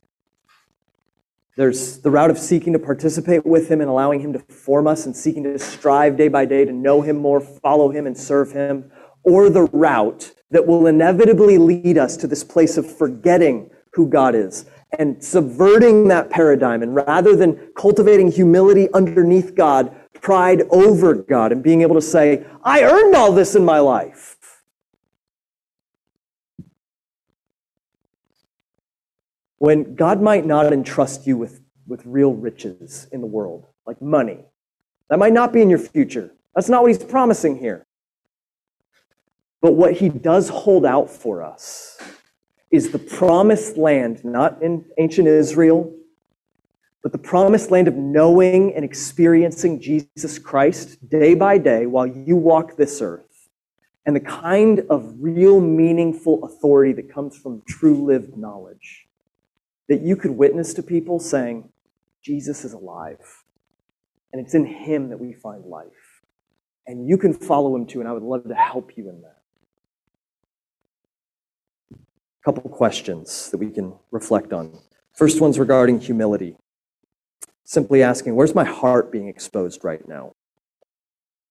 There's 1.56 2.00
the 2.00 2.10
route 2.10 2.32
of 2.32 2.40
seeking 2.40 2.74
to 2.74 2.80
participate 2.80 3.46
with 3.46 3.70
Him 3.70 3.80
and 3.80 3.90
allowing 3.90 4.20
Him 4.20 4.34
to 4.34 4.40
form 4.40 4.88
us 4.88 5.06
and 5.06 5.16
seeking 5.16 5.44
to 5.44 5.60
strive 5.60 6.18
day 6.18 6.28
by 6.28 6.46
day 6.46 6.66
to 6.66 6.74
know 6.74 7.02
Him 7.02 7.18
more, 7.18 7.40
follow 7.40 7.92
Him, 7.92 8.08
and 8.08 8.18
serve 8.18 8.52
Him, 8.52 8.92
or 9.24 9.50
the 9.50 9.68
route 9.72 10.34
that 10.50 10.66
will 10.66 10.88
inevitably 10.88 11.58
lead 11.58 11.98
us 11.98 12.18
to 12.18 12.28
this 12.28 12.44
place 12.44 12.76
of 12.76 12.98
forgetting 12.98 13.70
who 13.94 14.08
God 14.08 14.36
is 14.36 14.66
and 15.00 15.24
subverting 15.24 16.08
that 16.10 16.30
paradigm. 16.30 16.84
And 16.84 16.96
rather 16.96 17.36
than 17.36 17.72
cultivating 17.76 18.32
humility 18.32 18.92
underneath 18.94 19.56
God, 19.56 19.96
pride 20.22 20.64
over 20.70 21.16
God, 21.16 21.52
and 21.52 21.64
being 21.64 21.82
able 21.82 21.96
to 21.96 22.02
say, 22.02 22.46
I 22.64 22.84
earned 22.84 23.16
all 23.16 23.32
this 23.32 23.56
in 23.56 23.66
my 23.66 23.80
life. 23.80 24.38
When 29.58 29.96
God 29.96 30.22
might 30.22 30.46
not 30.46 30.72
entrust 30.74 31.26
you 31.26 31.38
with, 31.38 31.62
with 31.88 32.06
real 32.06 32.34
riches 32.34 33.08
in 33.12 33.22
the 33.22 33.28
world, 33.28 33.66
like 33.86 34.02
money, 34.02 34.40
that 35.10 35.20
might 35.20 35.34
not 35.34 35.54
be 35.54 35.62
in 35.62 35.70
your 35.70 35.80
future. 35.80 36.32
That's 36.54 36.70
not 36.70 36.82
what 36.82 36.90
He's 36.90 37.04
promising 37.04 37.58
here. 37.58 37.86
But 39.62 39.74
what 39.74 39.94
He 39.94 40.10
does 40.10 40.50
hold 40.50 40.86
out 40.86 41.10
for 41.10 41.42
us 41.42 41.98
is 42.74 42.90
the 42.90 42.98
promised 42.98 43.78
land, 43.78 44.26
not 44.26 44.60
in 44.64 44.84
ancient 44.98 45.28
Israel, 45.28 45.94
but 47.04 47.12
the 47.12 47.20
promised 47.20 47.70
land 47.70 47.88
of 47.88 47.94
knowing 47.94 48.74
and 48.74 48.84
experiencing 48.84 49.80
Jesus 49.80 50.40
Christ 50.40 51.08
day 51.08 51.36
by 51.36 51.60
day 51.60 51.86
while 51.86 52.08
you 52.08 52.36
walk 52.36 52.76
this 52.76 53.00
earth, 53.00 53.48
and 54.08 54.16
the 54.16 54.22
kind 54.22 54.80
of 54.90 55.14
real 55.20 55.62
meaningful 55.62 56.44
authority 56.46 56.94
that 56.94 57.14
comes 57.14 57.38
from 57.38 57.62
true 57.68 58.04
lived 58.06 58.36
knowledge. 58.36 59.06
That 59.88 60.02
you 60.02 60.16
could 60.16 60.32
witness 60.32 60.74
to 60.74 60.82
people 60.82 61.20
saying, 61.20 61.70
Jesus 62.24 62.66
is 62.66 62.74
alive, 62.74 63.44
and 64.32 64.44
it's 64.44 64.56
in 64.56 64.66
Him 64.66 65.10
that 65.10 65.20
we 65.20 65.34
find 65.34 65.64
life. 65.66 66.24
And 66.88 67.08
you 67.08 67.20
can 67.20 67.36
follow 67.36 67.76
Him 67.76 67.86
too, 67.86 68.00
and 68.00 68.10
I 68.10 68.14
would 68.14 68.24
love 68.24 68.48
to 68.48 68.56
help 68.56 68.98
you 68.98 69.10
in 69.10 69.22
that 69.22 69.43
couple 72.44 72.70
questions 72.70 73.50
that 73.52 73.58
we 73.58 73.70
can 73.70 73.94
reflect 74.12 74.52
on. 74.52 74.78
First 75.14 75.40
one's 75.40 75.58
regarding 75.58 76.00
humility. 76.00 76.58
Simply 77.64 78.04
asking, 78.04 78.36
where's 78.36 78.54
my 78.54 78.66
heart 78.66 79.12
being 79.12 79.30
exposed 79.30 79.84
right 79.84 80.06
now? 80.08 80.34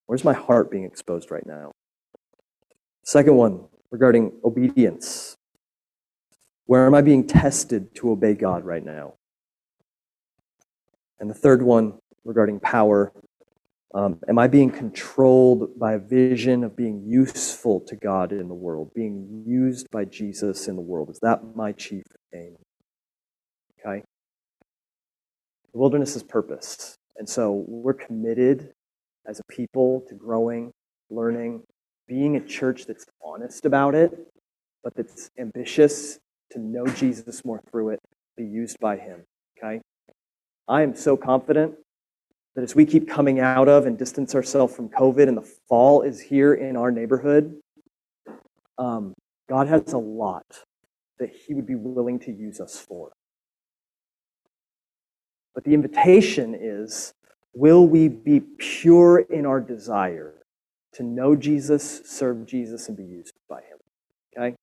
Where's 0.06 0.24
my 0.24 0.34
heart 0.34 0.70
being 0.70 0.84
exposed 0.84 1.30
right 1.30 1.46
now? 1.46 1.72
Second 3.04 3.36
one, 3.36 3.64
regarding 3.90 4.32
obedience. 4.44 5.36
Where 6.66 6.86
am 6.86 6.94
I 6.94 7.00
being 7.00 7.26
tested 7.26 7.94
to 7.96 8.10
obey 8.10 8.34
God 8.34 8.64
right 8.64 8.84
now? 8.84 9.14
And 11.18 11.30
the 11.30 11.34
third 11.34 11.62
one, 11.62 11.94
regarding 12.24 12.60
power. 12.60 13.12
Um, 13.94 14.18
am 14.26 14.38
I 14.38 14.48
being 14.48 14.70
controlled 14.70 15.78
by 15.78 15.94
a 15.94 15.98
vision 15.98 16.64
of 16.64 16.74
being 16.74 17.02
useful 17.06 17.80
to 17.80 17.96
God 17.96 18.32
in 18.32 18.48
the 18.48 18.54
world, 18.54 18.90
being 18.94 19.44
used 19.46 19.90
by 19.90 20.06
Jesus 20.06 20.66
in 20.66 20.76
the 20.76 20.82
world? 20.82 21.10
Is 21.10 21.18
that 21.20 21.54
my 21.54 21.72
chief 21.72 22.04
aim? 22.34 22.56
Okay? 23.78 24.02
The 25.72 25.78
wilderness 25.78 26.16
is 26.16 26.22
purpose. 26.22 26.96
And 27.18 27.28
so 27.28 27.64
we're 27.68 27.92
committed 27.92 28.72
as 29.26 29.40
a 29.40 29.52
people 29.52 30.04
to 30.08 30.14
growing, 30.14 30.72
learning, 31.10 31.62
being 32.08 32.36
a 32.36 32.40
church 32.40 32.86
that's 32.86 33.04
honest 33.22 33.66
about 33.66 33.94
it, 33.94 34.10
but 34.82 34.94
that's 34.96 35.30
ambitious 35.38 36.18
to 36.50 36.58
know 36.58 36.86
Jesus 36.86 37.44
more 37.44 37.60
through 37.70 37.90
it, 37.90 38.00
be 38.38 38.44
used 38.44 38.78
by 38.80 38.96
Him. 38.96 39.22
Okay? 39.58 39.82
I 40.66 40.82
am 40.82 40.94
so 40.94 41.14
confident 41.14 41.74
that 42.54 42.62
as 42.62 42.74
we 42.74 42.84
keep 42.84 43.08
coming 43.08 43.40
out 43.40 43.68
of 43.68 43.86
and 43.86 43.98
distance 43.98 44.34
ourselves 44.34 44.74
from 44.74 44.88
COVID 44.88 45.28
and 45.28 45.36
the 45.36 45.48
fall 45.68 46.02
is 46.02 46.20
here 46.20 46.54
in 46.54 46.76
our 46.76 46.90
neighborhood, 46.90 47.58
um, 48.78 49.14
God 49.48 49.68
has 49.68 49.92
a 49.92 49.98
lot 49.98 50.44
that 51.18 51.30
He 51.30 51.54
would 51.54 51.66
be 51.66 51.74
willing 51.74 52.18
to 52.20 52.32
use 52.32 52.60
us 52.60 52.78
for. 52.78 53.12
But 55.54 55.64
the 55.64 55.74
invitation 55.74 56.56
is 56.58 57.12
will 57.54 57.86
we 57.86 58.08
be 58.08 58.40
pure 58.40 59.20
in 59.20 59.44
our 59.44 59.60
desire 59.60 60.34
to 60.94 61.02
know 61.02 61.36
Jesus, 61.36 62.02
serve 62.04 62.46
Jesus, 62.46 62.88
and 62.88 62.96
be 62.96 63.04
used 63.04 63.34
by 63.48 63.60
Him? 63.60 63.78
Okay? 64.36 64.56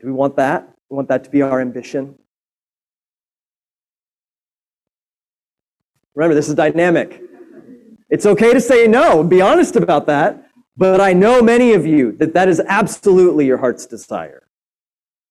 Do 0.00 0.06
we 0.06 0.12
want 0.12 0.36
that? 0.36 0.68
We 0.90 0.96
want 0.96 1.08
that 1.08 1.24
to 1.24 1.30
be 1.30 1.42
our 1.42 1.60
ambition. 1.60 2.16
Remember, 6.14 6.34
this 6.34 6.48
is 6.48 6.54
dynamic. 6.54 7.20
It's 8.10 8.26
okay 8.26 8.52
to 8.52 8.60
say 8.60 8.86
no 8.86 9.24
be 9.24 9.40
honest 9.40 9.76
about 9.76 10.06
that, 10.06 10.48
but 10.76 11.00
I 11.00 11.12
know 11.12 11.42
many 11.42 11.72
of 11.72 11.86
you 11.86 12.12
that 12.12 12.34
that 12.34 12.48
is 12.48 12.60
absolutely 12.66 13.46
your 13.46 13.58
heart's 13.58 13.86
desire 13.86 14.44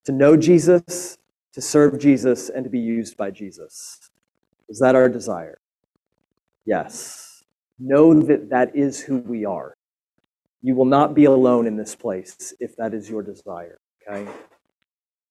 to 0.05 0.11
know 0.11 0.35
Jesus, 0.35 1.17
to 1.53 1.61
serve 1.61 1.99
Jesus, 1.99 2.49
and 2.49 2.63
to 2.63 2.69
be 2.69 2.79
used 2.79 3.15
by 3.15 3.31
Jesus. 3.31 4.09
Is 4.67 4.79
that 4.79 4.95
our 4.95 5.07
desire? 5.07 5.59
Yes. 6.65 7.43
Know 7.79 8.13
that 8.13 8.49
that 8.49 8.75
is 8.75 9.01
who 9.01 9.19
we 9.19 9.45
are. 9.45 9.75
You 10.61 10.75
will 10.75 10.85
not 10.85 11.13
be 11.13 11.25
alone 11.25 11.67
in 11.67 11.77
this 11.77 11.95
place 11.95 12.53
if 12.59 12.75
that 12.77 12.93
is 12.93 13.09
your 13.09 13.21
desire, 13.21 13.79
okay? 14.07 14.29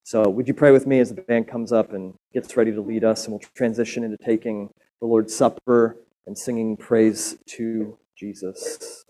So, 0.03 0.29
would 0.29 0.47
you 0.47 0.53
pray 0.53 0.71
with 0.71 0.85
me 0.85 0.99
as 0.99 1.13
the 1.13 1.21
band 1.21 1.47
comes 1.47 1.71
up 1.71 1.93
and 1.93 2.13
gets 2.33 2.57
ready 2.57 2.71
to 2.73 2.81
lead 2.81 3.03
us, 3.03 3.25
and 3.25 3.33
we'll 3.33 3.39
transition 3.55 4.03
into 4.03 4.17
taking 4.17 4.69
the 4.99 5.07
Lord's 5.07 5.35
Supper 5.35 5.97
and 6.25 6.37
singing 6.37 6.77
praise 6.77 7.37
to 7.47 7.97
Jesus. 8.17 9.05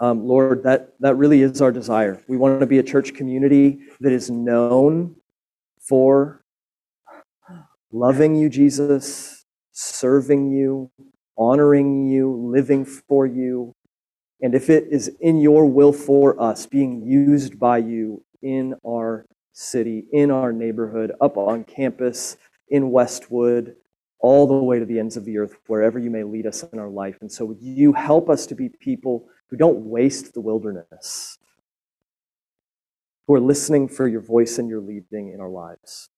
Um, 0.00 0.26
Lord, 0.26 0.64
that, 0.64 0.94
that 1.00 1.16
really 1.16 1.42
is 1.42 1.62
our 1.62 1.72
desire. 1.72 2.22
We 2.28 2.36
want 2.36 2.60
to 2.60 2.66
be 2.66 2.78
a 2.78 2.82
church 2.82 3.14
community 3.14 3.80
that 4.00 4.12
is 4.12 4.30
known 4.30 5.16
for 5.80 6.44
loving 7.92 8.34
you, 8.34 8.48
Jesus, 8.48 9.44
serving 9.72 10.50
you, 10.50 10.90
honoring 11.38 12.08
you, 12.08 12.50
living 12.52 12.84
for 12.84 13.26
you. 13.26 13.74
And 14.44 14.54
if 14.54 14.68
it 14.68 14.88
is 14.90 15.10
in 15.20 15.40
your 15.40 15.64
will 15.64 15.94
for 15.94 16.38
us, 16.38 16.66
being 16.66 17.00
used 17.02 17.58
by 17.58 17.78
you 17.78 18.22
in 18.42 18.74
our 18.86 19.24
city, 19.54 20.04
in 20.12 20.30
our 20.30 20.52
neighborhood, 20.52 21.12
up 21.18 21.38
on 21.38 21.64
campus, 21.64 22.36
in 22.68 22.90
Westwood, 22.90 23.74
all 24.20 24.46
the 24.46 24.52
way 24.52 24.78
to 24.78 24.84
the 24.84 24.98
ends 24.98 25.16
of 25.16 25.24
the 25.24 25.38
earth, 25.38 25.56
wherever 25.66 25.98
you 25.98 26.10
may 26.10 26.24
lead 26.24 26.46
us 26.46 26.62
in 26.62 26.78
our 26.78 26.90
life. 26.90 27.16
And 27.22 27.32
so, 27.32 27.46
would 27.46 27.62
you 27.62 27.94
help 27.94 28.28
us 28.28 28.44
to 28.48 28.54
be 28.54 28.68
people 28.68 29.26
who 29.48 29.56
don't 29.56 29.78
waste 29.86 30.34
the 30.34 30.42
wilderness, 30.42 31.38
who 33.26 33.34
are 33.36 33.40
listening 33.40 33.88
for 33.88 34.06
your 34.06 34.20
voice 34.20 34.58
and 34.58 34.68
your 34.68 34.80
leading 34.82 35.32
in 35.32 35.40
our 35.40 35.48
lives? 35.48 36.10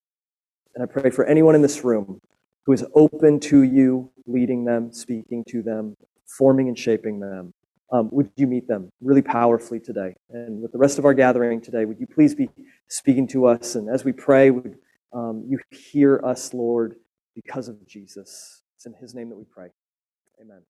And 0.75 0.83
I 0.83 0.85
pray 0.85 1.11
for 1.11 1.23
anyone 1.23 1.55
in 1.55 1.61
this 1.61 1.85
room 1.85 2.19
who 2.65 2.73
is 2.73 2.83
open 2.93 3.39
to 3.39 3.61
you 3.61 4.11
leading 4.25 4.65
them, 4.65 4.91
speaking 4.91 5.45
to 5.47 5.61
them, 5.61 5.95
forming 6.25 6.67
and 6.67 6.77
shaping 6.77 7.21
them. 7.21 7.53
Um, 7.91 8.09
would 8.11 8.31
you 8.35 8.47
meet 8.47 8.67
them 8.67 8.89
really 9.01 9.21
powerfully 9.21 9.79
today? 9.79 10.15
And 10.29 10.61
with 10.61 10.71
the 10.71 10.77
rest 10.77 10.99
of 10.99 11.05
our 11.05 11.13
gathering 11.13 11.61
today, 11.61 11.85
would 11.85 11.99
you 11.99 12.07
please 12.07 12.35
be 12.35 12.49
speaking 12.89 13.27
to 13.29 13.45
us? 13.45 13.75
And 13.75 13.89
as 13.89 14.03
we 14.03 14.11
pray, 14.11 14.51
would 14.51 14.75
um, 15.13 15.45
you 15.47 15.59
hear 15.71 16.21
us, 16.23 16.53
Lord, 16.53 16.95
because 17.33 17.67
of 17.67 17.87
Jesus. 17.87 18.61
It's 18.75 18.85
in 18.85 18.93
his 18.93 19.15
name 19.15 19.29
that 19.29 19.37
we 19.37 19.45
pray. 19.45 19.69
Amen. 20.41 20.61